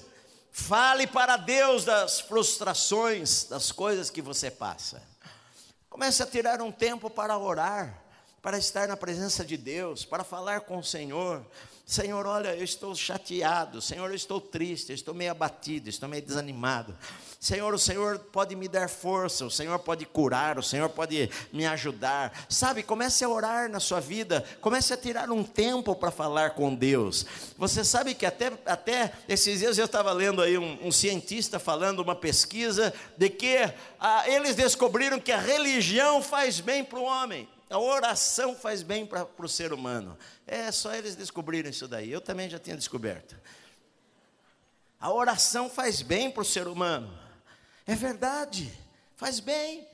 Fale 0.55 1.07
para 1.07 1.35
Deus 1.35 1.83
das 1.83 2.19
frustrações, 2.19 3.45
das 3.45 3.71
coisas 3.71 4.11
que 4.11 4.21
você 4.21 4.51
passa. 4.51 5.01
Comece 5.89 6.21
a 6.21 6.27
tirar 6.27 6.61
um 6.61 6.71
tempo 6.71 7.09
para 7.09 7.35
orar, 7.35 8.02
para 8.43 8.57
estar 8.57 8.89
na 8.89 8.97
presença 8.97 9.45
de 9.45 9.55
Deus, 9.55 10.03
para 10.03 10.21
falar 10.21 10.61
com 10.61 10.77
o 10.77 10.83
Senhor. 10.83 11.41
Senhor, 11.85 12.25
olha, 12.25 12.53
eu 12.53 12.63
estou 12.63 12.93
chateado, 12.93 13.81
Senhor, 13.81 14.09
eu 14.09 14.15
estou 14.15 14.41
triste, 14.41 14.89
eu 14.89 14.95
estou 14.95 15.13
meio 15.13 15.31
abatido, 15.31 15.87
estou 15.87 16.09
meio 16.09 16.21
desanimado. 16.21 16.93
Senhor, 17.39 17.73
o 17.73 17.79
Senhor 17.79 18.19
pode 18.19 18.53
me 18.53 18.67
dar 18.67 18.89
força, 18.89 19.45
o 19.45 19.51
Senhor 19.51 19.79
pode 19.79 20.05
curar, 20.05 20.59
o 20.59 20.63
Senhor 20.63 20.89
pode 20.89 21.29
me 21.53 21.65
ajudar. 21.65 22.45
Sabe, 22.49 22.83
comece 22.83 23.23
a 23.23 23.29
orar 23.29 23.69
na 23.69 23.79
sua 23.79 24.01
vida, 24.01 24.43
comece 24.59 24.93
a 24.93 24.97
tirar 24.97 25.31
um 25.31 25.43
tempo 25.43 25.95
para 25.95 26.11
falar 26.11 26.49
com 26.51 26.75
Deus. 26.75 27.25
Você 27.57 27.81
sabe 27.85 28.13
que 28.13 28.25
até, 28.25 28.51
até 28.65 29.13
esses 29.29 29.59
dias 29.59 29.77
eu 29.77 29.85
estava 29.85 30.11
lendo 30.11 30.41
aí 30.41 30.57
um, 30.57 30.87
um 30.87 30.91
cientista 30.91 31.59
falando 31.59 32.01
uma 32.01 32.15
pesquisa 32.15 32.93
de 33.17 33.29
que 33.29 33.73
ah, 34.01 34.29
eles 34.29 34.53
descobriram 34.55 35.17
que 35.17 35.31
a 35.31 35.39
religião 35.39 36.21
faz 36.21 36.59
bem 36.59 36.83
para 36.83 36.99
o 36.99 37.03
homem. 37.03 37.47
A 37.70 37.80
oração 37.80 38.55
faz 38.55 38.84
bem 38.84 39.05
para 39.05 39.28
o 39.38 39.49
ser 39.49 39.74
humano. 39.74 40.18
É 40.45 40.72
só 40.72 40.93
eles 40.93 41.16
descobriram 41.16 41.70
isso 41.70 41.88
daí. 41.88 42.11
Eu 42.11 42.22
também 42.22 42.49
já 42.49 42.59
tinha 42.59 42.76
descoberto. 42.76 43.36
A 44.99 45.11
oração 45.11 45.70
faz 45.70 46.01
bem 46.01 46.32
para 46.32 46.41
o 46.41 46.45
ser 46.45 46.68
humano. 46.68 47.18
É 47.86 47.95
verdade, 47.95 48.72
faz 49.16 49.39
bem. 49.39 49.88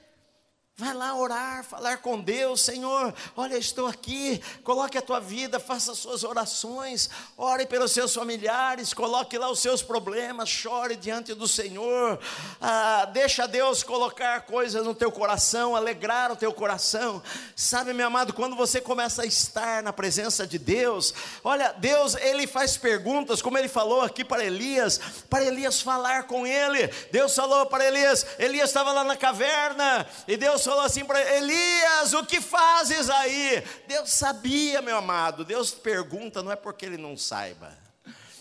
Vai 0.79 0.93
lá 0.93 1.13
orar, 1.13 1.61
falar 1.65 1.97
com 1.97 2.21
Deus, 2.21 2.61
Senhor. 2.61 3.13
Olha, 3.35 3.57
estou 3.57 3.85
aqui. 3.85 4.41
Coloque 4.63 4.97
a 4.97 5.01
tua 5.01 5.19
vida, 5.19 5.59
faça 5.59 5.91
as 5.91 5.97
suas 5.97 6.23
orações. 6.23 7.09
Ore 7.37 7.65
pelos 7.65 7.91
seus 7.91 8.13
familiares, 8.13 8.93
coloque 8.93 9.37
lá 9.37 9.51
os 9.51 9.59
seus 9.59 9.83
problemas, 9.83 10.47
chore 10.47 10.95
diante 10.95 11.33
do 11.33 11.49
Senhor. 11.49 12.17
Ah, 12.61 13.03
deixa 13.11 13.45
Deus 13.45 13.83
colocar 13.83 14.45
coisas 14.45 14.85
no 14.85 14.95
teu 14.95 15.11
coração, 15.11 15.75
alegrar 15.75 16.31
o 16.31 16.37
teu 16.37 16.53
coração. 16.53 17.21
Sabe, 17.57 17.91
meu 17.91 18.07
amado, 18.07 18.31
quando 18.31 18.55
você 18.55 18.79
começa 18.79 19.23
a 19.23 19.25
estar 19.25 19.83
na 19.83 19.91
presença 19.91 20.47
de 20.47 20.57
Deus, 20.57 21.13
olha, 21.43 21.73
Deus, 21.73 22.15
ele 22.15 22.47
faz 22.47 22.77
perguntas, 22.77 23.41
como 23.41 23.57
ele 23.57 23.67
falou 23.67 23.99
aqui 23.99 24.23
para 24.23 24.45
Elias, 24.45 24.97
para 25.29 25.43
Elias 25.43 25.81
falar 25.81 26.23
com 26.23 26.47
ele. 26.47 26.87
Deus 27.11 27.35
falou 27.35 27.65
para 27.65 27.85
Elias, 27.85 28.25
Elias 28.39 28.69
estava 28.69 28.93
lá 28.93 29.03
na 29.03 29.17
caverna, 29.17 30.07
e 30.25 30.37
Deus 30.37 30.68
falou 30.69 30.85
assim 30.85 31.03
para 31.03 31.19
Elias: 31.35 32.13
O 32.13 32.23
que 32.23 32.39
fazes 32.39 33.09
aí? 33.09 33.63
Deus 33.87 34.11
sabia, 34.11 34.81
meu 34.81 34.97
amado. 34.97 35.43
Deus 35.43 35.71
pergunta, 35.71 36.43
não 36.43 36.51
é 36.51 36.55
porque 36.55 36.85
ele 36.85 36.97
não 36.97 37.17
saiba. 37.17 37.75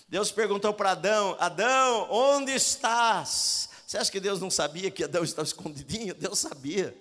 Deus 0.08 0.30
perguntou 0.30 0.74
para 0.74 0.90
Adão: 0.90 1.36
Adão, 1.40 2.06
onde 2.10 2.52
estás? 2.52 3.70
Você 3.86 3.96
acha 3.96 4.12
que 4.12 4.20
Deus 4.20 4.40
não 4.40 4.50
sabia 4.50 4.90
que 4.90 5.04
Adão 5.04 5.24
estava 5.24 5.46
escondidinho? 5.46 6.14
Deus 6.14 6.38
sabia. 6.38 6.94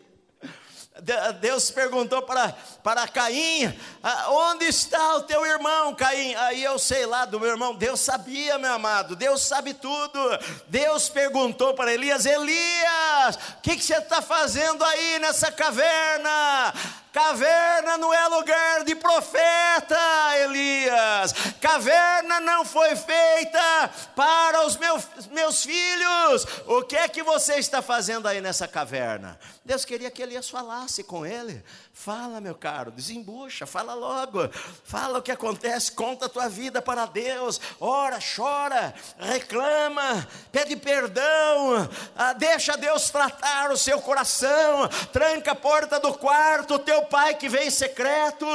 Deus 1.39 1.69
perguntou 1.69 2.21
para, 2.21 2.55
para 2.83 3.07
Caim: 3.07 3.77
ah, 4.01 4.31
Onde 4.31 4.65
está 4.65 5.15
o 5.15 5.23
teu 5.23 5.45
irmão, 5.45 5.93
Caim? 5.93 6.33
Aí 6.35 6.63
eu 6.63 6.79
sei 6.79 7.05
lá 7.05 7.25
do 7.25 7.39
meu 7.39 7.49
irmão. 7.49 7.75
Deus 7.75 7.99
sabia, 7.99 8.57
meu 8.57 8.73
amado. 8.73 9.15
Deus 9.15 9.41
sabe 9.41 9.73
tudo. 9.73 10.19
Deus 10.67 11.09
perguntou 11.09 11.73
para 11.73 11.93
Elias: 11.93 12.25
Elias, 12.25 13.35
o 13.35 13.61
que, 13.61 13.75
que 13.75 13.83
você 13.83 13.97
está 13.97 14.21
fazendo 14.21 14.83
aí 14.83 15.19
nessa 15.19 15.51
caverna? 15.51 16.73
Caverna 17.17 17.97
não 17.97 18.13
é 18.13 18.27
lugar 18.27 18.83
de 18.83 18.93
profeta, 18.93 19.97
Elias. 20.43 21.33
Caverna 21.59 22.39
não 22.39 22.63
foi 22.63 22.95
feita 22.95 23.89
para 24.15 24.67
os 24.67 24.77
meus, 24.77 25.03
meus 25.31 25.63
filhos. 25.63 26.45
O 26.67 26.83
que 26.83 26.95
é 26.95 27.09
que 27.09 27.23
você 27.23 27.55
está 27.55 27.81
fazendo 27.81 28.27
aí 28.27 28.39
nessa 28.39 28.67
caverna? 28.67 29.39
Deus 29.65 29.83
queria 29.83 30.11
que 30.11 30.21
Elias 30.21 30.47
falasse 30.47 31.03
com 31.03 31.25
ele 31.25 31.63
Fala, 31.99 32.39
meu 32.39 32.53
caro, 32.53 32.91
desembucha, 32.91 33.65
fala 33.65 33.95
logo. 33.95 34.47
Fala 34.83 35.17
o 35.17 35.21
que 35.21 35.31
acontece, 35.31 35.91
conta 35.91 36.27
a 36.27 36.29
tua 36.29 36.47
vida 36.47 36.79
para 36.79 37.07
Deus. 37.07 37.59
Ora, 37.79 38.19
chora, 38.35 38.93
reclama, 39.17 40.25
pede 40.51 40.75
perdão, 40.75 41.89
ah, 42.15 42.33
deixa 42.33 42.77
Deus 42.77 43.09
tratar 43.09 43.71
o 43.71 43.77
seu 43.77 43.99
coração. 43.99 44.87
Tranca 45.11 45.51
a 45.51 45.55
porta 45.55 45.99
do 45.99 46.13
quarto, 46.13 46.79
teu 46.79 47.01
pai 47.05 47.33
que 47.33 47.49
vem 47.49 47.67
em 47.67 47.71
secreto, 47.71 48.45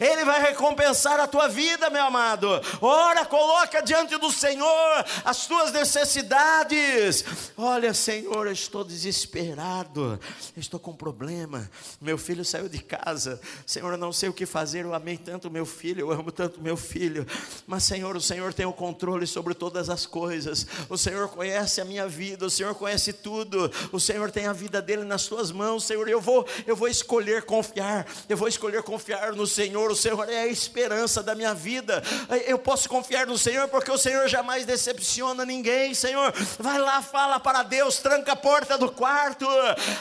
ele 0.00 0.24
vai 0.24 0.40
recompensar 0.40 1.20
a 1.20 1.28
tua 1.28 1.48
vida, 1.48 1.90
meu 1.90 2.02
amado. 2.02 2.48
Ora, 2.80 3.26
coloca 3.26 3.82
diante 3.82 4.16
do 4.16 4.32
Senhor 4.32 5.04
as 5.22 5.46
tuas 5.46 5.70
necessidades. 5.70 7.24
Olha, 7.58 7.92
Senhor, 7.92 8.46
eu 8.46 8.52
estou 8.52 8.82
desesperado, 8.82 10.18
eu 10.56 10.60
estou 10.60 10.80
com 10.80 10.96
problema. 10.96 11.70
Meu 12.00 12.16
filho 12.16 12.44
saiu 12.44 12.70
de 12.70 12.85
casa. 12.86 13.40
Senhor, 13.66 13.92
eu 13.92 13.98
não 13.98 14.12
sei 14.12 14.28
o 14.28 14.32
que 14.32 14.46
fazer, 14.46 14.84
eu 14.84 14.94
amei 14.94 15.18
tanto 15.18 15.50
meu 15.50 15.66
filho, 15.66 16.00
eu 16.00 16.10
amo 16.12 16.32
tanto 16.32 16.60
meu 16.60 16.76
filho. 16.76 17.26
Mas, 17.66 17.84
Senhor, 17.84 18.16
o 18.16 18.20
Senhor 18.20 18.54
tem 18.54 18.64
o 18.64 18.72
controle 18.72 19.26
sobre 19.26 19.54
todas 19.54 19.90
as 19.90 20.06
coisas. 20.06 20.66
O 20.88 20.96
Senhor 20.96 21.28
conhece 21.28 21.80
a 21.80 21.84
minha 21.84 22.06
vida, 22.06 22.46
o 22.46 22.50
Senhor 22.50 22.74
conhece 22.74 23.12
tudo. 23.12 23.70
O 23.92 23.98
Senhor 23.98 24.30
tem 24.30 24.46
a 24.46 24.52
vida 24.52 24.80
dele 24.80 25.04
nas 25.04 25.22
suas 25.22 25.50
mãos, 25.50 25.84
Senhor. 25.84 26.08
Eu 26.08 26.20
vou, 26.20 26.46
eu 26.66 26.76
vou 26.76 26.88
escolher 26.88 27.42
confiar. 27.42 28.06
Eu 28.28 28.36
vou 28.36 28.48
escolher 28.48 28.82
confiar 28.82 29.32
no 29.32 29.46
Senhor. 29.46 29.90
O 29.90 29.96
Senhor 29.96 30.28
é 30.28 30.42
a 30.42 30.46
esperança 30.46 31.22
da 31.22 31.34
minha 31.34 31.54
vida. 31.54 32.02
Eu 32.46 32.58
posso 32.58 32.88
confiar 32.88 33.26
no 33.26 33.36
Senhor 33.36 33.68
porque 33.68 33.90
o 33.90 33.98
Senhor 33.98 34.28
jamais 34.28 34.64
decepciona 34.64 35.44
ninguém, 35.44 35.94
Senhor. 35.94 36.32
Vai 36.58 36.78
lá, 36.78 37.02
fala 37.02 37.40
para 37.40 37.62
Deus, 37.62 37.98
tranca 37.98 38.32
a 38.32 38.36
porta 38.36 38.78
do 38.78 38.90
quarto. 38.90 39.46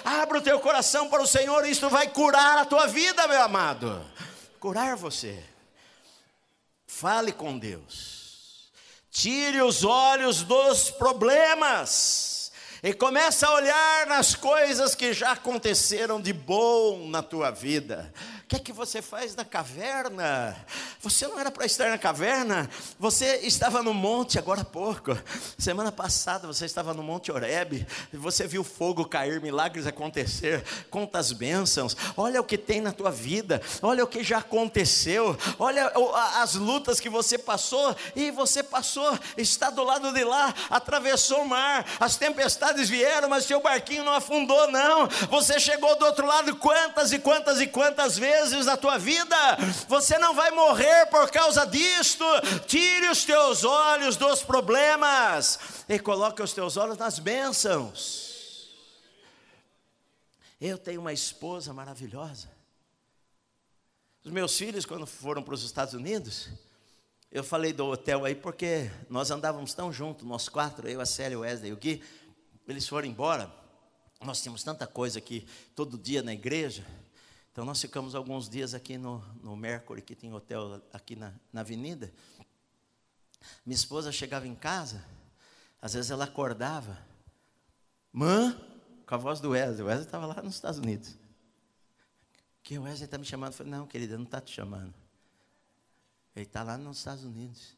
Abre 0.04 0.38
o 0.38 0.42
teu 0.42 0.60
coração 0.60 1.10
para 1.10 1.22
o 1.22 1.28
Senhor, 1.28 1.66
isto 1.66 1.90
vai 1.90 2.08
curar 2.08 2.58
a 2.58 2.66
tua 2.66 2.75
tua 2.76 2.88
vida, 2.88 3.26
meu 3.26 3.42
amado. 3.42 4.06
Curar 4.60 4.98
você. 4.98 5.42
Fale 6.86 7.32
com 7.32 7.58
Deus. 7.58 8.70
Tire 9.10 9.62
os 9.62 9.86
olhos 9.86 10.44
dos 10.44 10.92
problemas 10.92 12.52
e 12.84 12.94
comece 12.94 13.46
a 13.46 13.52
olhar 13.52 14.08
nas 14.08 14.36
coisas 14.36 14.94
que 14.94 15.14
já 15.14 15.32
aconteceram 15.32 16.20
de 16.20 16.34
bom 16.34 17.08
na 17.08 17.24
tua 17.24 17.50
vida. 17.50 18.14
O 18.44 18.48
que 18.48 18.58
é 18.58 18.60
que 18.60 18.74
você 18.74 19.02
faz 19.02 19.38
na 19.38 19.46
caverna? 19.46 20.54
Você 21.06 21.28
não 21.28 21.39
era 21.39 21.51
para 21.51 21.68
estar 21.68 21.91
na 21.91 21.99
caverna? 21.99 22.68
Você 22.97 23.41
estava 23.43 23.84
no 23.84 23.93
monte 23.93 24.39
agora 24.39 24.62
há 24.62 24.66
pouco. 24.66 25.16
Semana 25.56 25.91
passada 25.91 26.47
você 26.47 26.66
estava 26.66 26.95
no 26.95 27.03
Monte 27.03 27.32
Oreb. 27.32 27.86
Você 28.12 28.47
viu 28.47 28.64
fogo 28.64 29.06
cair, 29.06 29.39
milagres 29.39 29.86
acontecer. 29.86 30.64
Quantas 30.89 31.32
bênçãos. 31.32 31.95
Olha 32.18 32.41
o 32.41 32.43
que 32.43 32.58
tem 32.58 32.82
na 32.82 32.91
tua 32.91 33.12
vida. 33.12 33.62
Olha 33.84 34.03
o 34.03 34.08
que 34.08 34.24
já 34.24 34.39
aconteceu. 34.39 35.38
Olha 35.60 35.91
as 36.41 36.56
lutas 36.56 36.99
que 36.99 37.08
você 37.08 37.38
passou. 37.38 37.95
E 38.16 38.32
você 38.32 38.64
passou, 38.64 39.16
está 39.38 39.70
do 39.70 39.84
lado 39.84 40.12
de 40.12 40.24
lá, 40.24 40.56
atravessou 40.72 41.43
o 41.43 41.47
mar. 41.47 41.86
As 41.99 42.18
tempestades 42.18 42.89
vieram, 42.89 43.30
mas 43.30 43.45
seu 43.45 43.62
barquinho 43.62 44.03
não 44.03 44.14
afundou, 44.14 44.72
não. 44.72 45.08
Você 45.30 45.60
chegou 45.60 45.95
do 45.99 46.06
outro 46.06 46.26
lado 46.26 46.56
quantas 46.56 47.14
e 47.14 47.20
quantas 47.20 47.62
e 47.62 47.68
quantas 47.68 48.18
vezes 48.18 48.66
na 48.66 48.76
tua 48.76 48.97
vida, 48.97 49.38
você 49.88 50.18
não 50.18 50.34
vai 50.34 50.49
morrer 50.49 50.95
por 51.08 51.32
causa 51.32 51.66
disto. 51.66 52.24
Tire 52.68 53.08
os 53.08 53.26
teus 53.26 53.64
olhos 53.64 54.16
dos 54.16 54.43
problemas 54.43 55.60
e 55.89 55.98
coloque 55.98 56.41
os 56.41 56.54
teus 56.54 56.78
olhos 56.78 56.98
nas 56.98 57.18
bênçãos. 57.18 58.36
Eu 60.62 60.78
tenho 60.78 61.02
uma 61.02 61.12
esposa 61.14 61.74
maravilhosa. 61.74 62.50
Os 64.24 64.32
meus 64.32 64.58
filhos, 64.58 64.86
quando 64.86 65.06
foram 65.06 65.43
para 65.43 65.54
os 65.54 65.64
Estados 65.64 65.93
Unidos, 65.93 66.50
eu 67.32 67.43
falei 67.43 67.74
do 67.74 67.86
hotel 67.86 68.26
aí 68.26 68.34
porque 68.34 68.89
nós 69.10 69.30
andávamos 69.30 69.74
tão 69.74 69.91
juntos, 69.91 70.26
nós 70.26 70.48
quatro, 70.48 70.88
eu, 70.88 71.02
a 71.02 71.06
Célia, 71.06 71.38
o 71.38 71.41
Wesley 71.41 71.72
e 71.72 71.74
o 71.74 71.78
Gui. 71.78 72.02
Eles 72.68 72.88
foram 72.88 73.08
embora. 73.08 73.54
Nós 74.22 74.41
tínhamos 74.41 74.64
tanta 74.64 74.88
coisa 74.88 75.20
aqui 75.20 75.46
todo 75.76 75.98
dia 75.98 76.24
na 76.24 76.34
igreja. 76.34 76.86
Então 77.56 77.64
nós 77.64 77.80
ficamos 77.80 78.16
alguns 78.16 78.49
dias 78.49 78.74
aqui 78.74 78.97
no, 78.97 79.20
no 79.41 79.56
Mercury, 79.56 80.01
que 80.01 80.14
tem 80.14 80.34
hotel 80.34 80.84
aqui 80.91 81.16
na, 81.16 81.34
na 81.53 81.62
avenida. 81.62 82.14
Minha 83.66 83.78
esposa 83.78 84.12
chegava 84.12 84.45
em 84.45 84.53
casa, 84.53 85.01
às 85.82 85.93
vezes 85.93 86.12
ela 86.12 86.26
acordava, 86.26 87.01
mãe, 88.12 88.51
com 89.08 89.16
a 89.16 89.18
voz 89.18 89.39
do 89.39 89.51
Wesley. 89.51 89.84
O 89.84 89.86
Wesley 89.86 90.06
estava 90.06 90.26
lá 90.26 90.41
nos 90.41 90.56
Estados 90.56 90.80
Unidos. 90.80 91.16
Que 92.62 92.78
o 92.78 92.84
Wesley 92.84 93.06
está 93.06 93.18
me 93.18 93.24
chamando? 93.24 93.53
Eu 93.53 93.58
falei, 93.58 93.72
não, 93.72 93.88
querida, 93.88 94.18
não 94.18 94.26
está 94.26 94.41
te 94.41 94.53
chamando. 94.53 94.93
Ele 96.36 96.45
está 96.45 96.62
lá 96.62 96.78
nos 96.78 96.97
Estados 96.97 97.24
Unidos. 97.24 97.78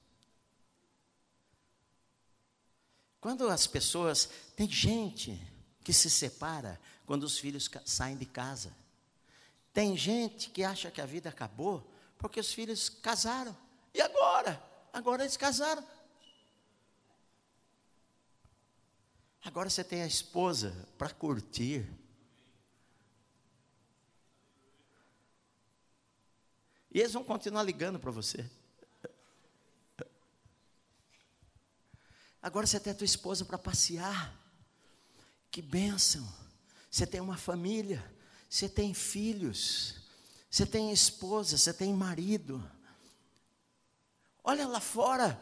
Quando 3.22 3.48
as 3.48 3.68
pessoas. 3.68 4.28
Tem 4.56 4.68
gente 4.68 5.40
que 5.84 5.94
se 5.94 6.10
separa 6.10 6.82
quando 7.06 7.26
os 7.26 7.38
filhos 7.38 7.70
saem 7.86 8.18
de 8.18 8.26
casa. 8.26 8.76
Tem 9.78 9.96
gente 9.96 10.50
que 10.50 10.64
acha 10.64 10.90
que 10.90 11.00
a 11.00 11.06
vida 11.06 11.30
acabou 11.30 11.88
porque 12.18 12.40
os 12.40 12.52
filhos 12.52 12.90
casaram. 12.90 13.56
E 13.94 14.02
agora? 14.02 14.60
Agora 14.92 15.22
eles 15.22 15.38
casaram. 15.38 15.88
Agora 19.46 19.70
você 19.70 19.84
tem 19.84 20.02
a 20.02 20.08
esposa 20.08 20.74
para 20.98 21.12
curtir. 21.12 21.88
E 26.92 27.00
eles 27.00 27.14
vão 27.14 27.24
continuar 27.24 27.62
ligando 27.62 28.00
para 28.00 28.10
você. 28.10 28.50
Agora 32.42 32.66
você 32.66 32.80
tem 32.80 32.94
a 32.94 32.96
tua 32.96 33.06
esposa 33.06 33.46
para 33.46 33.60
passear. 33.60 34.36
Que 35.52 35.62
bênção. 35.62 36.28
Você 36.90 37.06
tem 37.06 37.22
uma 37.22 37.38
família. 37.38 38.17
Você 38.50 38.70
tem 38.70 38.94
filhos, 38.94 39.96
você 40.50 40.66
tem 40.66 40.92
esposa, 40.92 41.58
você 41.58 41.74
tem 41.74 41.94
marido. 41.94 42.64
Olha 44.44 44.68
lá 44.68 44.80
fora, 44.80 45.40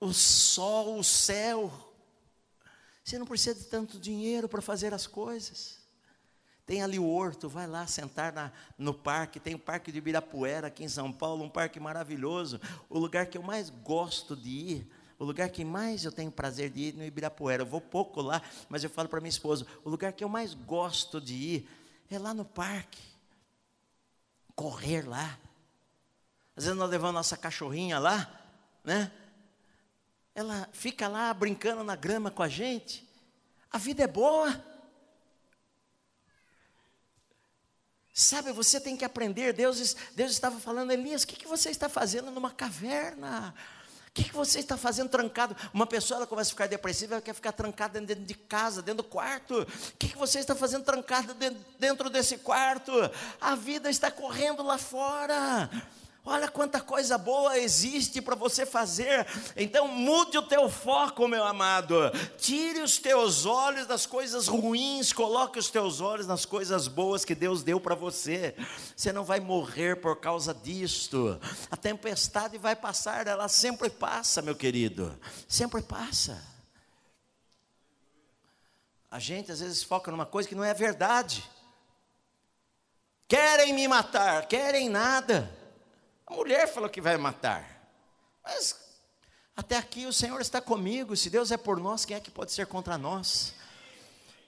o 0.00 0.12
sol, 0.12 0.98
o 0.98 1.04
céu. 1.04 1.70
Você 3.04 3.18
não 3.18 3.26
precisa 3.26 3.54
de 3.54 3.66
tanto 3.66 3.98
dinheiro 3.98 4.48
para 4.48 4.62
fazer 4.62 4.94
as 4.94 5.06
coisas. 5.06 5.84
Tem 6.66 6.82
ali 6.82 6.98
o 6.98 7.06
horto, 7.06 7.46
vai 7.46 7.66
lá 7.66 7.86
sentar 7.86 8.32
na, 8.32 8.50
no 8.78 8.94
parque. 8.94 9.38
Tem 9.38 9.54
o 9.54 9.58
Parque 9.58 9.92
de 9.92 9.98
Ibirapuera 9.98 10.68
aqui 10.68 10.82
em 10.82 10.88
São 10.88 11.12
Paulo, 11.12 11.44
um 11.44 11.50
parque 11.50 11.78
maravilhoso. 11.78 12.58
O 12.88 12.98
lugar 12.98 13.26
que 13.26 13.36
eu 13.36 13.42
mais 13.42 13.68
gosto 13.68 14.34
de 14.34 14.48
ir, 14.48 14.90
o 15.18 15.24
lugar 15.24 15.50
que 15.50 15.62
mais 15.62 16.06
eu 16.06 16.12
tenho 16.12 16.32
prazer 16.32 16.70
de 16.70 16.80
ir 16.80 16.94
no 16.94 17.04
Ibirapuera. 17.04 17.62
Eu 17.62 17.66
vou 17.66 17.82
pouco 17.82 18.22
lá, 18.22 18.40
mas 18.70 18.82
eu 18.82 18.88
falo 18.88 19.10
para 19.10 19.20
minha 19.20 19.28
esposa: 19.28 19.66
o 19.84 19.90
lugar 19.90 20.14
que 20.14 20.24
eu 20.24 20.28
mais 20.28 20.54
gosto 20.54 21.20
de 21.20 21.34
ir 21.34 21.68
é 22.10 22.18
lá 22.18 22.34
no 22.34 22.44
parque. 22.44 23.02
Correr 24.54 25.08
lá. 25.08 25.38
Às 26.56 26.64
vezes 26.64 26.78
nós 26.78 26.88
levamos 26.88 27.14
nossa 27.14 27.36
cachorrinha 27.36 27.98
lá, 27.98 28.30
né? 28.84 29.10
Ela 30.34 30.68
fica 30.72 31.08
lá 31.08 31.32
brincando 31.32 31.82
na 31.82 31.96
grama 31.96 32.30
com 32.30 32.42
a 32.42 32.48
gente. 32.48 33.06
A 33.70 33.78
vida 33.78 34.04
é 34.04 34.06
boa. 34.06 34.64
Sabe, 38.12 38.52
você 38.52 38.80
tem 38.80 38.96
que 38.96 39.04
aprender. 39.04 39.52
Deus, 39.52 39.94
Deus 40.14 40.30
estava 40.30 40.60
falando, 40.60 40.92
Elias, 40.92 41.24
o 41.24 41.26
que, 41.26 41.34
que 41.34 41.48
você 41.48 41.70
está 41.70 41.88
fazendo 41.88 42.30
numa 42.30 42.52
caverna? 42.52 43.52
Que, 44.14 44.24
que 44.24 44.32
você 44.32 44.60
está 44.60 44.76
fazendo 44.76 45.08
trancado? 45.08 45.56
Uma 45.72 45.86
pessoa 45.86 46.18
ela 46.18 46.26
começa 46.26 46.50
a 46.50 46.52
ficar 46.52 46.68
depressiva, 46.68 47.14
ela 47.14 47.22
quer 47.22 47.34
ficar 47.34 47.50
trancada 47.50 48.00
dentro 48.00 48.24
de 48.24 48.34
casa, 48.34 48.80
dentro 48.80 49.02
do 49.02 49.08
quarto. 49.08 49.62
O 49.62 49.66
que, 49.98 50.08
que 50.08 50.16
você 50.16 50.38
está 50.38 50.54
fazendo 50.54 50.84
trancado 50.84 51.34
dentro 51.80 52.08
desse 52.08 52.38
quarto? 52.38 52.92
A 53.40 53.56
vida 53.56 53.90
está 53.90 54.12
correndo 54.12 54.62
lá 54.62 54.78
fora. 54.78 55.68
Olha 56.26 56.48
quanta 56.48 56.80
coisa 56.80 57.18
boa 57.18 57.58
existe 57.58 58.22
para 58.22 58.34
você 58.34 58.64
fazer. 58.64 59.26
Então 59.54 59.86
mude 59.86 60.38
o 60.38 60.42
teu 60.42 60.70
foco, 60.70 61.28
meu 61.28 61.44
amado. 61.44 61.94
Tire 62.38 62.80
os 62.80 62.96
teus 62.96 63.44
olhos 63.44 63.86
das 63.86 64.06
coisas 64.06 64.48
ruins, 64.48 65.12
coloque 65.12 65.58
os 65.58 65.68
teus 65.68 66.00
olhos 66.00 66.26
nas 66.26 66.46
coisas 66.46 66.88
boas 66.88 67.26
que 67.26 67.34
Deus 67.34 67.62
deu 67.62 67.78
para 67.78 67.94
você. 67.94 68.56
Você 68.96 69.12
não 69.12 69.22
vai 69.22 69.38
morrer 69.38 70.00
por 70.00 70.18
causa 70.18 70.54
disto. 70.54 71.38
A 71.70 71.76
tempestade 71.76 72.56
vai 72.56 72.74
passar, 72.74 73.26
ela 73.26 73.46
sempre 73.46 73.90
passa, 73.90 74.40
meu 74.40 74.56
querido. 74.56 75.14
Sempre 75.46 75.82
passa. 75.82 76.42
A 79.10 79.18
gente 79.18 79.52
às 79.52 79.60
vezes 79.60 79.82
foca 79.82 80.10
numa 80.10 80.24
coisa 80.24 80.48
que 80.48 80.54
não 80.54 80.64
é 80.64 80.72
verdade. 80.72 81.44
Querem 83.28 83.74
me 83.74 83.86
matar, 83.86 84.48
querem 84.48 84.88
nada. 84.88 85.63
A 86.26 86.34
mulher 86.34 86.66
falou 86.66 86.88
que 86.88 87.00
vai 87.00 87.16
matar. 87.16 87.64
Mas 88.42 88.78
até 89.56 89.76
aqui 89.76 90.06
o 90.06 90.12
Senhor 90.12 90.40
está 90.40 90.60
comigo. 90.60 91.16
Se 91.16 91.30
Deus 91.30 91.50
é 91.50 91.56
por 91.56 91.78
nós, 91.78 92.04
quem 92.04 92.16
é 92.16 92.20
que 92.20 92.30
pode 92.30 92.52
ser 92.52 92.66
contra 92.66 92.98
nós? 92.98 93.54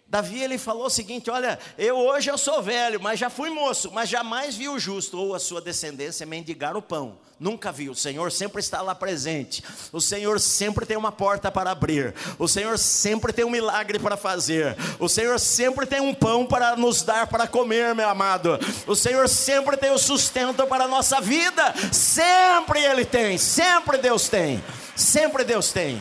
Davi 0.09 0.40
ele 0.40 0.57
falou 0.57 0.86
o 0.86 0.90
seguinte: 0.90 1.30
Olha, 1.30 1.59
eu 1.76 1.96
hoje 1.96 2.30
eu 2.30 2.38
sou 2.38 2.62
velho, 2.62 3.00
mas 3.00 3.18
já 3.18 3.28
fui 3.28 3.50
moço, 3.50 3.90
mas 3.92 4.09
jamais 4.09 4.57
vi 4.57 4.68
o 4.68 4.78
justo 4.78 5.18
ou 5.18 5.34
a 5.34 5.40
sua 5.40 5.61
descendência 5.61 6.24
mendigar 6.24 6.76
o 6.76 6.82
pão. 6.82 7.18
Nunca 7.38 7.70
vi. 7.70 7.90
O 7.90 7.94
Senhor 7.94 8.32
sempre 8.32 8.61
está 8.61 8.80
lá 8.80 8.94
presente. 8.94 9.62
O 9.92 10.00
Senhor 10.00 10.40
sempre 10.40 10.86
tem 10.86 10.96
uma 10.96 11.12
porta 11.12 11.50
para 11.50 11.70
abrir. 11.70 12.14
O 12.38 12.48
Senhor 12.48 12.78
sempre 12.78 13.30
tem 13.30 13.44
um 13.44 13.50
milagre 13.50 13.98
para 13.98 14.16
fazer. 14.16 14.74
O 14.98 15.07
Senhor 15.07 15.38
sempre 15.38 15.84
tem 15.84 16.00
um 16.00 16.14
pão 16.14 16.46
para 16.46 16.76
nos 16.76 17.02
dar 17.02 17.26
para 17.26 17.46
comer, 17.46 17.94
meu 17.94 18.09
amado. 18.09 18.59
O 18.86 18.96
Senhor 18.96 19.28
sempre 19.28 19.76
tem 19.76 19.90
o 19.90 19.98
sustento 19.98 20.66
para 20.66 20.84
a 20.84 20.88
nossa 20.88 21.20
vida. 21.20 21.74
Sempre 21.92 22.82
Ele 22.82 23.04
tem. 23.04 23.36
Sempre 23.36 23.98
Deus 23.98 24.30
tem. 24.30 24.64
Sempre 24.94 25.44
Deus 25.44 25.72
tem. 25.72 26.00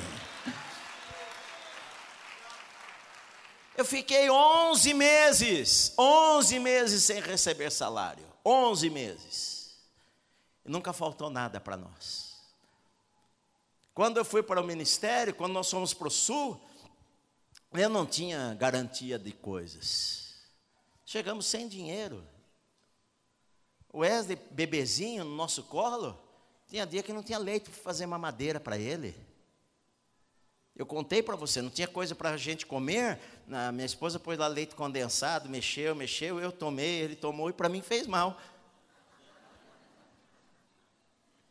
Eu 3.78 3.84
fiquei 3.84 4.30
11 4.30 4.94
meses, 4.94 5.94
11 5.98 6.60
meses 6.60 7.04
sem 7.04 7.20
receber 7.20 7.72
salário, 7.72 8.26
11 8.46 8.90
meses. 8.90 9.76
E 10.64 10.70
nunca 10.70 10.94
faltou 10.94 11.30
nada 11.30 11.60
para 11.60 11.76
nós. 11.76 12.36
Quando 13.94 14.18
eu 14.18 14.26
fui 14.26 14.42
para 14.42 14.62
o 14.62 14.64
ministério, 14.64 15.34
quando 15.36 15.54
nós 15.54 15.70
fomos 15.70 15.94
para 15.94 16.08
o 16.08 16.12
sul, 16.12 16.60
eu 17.74 17.90
não 17.90 18.06
tinha 18.06 18.54
garantia 18.54 19.20
de 19.20 19.32
coisas. 19.32 20.36
Chegamos 21.06 21.46
sem 21.46 21.68
dinheiro. 21.68 22.26
O 23.92 24.00
Wesley, 24.00 24.38
bebezinho, 24.52 25.24
no 25.24 25.36
nosso 25.36 25.64
colo, 25.64 26.18
tinha 26.68 26.86
dia 26.86 27.04
que 27.04 27.14
não 27.14 27.24
tinha 27.24 27.38
leite 27.38 27.70
para 27.70 27.82
fazer 27.82 28.06
mamadeira 28.06 28.60
para 28.60 28.78
ele. 28.78 29.16
Eu 30.76 30.86
contei 30.86 31.24
para 31.24 31.38
você, 31.38 31.62
não 31.62 31.70
tinha 31.70 31.88
coisa 31.88 32.14
para 32.14 32.32
a 32.32 32.38
gente 32.38 32.66
comer. 32.66 33.18
A 33.52 33.72
minha 33.72 33.86
esposa 33.86 34.20
pôs 34.20 34.38
lá 34.39 34.48
leite 34.48 34.76
condensado, 34.76 35.48
mexeu, 35.48 35.93
mexeu, 35.93 36.39
eu 36.39 36.52
tomei, 36.52 37.02
ele 37.02 37.16
tomou 37.16 37.50
e 37.50 37.54
para 37.54 37.70
mim 37.70 37.82
fez 37.82 38.08
mal. 38.08 38.39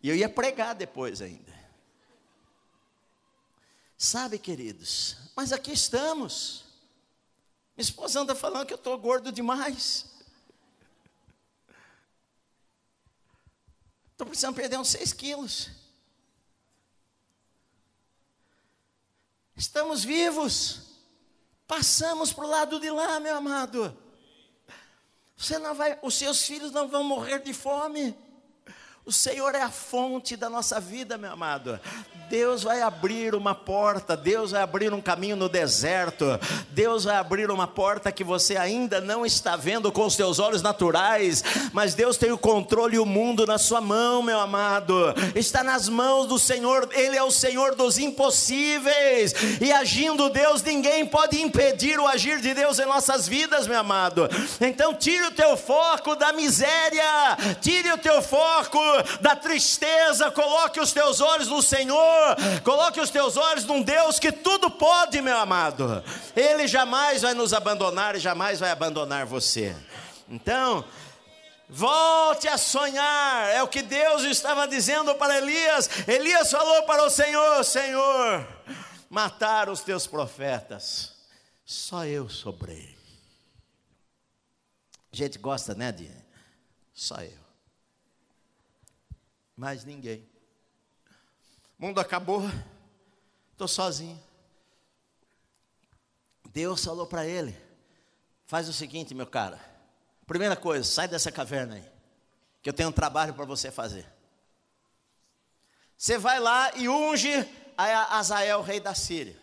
E 0.02 0.08
eu 0.08 0.16
ia 0.16 0.28
pregar 0.28 0.74
depois 0.74 1.22
ainda. 1.22 1.54
Sabe, 3.96 4.38
queridos, 4.38 5.16
mas 5.36 5.52
aqui 5.52 5.72
estamos. 5.72 6.64
Minha 7.76 7.84
esposa 7.84 8.20
anda 8.20 8.34
falando 8.34 8.66
que 8.66 8.72
eu 8.72 8.78
estou 8.78 8.98
gordo 8.98 9.32
demais. 9.32 10.06
Estou 14.12 14.26
precisando 14.26 14.54
perder 14.54 14.78
uns 14.78 14.88
seis 14.88 15.12
quilos. 15.12 15.70
Estamos 19.56 20.04
vivos. 20.04 20.83
Passamos 21.66 22.32
para 22.32 22.44
o 22.44 22.48
lado 22.48 22.78
de 22.78 22.90
lá, 22.90 23.18
meu 23.20 23.36
amado. 23.36 23.96
Você 25.36 25.58
não 25.58 25.74
vai, 25.74 25.98
os 26.02 26.14
seus 26.14 26.44
filhos 26.44 26.72
não 26.72 26.88
vão 26.88 27.02
morrer 27.02 27.40
de 27.40 27.52
fome. 27.52 28.16
O 29.06 29.12
Senhor 29.12 29.54
é 29.54 29.60
a 29.60 29.68
fonte 29.68 30.34
da 30.34 30.48
nossa 30.48 30.80
vida, 30.80 31.18
meu 31.18 31.30
amado. 31.30 31.78
Deus 32.30 32.62
vai 32.62 32.80
abrir 32.80 33.34
uma 33.34 33.54
porta, 33.54 34.16
Deus 34.16 34.52
vai 34.52 34.62
abrir 34.62 34.94
um 34.94 35.00
caminho 35.00 35.36
no 35.36 35.46
deserto, 35.46 36.24
Deus 36.70 37.04
vai 37.04 37.16
abrir 37.16 37.50
uma 37.50 37.66
porta 37.66 38.10
que 38.10 38.24
você 38.24 38.56
ainda 38.56 39.02
não 39.02 39.26
está 39.26 39.56
vendo 39.56 39.92
com 39.92 40.06
os 40.06 40.14
seus 40.14 40.38
olhos 40.38 40.62
naturais, 40.62 41.44
mas 41.70 41.94
Deus 41.94 42.16
tem 42.16 42.32
o 42.32 42.38
controle 42.38 42.96
e 42.96 42.98
o 42.98 43.04
mundo 43.04 43.46
na 43.46 43.58
sua 43.58 43.78
mão, 43.78 44.22
meu 44.22 44.40
amado. 44.40 45.14
Está 45.34 45.62
nas 45.62 45.86
mãos 45.86 46.26
do 46.26 46.38
Senhor, 46.38 46.88
Ele 46.92 47.14
é 47.14 47.22
o 47.22 47.30
Senhor 47.30 47.74
dos 47.74 47.98
impossíveis, 47.98 49.34
e 49.60 49.70
agindo 49.70 50.30
Deus, 50.30 50.62
ninguém 50.62 51.04
pode 51.04 51.38
impedir 51.38 52.00
o 52.00 52.08
agir 52.08 52.40
de 52.40 52.54
Deus 52.54 52.78
em 52.78 52.86
nossas 52.86 53.28
vidas, 53.28 53.66
meu 53.66 53.80
amado. 53.80 54.30
Então, 54.62 54.94
tire 54.94 55.26
o 55.26 55.32
teu 55.32 55.58
foco 55.58 56.16
da 56.16 56.32
miséria, 56.32 57.36
tire 57.60 57.92
o 57.92 57.98
teu 57.98 58.22
foco 58.22 58.93
da 59.20 59.36
tristeza, 59.36 60.30
coloque 60.30 60.80
os 60.80 60.92
teus 60.92 61.20
olhos 61.20 61.48
no 61.48 61.62
Senhor, 61.62 62.36
coloque 62.62 63.00
os 63.00 63.10
teus 63.10 63.36
olhos 63.36 63.64
num 63.64 63.82
Deus 63.82 64.18
que 64.18 64.32
tudo 64.32 64.70
pode, 64.70 65.20
meu 65.20 65.38
amado. 65.38 66.02
Ele 66.36 66.66
jamais 66.66 67.22
vai 67.22 67.34
nos 67.34 67.52
abandonar 67.52 68.16
e 68.16 68.20
jamais 68.20 68.60
vai 68.60 68.70
abandonar 68.70 69.26
você. 69.26 69.74
Então, 70.28 70.84
Volte 71.66 72.46
a 72.46 72.58
sonhar, 72.58 73.48
é 73.48 73.62
o 73.62 73.68
que 73.68 73.82
Deus 73.82 74.22
estava 74.22 74.68
dizendo 74.68 75.14
para 75.14 75.38
Elias. 75.38 75.88
Elias 76.06 76.50
falou 76.50 76.82
para 76.82 77.02
o 77.04 77.10
Senhor: 77.10 77.64
Senhor, 77.64 78.46
matar 79.08 79.70
os 79.70 79.80
teus 79.80 80.06
profetas, 80.06 81.14
só 81.64 82.04
eu 82.04 82.28
sobrei. 82.28 82.94
A 85.10 85.16
gente 85.16 85.38
gosta, 85.38 85.74
né, 85.74 85.90
de 85.90 86.10
só 86.92 87.16
eu 87.16 87.43
mais 89.56 89.84
ninguém. 89.84 90.28
O 91.78 91.86
mundo 91.86 92.00
acabou, 92.00 92.42
estou 93.52 93.68
sozinho. 93.68 94.20
Deus 96.50 96.84
falou 96.84 97.06
para 97.06 97.26
ele: 97.26 97.56
faz 98.46 98.68
o 98.68 98.72
seguinte, 98.72 99.14
meu 99.14 99.26
cara. 99.26 99.60
Primeira 100.26 100.56
coisa, 100.56 100.84
sai 100.84 101.06
dessa 101.06 101.30
caverna 101.30 101.74
aí, 101.74 101.84
que 102.62 102.68
eu 102.68 102.72
tenho 102.72 102.88
um 102.88 102.92
trabalho 102.92 103.34
para 103.34 103.44
você 103.44 103.70
fazer. 103.70 104.06
Você 105.96 106.16
vai 106.18 106.40
lá 106.40 106.72
e 106.76 106.88
unge 106.88 107.30
a 107.76 108.18
Azael, 108.18 108.62
rei 108.62 108.80
da 108.80 108.94
Síria. 108.94 109.36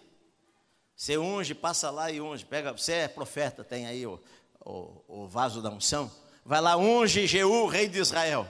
Você 0.96 1.18
unge, 1.18 1.54
passa 1.54 1.90
lá 1.90 2.12
e 2.12 2.22
unge. 2.22 2.46
Pega, 2.46 2.72
você 2.72 2.94
é 2.94 3.08
profeta, 3.08 3.64
tem 3.64 3.88
aí 3.88 4.06
o, 4.06 4.22
o, 4.60 5.04
o 5.08 5.28
vaso 5.28 5.62
da 5.62 5.70
unção. 5.70 6.12
Vai 6.46 6.62
lá, 6.62 6.78
unge 6.78 7.28
Jeú, 7.28 7.68
rei 7.68 7.88
de 7.88 8.00
Israel. 8.00 8.48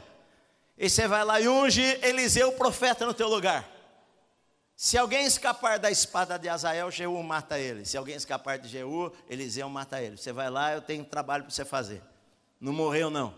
E 0.83 0.89
você 0.89 1.07
vai 1.07 1.23
lá 1.23 1.39
e 1.39 1.47
unge 1.47 1.83
Eliseu, 2.01 2.53
profeta, 2.53 3.05
no 3.05 3.13
teu 3.13 3.29
lugar. 3.29 3.69
Se 4.75 4.97
alguém 4.97 5.27
escapar 5.27 5.77
da 5.77 5.91
espada 5.91 6.39
de 6.39 6.49
Azael, 6.49 6.89
Jeú 6.89 7.21
mata 7.21 7.59
ele. 7.59 7.85
Se 7.85 7.95
alguém 7.95 8.15
escapar 8.15 8.57
de 8.57 8.67
Jeú, 8.67 9.13
Eliseu 9.29 9.69
mata 9.69 10.01
ele. 10.01 10.17
Você 10.17 10.33
vai 10.33 10.49
lá, 10.49 10.73
eu 10.73 10.81
tenho 10.81 11.03
um 11.03 11.05
trabalho 11.05 11.43
para 11.43 11.53
você 11.53 11.63
fazer. 11.63 12.01
Não 12.59 12.73
morreu, 12.73 13.11
não. 13.11 13.31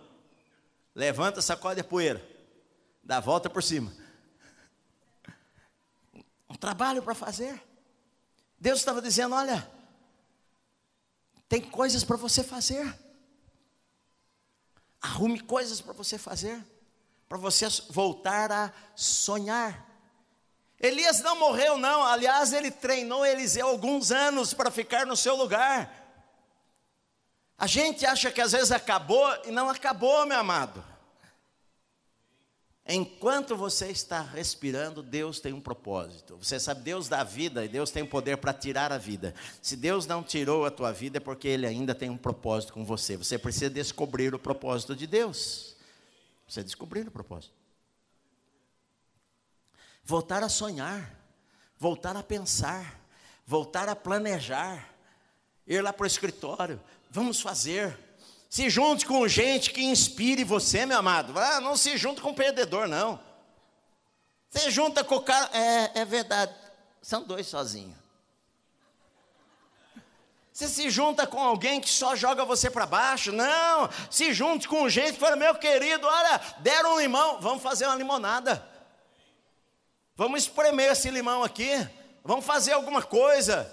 Levanta, 0.96 1.41
sacode 1.41 1.82
a 1.82 1.84
poeira. 1.84 2.26
Dá 3.04 3.18
a 3.18 3.20
volta 3.20 3.50
por 3.50 3.62
cima. 3.62 3.91
Um 6.50 6.56
trabalho 6.56 7.04
para 7.04 7.14
fazer. 7.14 7.62
Deus 8.58 8.80
estava 8.80 9.02
dizendo: 9.02 9.36
olha, 9.36 9.70
tem 11.50 11.60
coisas 11.60 12.06
para 12.06 12.16
você 12.16 12.41
fazer. 12.41 12.98
Arrume 15.02 15.41
coisas 15.41 15.82
para 15.82 15.91
você 15.91 16.18
fazer 16.18 16.72
para 17.34 17.39
você 17.39 17.65
voltar 17.89 18.51
a 18.51 18.71
sonhar. 18.95 19.89
Elias 20.79 21.19
não 21.21 21.39
morreu, 21.39 21.79
não. 21.79 22.03
Aliás, 22.03 22.53
ele 22.53 22.69
treinou 22.69 23.25
Eliseu 23.25 23.67
alguns 23.67 24.11
anos 24.11 24.53
para 24.53 24.69
ficar 24.69 25.07
no 25.07 25.17
seu 25.17 25.36
lugar. 25.36 25.91
A 27.57 27.65
gente 27.65 28.05
acha 28.05 28.29
que 28.29 28.39
às 28.39 28.51
vezes 28.51 28.71
acabou 28.71 29.27
e 29.45 29.51
não 29.51 29.67
acabou, 29.67 30.27
meu 30.27 30.38
amado. 30.38 30.86
Enquanto 32.88 33.55
você 33.55 33.88
está 33.88 34.21
respirando, 34.21 35.01
Deus 35.01 35.39
tem 35.39 35.53
um 35.53 35.61
propósito. 35.61 36.38
Você 36.39 36.59
sabe, 36.59 36.81
Deus 36.81 37.07
dá 37.07 37.23
vida 37.23 37.65
e 37.65 37.67
Deus 37.67 37.89
tem 37.89 38.03
o 38.03 38.07
poder 38.07 38.38
para 38.38 38.53
tirar 38.53 38.91
a 38.91 38.99
vida. 38.99 39.34
Se 39.59 39.75
Deus 39.75 40.05
não 40.05 40.21
tirou 40.21 40.67
a 40.67 40.69
tua 40.69 40.91
vida, 40.91 41.17
é 41.17 41.19
porque 41.19 41.47
Ele 41.47 41.65
ainda 41.65 41.95
tem 41.95 42.11
um 42.11 42.17
propósito 42.17 42.73
com 42.73 42.86
você. 42.86 43.17
Você 43.17 43.39
precisa 43.39 43.71
descobrir 43.71 44.36
o 44.36 44.39
propósito 44.39 44.95
de 44.95 45.07
Deus. 45.07 45.72
Você 46.48 46.64
descobrir 46.64 47.08
o 47.08 47.12
propósito. 47.12 47.54
Voltar 50.04 50.44
a 50.44 50.50
sonhar, 50.50 51.18
voltar 51.78 52.16
a 52.16 52.24
pensar, 52.24 53.00
voltar 53.46 53.88
a 53.88 53.96
planejar, 53.96 54.94
ir 55.66 55.82
lá 55.82 55.94
para 55.94 56.04
o 56.04 56.08
escritório, 56.08 56.82
vamos 57.10 57.41
fazer. 57.41 57.98
Se 58.50 58.70
junte 58.70 59.06
com 59.06 59.28
gente 59.28 59.72
que 59.72 59.84
inspire 59.84 60.44
você, 60.44 60.86
meu 60.86 61.00
amado. 61.00 61.38
Ah, 61.39 61.60
não 61.60 61.76
se 61.76 61.98
junte 61.98 62.22
com 62.22 62.34
perdedor, 62.34 62.88
não. 62.88 63.20
Você 64.50 64.70
junta 64.70 65.04
com 65.04 65.16
o 65.16 65.22
cara. 65.22 65.50
É, 65.58 66.02
é 66.02 66.06
verdade. 66.06 66.54
São 67.02 67.24
dois 67.24 67.48
sozinhos. 67.48 68.03
Você 70.54 70.68
se 70.68 70.88
junta 70.91 71.26
com 71.26 71.39
alguém 71.39 71.82
que 71.82 71.89
só 71.89 72.16
joga 72.16 72.45
você 72.45 72.70
para 72.70 72.86
baixo? 72.86 73.32
Não. 73.32 73.89
Se 74.12 74.32
junte 74.32 74.68
com 74.68 74.88
gente 74.88 75.14
que 75.14 75.20
fala, 75.20 75.36
meu 75.36 75.56
querido, 75.56 76.06
olha, 76.06 76.39
deram 76.60 76.93
um 76.93 76.99
limão, 76.99 77.41
vamos 77.41 77.64
fazer 77.64 77.88
uma 77.88 77.95
limonada. 77.95 78.64
Vamos 80.16 80.43
espremer 80.43 80.91
esse 80.91 81.10
limão 81.10 81.43
aqui. 81.43 81.72
Vamos 82.24 82.45
fazer 82.45 82.74
alguma 82.74 83.01
coisa. 83.01 83.68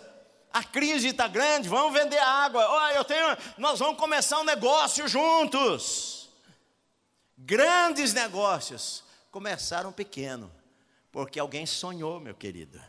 A 0.51 0.64
crise 0.64 1.09
está 1.09 1.28
grande, 1.28 1.68
vamos 1.68 1.93
vender 1.93 2.18
água. 2.18 2.66
Olha, 2.66 2.95
eu 2.95 3.05
tenho, 3.05 3.37
nós 3.59 3.78
vamos 3.78 3.99
começar 3.99 4.41
um 4.41 4.45
negócio 4.45 5.07
juntos. 5.07 6.31
Grandes 7.37 8.14
negócios 8.14 9.05
começaram 9.31 9.93
pequeno, 9.93 10.51
porque 11.12 11.39
alguém 11.39 11.66
sonhou, 11.66 12.18
meu 12.18 12.35
querido. 12.35 12.81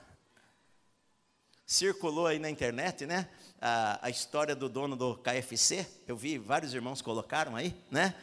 Circulou 1.66 2.26
aí 2.26 2.40
na 2.40 2.50
internet, 2.50 3.06
né? 3.06 3.30
A, 3.62 4.00
a 4.02 4.10
história 4.10 4.56
do 4.56 4.68
dono 4.68 4.96
do 4.96 5.16
KFC? 5.16 5.88
Eu 6.08 6.18
vi 6.18 6.38
vários 6.38 6.74
irmãos 6.74 7.02
colocaram 7.02 7.56
aí, 7.56 7.76
né? 7.90 8.16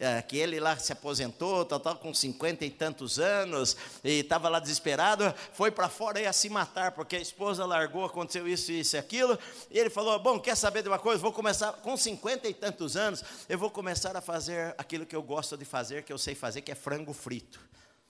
é, 0.00 0.22
que 0.22 0.38
ele 0.38 0.58
lá 0.58 0.76
se 0.78 0.92
aposentou, 0.92 1.62
tal, 1.66 1.96
com 1.96 2.14
cinquenta 2.14 2.64
e 2.64 2.70
tantos 2.70 3.18
anos, 3.18 3.76
e 4.02 4.20
estava 4.20 4.48
lá 4.48 4.58
desesperado, 4.58 5.32
foi 5.52 5.70
para 5.70 5.90
fora 5.90 6.18
e 6.18 6.22
ia 6.22 6.32
se 6.32 6.48
matar, 6.48 6.92
porque 6.92 7.16
a 7.16 7.20
esposa 7.20 7.66
largou, 7.66 8.06
aconteceu 8.06 8.48
isso, 8.48 8.72
isso 8.72 8.96
e 8.96 8.98
aquilo, 8.98 9.38
e 9.70 9.78
ele 9.78 9.90
falou, 9.90 10.18
bom, 10.18 10.40
quer 10.40 10.56
saber 10.56 10.82
de 10.82 10.88
uma 10.88 10.98
coisa, 10.98 11.20
vou 11.20 11.32
começar, 11.32 11.74
com 11.74 11.96
cinquenta 11.98 12.48
e 12.48 12.54
tantos 12.54 12.96
anos, 12.96 13.22
eu 13.46 13.58
vou 13.58 13.70
começar 13.70 14.16
a 14.16 14.22
fazer 14.22 14.74
aquilo 14.78 15.04
que 15.04 15.14
eu 15.14 15.22
gosto 15.22 15.56
de 15.56 15.66
fazer, 15.66 16.02
que 16.02 16.12
eu 16.12 16.18
sei 16.18 16.34
fazer, 16.34 16.62
que 16.62 16.72
é 16.72 16.74
frango 16.74 17.12
frito, 17.12 17.60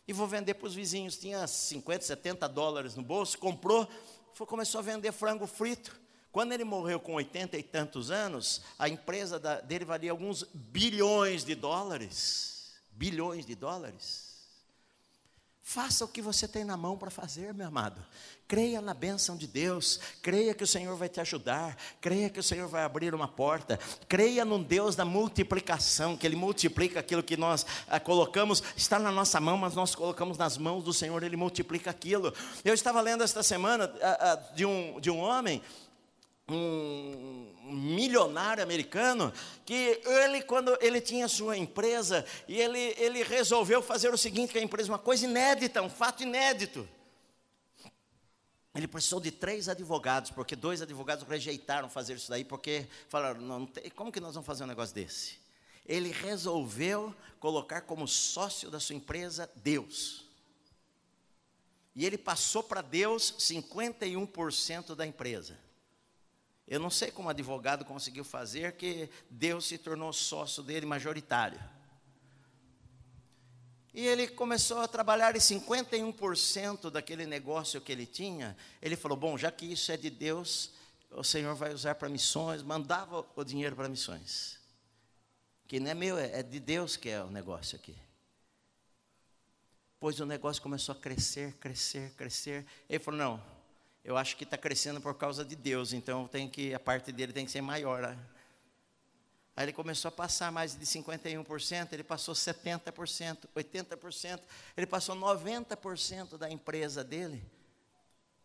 e 0.06 0.12
vou 0.12 0.28
vender 0.28 0.54
para 0.54 0.68
os 0.68 0.74
vizinhos, 0.74 1.16
tinha 1.16 1.44
50, 1.44 2.04
70 2.04 2.48
dólares 2.48 2.94
no 2.94 3.02
bolso, 3.02 3.36
comprou, 3.36 3.88
foi, 4.32 4.46
começou 4.46 4.78
a 4.78 4.82
vender 4.82 5.10
frango 5.10 5.46
frito, 5.46 5.99
quando 6.32 6.52
ele 6.52 6.64
morreu 6.64 7.00
com 7.00 7.14
oitenta 7.14 7.58
e 7.58 7.62
tantos 7.62 8.10
anos, 8.10 8.62
a 8.78 8.88
empresa 8.88 9.38
dele 9.38 9.84
valia 9.84 10.10
alguns 10.10 10.44
bilhões 10.54 11.44
de 11.44 11.54
dólares. 11.54 12.74
Bilhões 12.92 13.44
de 13.44 13.54
dólares. 13.54 14.30
Faça 15.62 16.04
o 16.04 16.08
que 16.08 16.20
você 16.20 16.48
tem 16.48 16.64
na 16.64 16.76
mão 16.76 16.98
para 16.98 17.10
fazer, 17.10 17.54
meu 17.54 17.68
amado. 17.68 18.04
Creia 18.48 18.80
na 18.80 18.92
bênção 18.92 19.36
de 19.36 19.46
Deus, 19.46 20.00
creia 20.20 20.52
que 20.52 20.64
o 20.64 20.66
Senhor 20.66 20.96
vai 20.96 21.08
te 21.08 21.20
ajudar, 21.20 21.76
creia 22.00 22.28
que 22.28 22.40
o 22.40 22.42
Senhor 22.42 22.66
vai 22.66 22.82
abrir 22.82 23.14
uma 23.14 23.28
porta, 23.28 23.78
creia 24.08 24.44
no 24.44 24.62
Deus 24.62 24.96
da 24.96 25.04
multiplicação, 25.04 26.16
que 26.16 26.26
Ele 26.26 26.34
multiplica 26.34 26.98
aquilo 26.98 27.22
que 27.22 27.36
nós 27.36 27.64
ah, 27.86 28.00
colocamos, 28.00 28.60
está 28.76 28.98
na 28.98 29.12
nossa 29.12 29.40
mão, 29.40 29.56
mas 29.56 29.76
nós 29.76 29.94
colocamos 29.94 30.36
nas 30.36 30.58
mãos 30.58 30.82
do 30.82 30.92
Senhor, 30.92 31.22
Ele 31.22 31.36
multiplica 31.36 31.90
aquilo. 31.90 32.34
Eu 32.64 32.74
estava 32.74 33.00
lendo 33.00 33.22
esta 33.22 33.42
semana 33.42 33.92
ah, 34.02 34.18
ah, 34.20 34.36
de, 34.52 34.64
um, 34.64 34.98
de 34.98 35.08
um 35.08 35.18
homem 35.18 35.62
um 36.54 37.50
milionário 37.64 38.62
americano 38.62 39.32
que 39.64 40.00
ele 40.04 40.42
quando 40.42 40.76
ele 40.80 41.00
tinha 41.00 41.28
sua 41.28 41.56
empresa 41.56 42.24
e 42.48 42.60
ele, 42.60 42.94
ele 42.98 43.22
resolveu 43.22 43.80
fazer 43.82 44.12
o 44.12 44.18
seguinte 44.18 44.52
que 44.52 44.58
a 44.58 44.62
empresa 44.62 44.90
uma 44.90 44.98
coisa 44.98 45.24
inédita 45.24 45.82
um 45.82 45.90
fato 45.90 46.22
inédito. 46.22 46.88
Ele 48.74 48.86
precisou 48.86 49.20
de 49.20 49.30
três 49.30 49.68
advogados 49.68 50.30
porque 50.30 50.54
dois 50.54 50.80
advogados 50.80 51.26
rejeitaram 51.26 51.88
fazer 51.88 52.14
isso 52.14 52.30
daí 52.30 52.44
porque 52.44 52.86
falaram 53.08 53.40
não 53.40 53.66
tem, 53.66 53.90
como 53.90 54.12
que 54.12 54.20
nós 54.20 54.34
vamos 54.34 54.46
fazer 54.46 54.64
um 54.64 54.68
negócio 54.68 54.94
desse? 54.94 55.38
Ele 55.86 56.10
resolveu 56.10 57.14
colocar 57.40 57.82
como 57.82 58.06
sócio 58.06 58.70
da 58.70 58.78
sua 58.78 58.94
empresa 58.94 59.50
Deus. 59.56 60.24
E 61.96 62.06
ele 62.06 62.16
passou 62.16 62.62
para 62.62 62.80
Deus 62.80 63.34
51% 63.38 64.94
da 64.94 65.04
empresa 65.04 65.58
eu 66.70 66.78
não 66.78 66.88
sei 66.88 67.10
como 67.10 67.26
o 67.26 67.30
advogado 67.32 67.84
conseguiu 67.84 68.22
fazer 68.22 68.74
que 68.76 69.10
Deus 69.28 69.66
se 69.66 69.76
tornou 69.76 70.12
sócio 70.12 70.62
dele 70.62 70.86
majoritário. 70.86 71.60
E 73.92 74.06
ele 74.06 74.28
começou 74.28 74.78
a 74.78 74.86
trabalhar 74.86 75.34
e 75.34 75.40
51% 75.40 76.88
daquele 76.88 77.26
negócio 77.26 77.80
que 77.80 77.90
ele 77.90 78.06
tinha, 78.06 78.56
ele 78.80 78.94
falou: 78.94 79.18
Bom, 79.18 79.36
já 79.36 79.50
que 79.50 79.66
isso 79.66 79.90
é 79.90 79.96
de 79.96 80.08
Deus, 80.08 80.70
o 81.10 81.24
Senhor 81.24 81.56
vai 81.56 81.74
usar 81.74 81.96
para 81.96 82.08
missões, 82.08 82.62
mandava 82.62 83.26
o 83.34 83.42
dinheiro 83.42 83.74
para 83.74 83.88
missões. 83.88 84.56
Que 85.66 85.80
não 85.80 85.90
é 85.90 85.94
meu, 85.94 86.16
é 86.16 86.40
de 86.40 86.60
Deus 86.60 86.96
que 86.96 87.08
é 87.08 87.20
o 87.20 87.30
negócio 87.30 87.74
aqui. 87.74 87.96
Pois 89.98 90.20
o 90.20 90.24
negócio 90.24 90.62
começou 90.62 90.94
a 90.94 90.98
crescer, 90.98 91.54
crescer, 91.54 92.12
crescer. 92.14 92.64
Ele 92.88 93.02
falou: 93.02 93.18
Não, 93.18 93.59
eu 94.04 94.16
acho 94.16 94.36
que 94.36 94.44
está 94.44 94.56
crescendo 94.56 95.00
por 95.00 95.14
causa 95.14 95.44
de 95.44 95.54
Deus, 95.54 95.92
então 95.92 96.26
tem 96.26 96.48
que, 96.48 96.74
a 96.74 96.80
parte 96.80 97.12
dele 97.12 97.32
tem 97.32 97.44
que 97.44 97.50
ser 97.50 97.60
maior. 97.60 98.02
Né? 98.02 98.18
Aí 99.56 99.64
ele 99.66 99.72
começou 99.72 100.08
a 100.08 100.12
passar 100.12 100.50
mais 100.50 100.74
de 100.74 100.86
51%, 100.86 101.92
ele 101.92 102.02
passou 102.02 102.34
70%, 102.34 103.48
80%, 103.54 104.40
ele 104.76 104.86
passou 104.86 105.14
90% 105.14 106.38
da 106.38 106.50
empresa 106.50 107.04
dele 107.04 107.44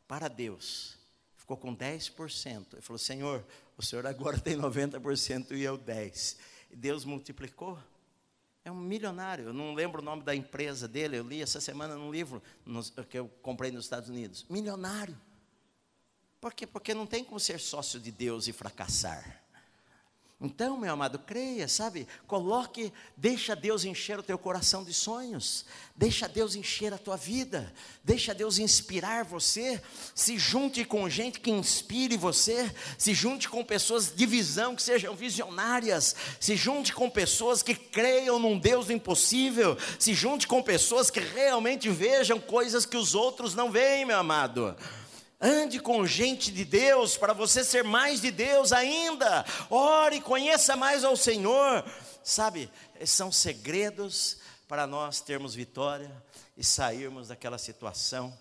para 0.08 0.28
Deus. 0.28 0.98
Ficou 1.38 1.58
com 1.58 1.76
10%. 1.76 2.66
Ele 2.74 2.82
falou: 2.82 2.98
Senhor, 2.98 3.46
o 3.78 3.84
senhor 3.84 4.06
agora 4.08 4.40
tem 4.40 4.58
90% 4.58 5.52
e 5.52 5.64
eu 5.64 5.78
10%. 5.78 6.38
E 6.72 6.76
Deus 6.76 7.06
multiplicou. 7.06 7.78
É 8.64 8.72
um 8.72 8.76
milionário. 8.76 9.46
Eu 9.46 9.54
não 9.54 9.76
lembro 9.76 10.02
o 10.02 10.04
nome 10.04 10.24
da 10.24 10.36
empresa 10.36 10.88
dele, 10.88 11.18
eu 11.18 11.24
li 11.24 11.40
essa 11.40 11.62
semana 11.62 11.96
num 11.96 12.12
livro 12.12 12.42
que 13.10 13.18
eu 13.20 13.30
comprei 13.44 13.72
nos 13.72 13.86
Estados 13.86 14.10
Unidos. 14.10 14.44
Milionário. 14.50 15.16
Por 16.46 16.54
quê? 16.54 16.68
Porque 16.68 16.94
não 16.94 17.08
tem 17.08 17.24
como 17.24 17.40
ser 17.40 17.60
sócio 17.60 18.00
de 18.00 18.12
Deus 18.12 18.48
e 18.48 18.54
fracassar. 18.54 19.42
Então, 20.40 20.78
meu 20.78 20.94
amado, 20.94 21.18
creia, 21.18 21.68
sabe? 21.68 22.08
Coloque, 22.28 22.94
deixa 23.18 23.56
Deus 23.56 23.84
encher 23.84 24.20
o 24.20 24.22
teu 24.22 24.38
coração 24.38 24.84
de 24.84 24.94
sonhos, 24.94 25.66
deixa 25.96 26.30
Deus 26.30 26.56
encher 26.56 26.94
a 26.94 27.00
tua 27.00 27.18
vida, 27.18 27.74
deixa 28.04 28.32
Deus 28.32 28.60
inspirar 28.60 29.26
você. 29.26 29.82
Se 30.14 30.38
junte 30.38 30.86
com 30.86 31.10
gente 31.10 31.40
que 31.40 31.50
inspire 31.50 32.16
você, 32.16 32.72
se 32.96 33.16
junte 33.16 33.50
com 33.50 33.66
pessoas 33.66 34.14
de 34.16 34.26
visão 34.28 34.76
que 34.76 34.84
sejam 34.84 35.16
visionárias, 35.16 36.16
se 36.40 36.56
junte 36.56 36.94
com 36.94 37.10
pessoas 37.10 37.64
que 37.64 37.74
creiam 37.74 38.38
num 38.38 38.60
Deus 38.60 38.86
do 38.86 38.94
impossível, 38.94 39.76
se 39.98 40.14
junte 40.14 40.46
com 40.46 40.62
pessoas 40.62 41.10
que 41.10 41.20
realmente 41.20 41.90
vejam 41.90 42.40
coisas 42.40 42.86
que 42.86 42.98
os 42.98 43.16
outros 43.16 43.56
não 43.56 43.72
veem, 43.72 44.06
meu 44.06 44.20
amado. 44.20 44.78
Ande 45.48 45.80
com 45.80 46.08
gente 46.08 46.52
de 46.52 46.66
Deus 46.66 47.16
para 47.16 47.32
você 47.32 47.64
ser 47.64 47.84
mais 47.84 48.20
de 48.20 48.32
Deus 48.32 48.74
ainda. 48.74 49.46
Ore, 49.70 50.20
conheça 50.20 50.76
mais 50.76 51.04
ao 51.04 51.16
Senhor. 51.16 51.86
Sabe, 52.24 52.68
são 53.06 53.32
segredos 53.32 54.38
para 54.68 54.88
nós 54.88 55.22
termos 55.22 55.54
vitória 55.54 56.12
e 56.58 56.64
sairmos 56.64 57.28
daquela 57.28 57.60
situação. 57.60 58.36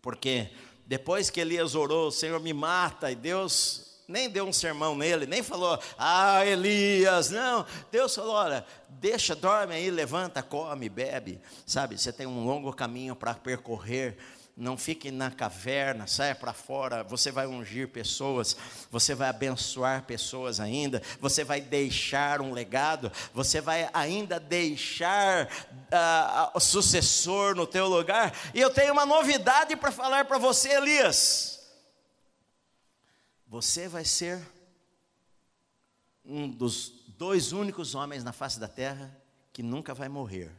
Porque 0.00 0.50
depois 0.86 1.28
que 1.28 1.40
Elias 1.40 1.74
orou, 1.74 2.10
Senhor 2.10 2.40
me 2.40 2.54
mata, 2.54 3.10
e 3.10 3.14
Deus 3.14 4.00
nem 4.08 4.30
deu 4.30 4.46
um 4.46 4.52
sermão 4.52 4.96
nele, 4.96 5.26
nem 5.26 5.42
falou, 5.42 5.78
ah, 5.98 6.42
Elias, 6.46 7.28
não. 7.28 7.66
Deus 7.90 8.14
falou: 8.14 8.32
olha, 8.34 8.64
deixa, 8.88 9.34
dorme 9.34 9.74
aí, 9.74 9.90
levanta, 9.90 10.42
come, 10.42 10.88
bebe. 10.88 11.38
Sabe, 11.66 11.98
você 11.98 12.10
tem 12.10 12.26
um 12.26 12.46
longo 12.46 12.72
caminho 12.72 13.14
para 13.14 13.34
percorrer 13.34 14.16
não 14.56 14.76
fique 14.76 15.10
na 15.10 15.30
caverna, 15.30 16.06
saia 16.06 16.34
para 16.34 16.52
fora. 16.52 17.02
Você 17.04 17.32
vai 17.32 17.46
ungir 17.46 17.88
pessoas, 17.88 18.56
você 18.90 19.14
vai 19.14 19.28
abençoar 19.28 20.04
pessoas 20.04 20.60
ainda, 20.60 21.02
você 21.20 21.42
vai 21.42 21.60
deixar 21.60 22.40
um 22.40 22.52
legado, 22.52 23.10
você 23.32 23.60
vai 23.60 23.90
ainda 23.92 24.38
deixar 24.38 25.46
uh, 25.46 26.50
o 26.54 26.60
sucessor 26.60 27.56
no 27.56 27.66
teu 27.66 27.88
lugar. 27.88 28.32
E 28.54 28.60
eu 28.60 28.70
tenho 28.70 28.92
uma 28.92 29.04
novidade 29.04 29.74
para 29.76 29.90
falar 29.90 30.24
para 30.24 30.38
você, 30.38 30.72
Elias. 30.74 31.60
Você 33.48 33.88
vai 33.88 34.04
ser 34.04 34.40
um 36.24 36.48
dos 36.48 37.04
dois 37.08 37.52
únicos 37.52 37.94
homens 37.94 38.22
na 38.22 38.32
face 38.32 38.58
da 38.58 38.68
terra 38.68 39.16
que 39.52 39.62
nunca 39.62 39.92
vai 39.92 40.08
morrer. 40.08 40.50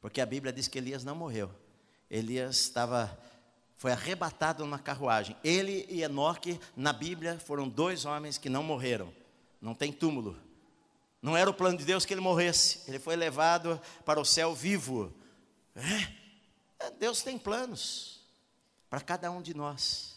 Porque 0.00 0.20
a 0.20 0.26
Bíblia 0.26 0.52
diz 0.52 0.68
que 0.68 0.78
Elias 0.78 1.02
não 1.02 1.14
morreu. 1.14 1.63
Elias 2.14 2.60
estava 2.60 3.18
foi 3.76 3.92
arrebatado 3.92 4.64
na 4.64 4.78
carruagem. 4.78 5.36
Ele 5.42 5.84
e 5.90 6.02
Enoque, 6.02 6.58
na 6.76 6.92
Bíblia, 6.92 7.38
foram 7.38 7.68
dois 7.68 8.04
homens 8.04 8.38
que 8.38 8.48
não 8.48 8.62
morreram. 8.62 9.12
Não 9.60 9.74
tem 9.74 9.92
túmulo. 9.92 10.38
Não 11.20 11.36
era 11.36 11.50
o 11.50 11.54
plano 11.54 11.76
de 11.76 11.84
Deus 11.84 12.06
que 12.06 12.14
ele 12.14 12.20
morresse. 12.20 12.80
Ele 12.86 12.98
foi 12.98 13.16
levado 13.16 13.80
para 14.04 14.20
o 14.20 14.24
céu 14.24 14.54
vivo. 14.54 15.12
É? 15.74 16.90
Deus 16.98 17.22
tem 17.22 17.36
planos 17.36 18.22
para 18.88 19.00
cada 19.00 19.30
um 19.30 19.42
de 19.42 19.52
nós. 19.52 20.13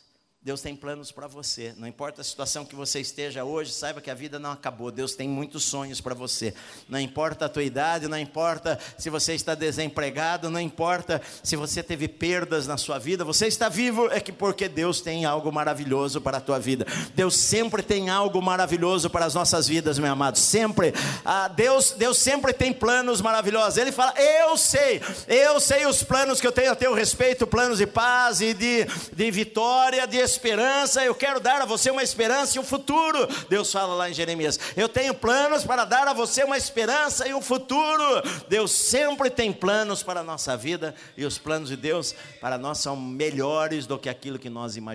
Deus 0.48 0.62
tem 0.62 0.78
planos 0.78 1.12
para 1.12 1.28
você. 1.28 1.74
Não 1.76 1.86
importa 1.86 2.22
a 2.22 2.24
situação 2.24 2.64
que 2.64 2.74
você 2.74 3.02
esteja 3.02 3.44
hoje, 3.44 3.74
saiba 3.74 4.00
que 4.00 4.10
a 4.10 4.14
vida 4.14 4.40
não 4.40 4.54
acabou. 4.54 4.90
Deus 4.90 5.14
tem 5.14 5.28
muitos 5.28 5.66
sonhos 5.66 6.00
para 6.00 6.16
você. 6.16 6.54
Não 6.88 6.98
importa 6.98 7.48
a 7.48 7.50
tua 7.50 7.64
idade, 7.64 8.08
não 8.08 8.18
importa 8.18 8.80
se 8.98 9.10
você 9.10 9.34
está 9.34 9.54
desempregado, 9.56 10.50
não 10.50 10.62
importa 10.62 11.22
se 11.44 11.58
você 11.58 11.84
teve 11.84 12.08
perdas 12.08 12.66
na 12.66 12.78
sua 12.78 12.98
vida. 12.98 13.26
Você 13.26 13.46
está 13.48 13.68
vivo 13.68 14.10
é 14.10 14.22
que 14.22 14.32
porque 14.32 14.70
Deus 14.70 15.02
tem 15.02 15.26
algo 15.26 15.52
maravilhoso 15.52 16.22
para 16.22 16.38
a 16.38 16.40
tua 16.40 16.58
vida. 16.58 16.88
Deus 17.14 17.36
sempre 17.36 17.84
tem 17.84 18.10
algo 18.10 18.42
maravilhoso 18.42 19.10
para 19.10 19.26
as 19.26 19.34
nossas 19.34 19.68
vidas, 19.68 20.00
meu 20.00 20.14
amado. 20.14 20.38
Sempre. 20.38 20.94
Ah, 21.26 21.50
Deus, 21.50 21.92
Deus 21.92 22.18
sempre 22.20 22.54
tem 22.54 22.72
planos 22.72 23.20
maravilhosos. 23.20 23.78
Ele 23.78 23.92
fala: 23.92 24.14
"Eu 24.18 24.56
sei. 24.56 25.02
Eu 25.28 25.60
sei 25.60 25.86
os 25.86 26.04
planos 26.04 26.40
que 26.40 26.48
eu 26.48 26.54
tenho 26.54 26.72
a 26.72 26.76
teu 26.76 26.94
respeito, 26.94 27.46
planos 27.46 27.80
de 27.80 27.86
paz 27.86 28.40
e 28.40 28.54
de, 28.54 28.86
de 29.12 29.30
vitória, 29.30 30.08
de 30.08 30.37
esperança, 30.38 31.04
eu 31.04 31.16
quero 31.16 31.40
dar 31.40 31.62
a 31.62 31.66
você 31.66 31.90
uma 31.90 32.04
esperança 32.04 32.58
e 32.58 32.60
um 32.60 32.64
futuro. 32.64 33.28
Deus 33.50 33.72
fala 33.72 33.96
lá 33.96 34.10
em 34.10 34.14
Jeremias: 34.14 34.60
Eu 34.76 34.88
tenho 34.88 35.14
planos 35.14 35.64
para 35.64 35.84
dar 35.84 36.08
a 36.08 36.14
você 36.14 36.44
uma 36.44 36.58
esperança 36.58 37.28
e 37.28 37.34
um 37.34 37.42
futuro. 37.42 38.22
Deus 38.48 38.72
sempre 38.72 39.30
tem 39.30 39.52
planos 39.52 40.04
para 40.04 40.20
a 40.20 40.24
nossa 40.24 40.56
vida 40.56 40.94
e 41.18 41.26
os 41.26 41.40
planos 41.40 41.70
de 41.70 41.76
Deus 41.76 42.14
para 42.40 42.58
nós 42.58 42.78
são 42.78 42.96
melhores 42.96 43.88
do 43.88 43.98
que 43.98 44.08
aquilo 44.08 44.38
que 44.38 44.50
nós 44.50 44.78
imaginamos. 44.78 44.88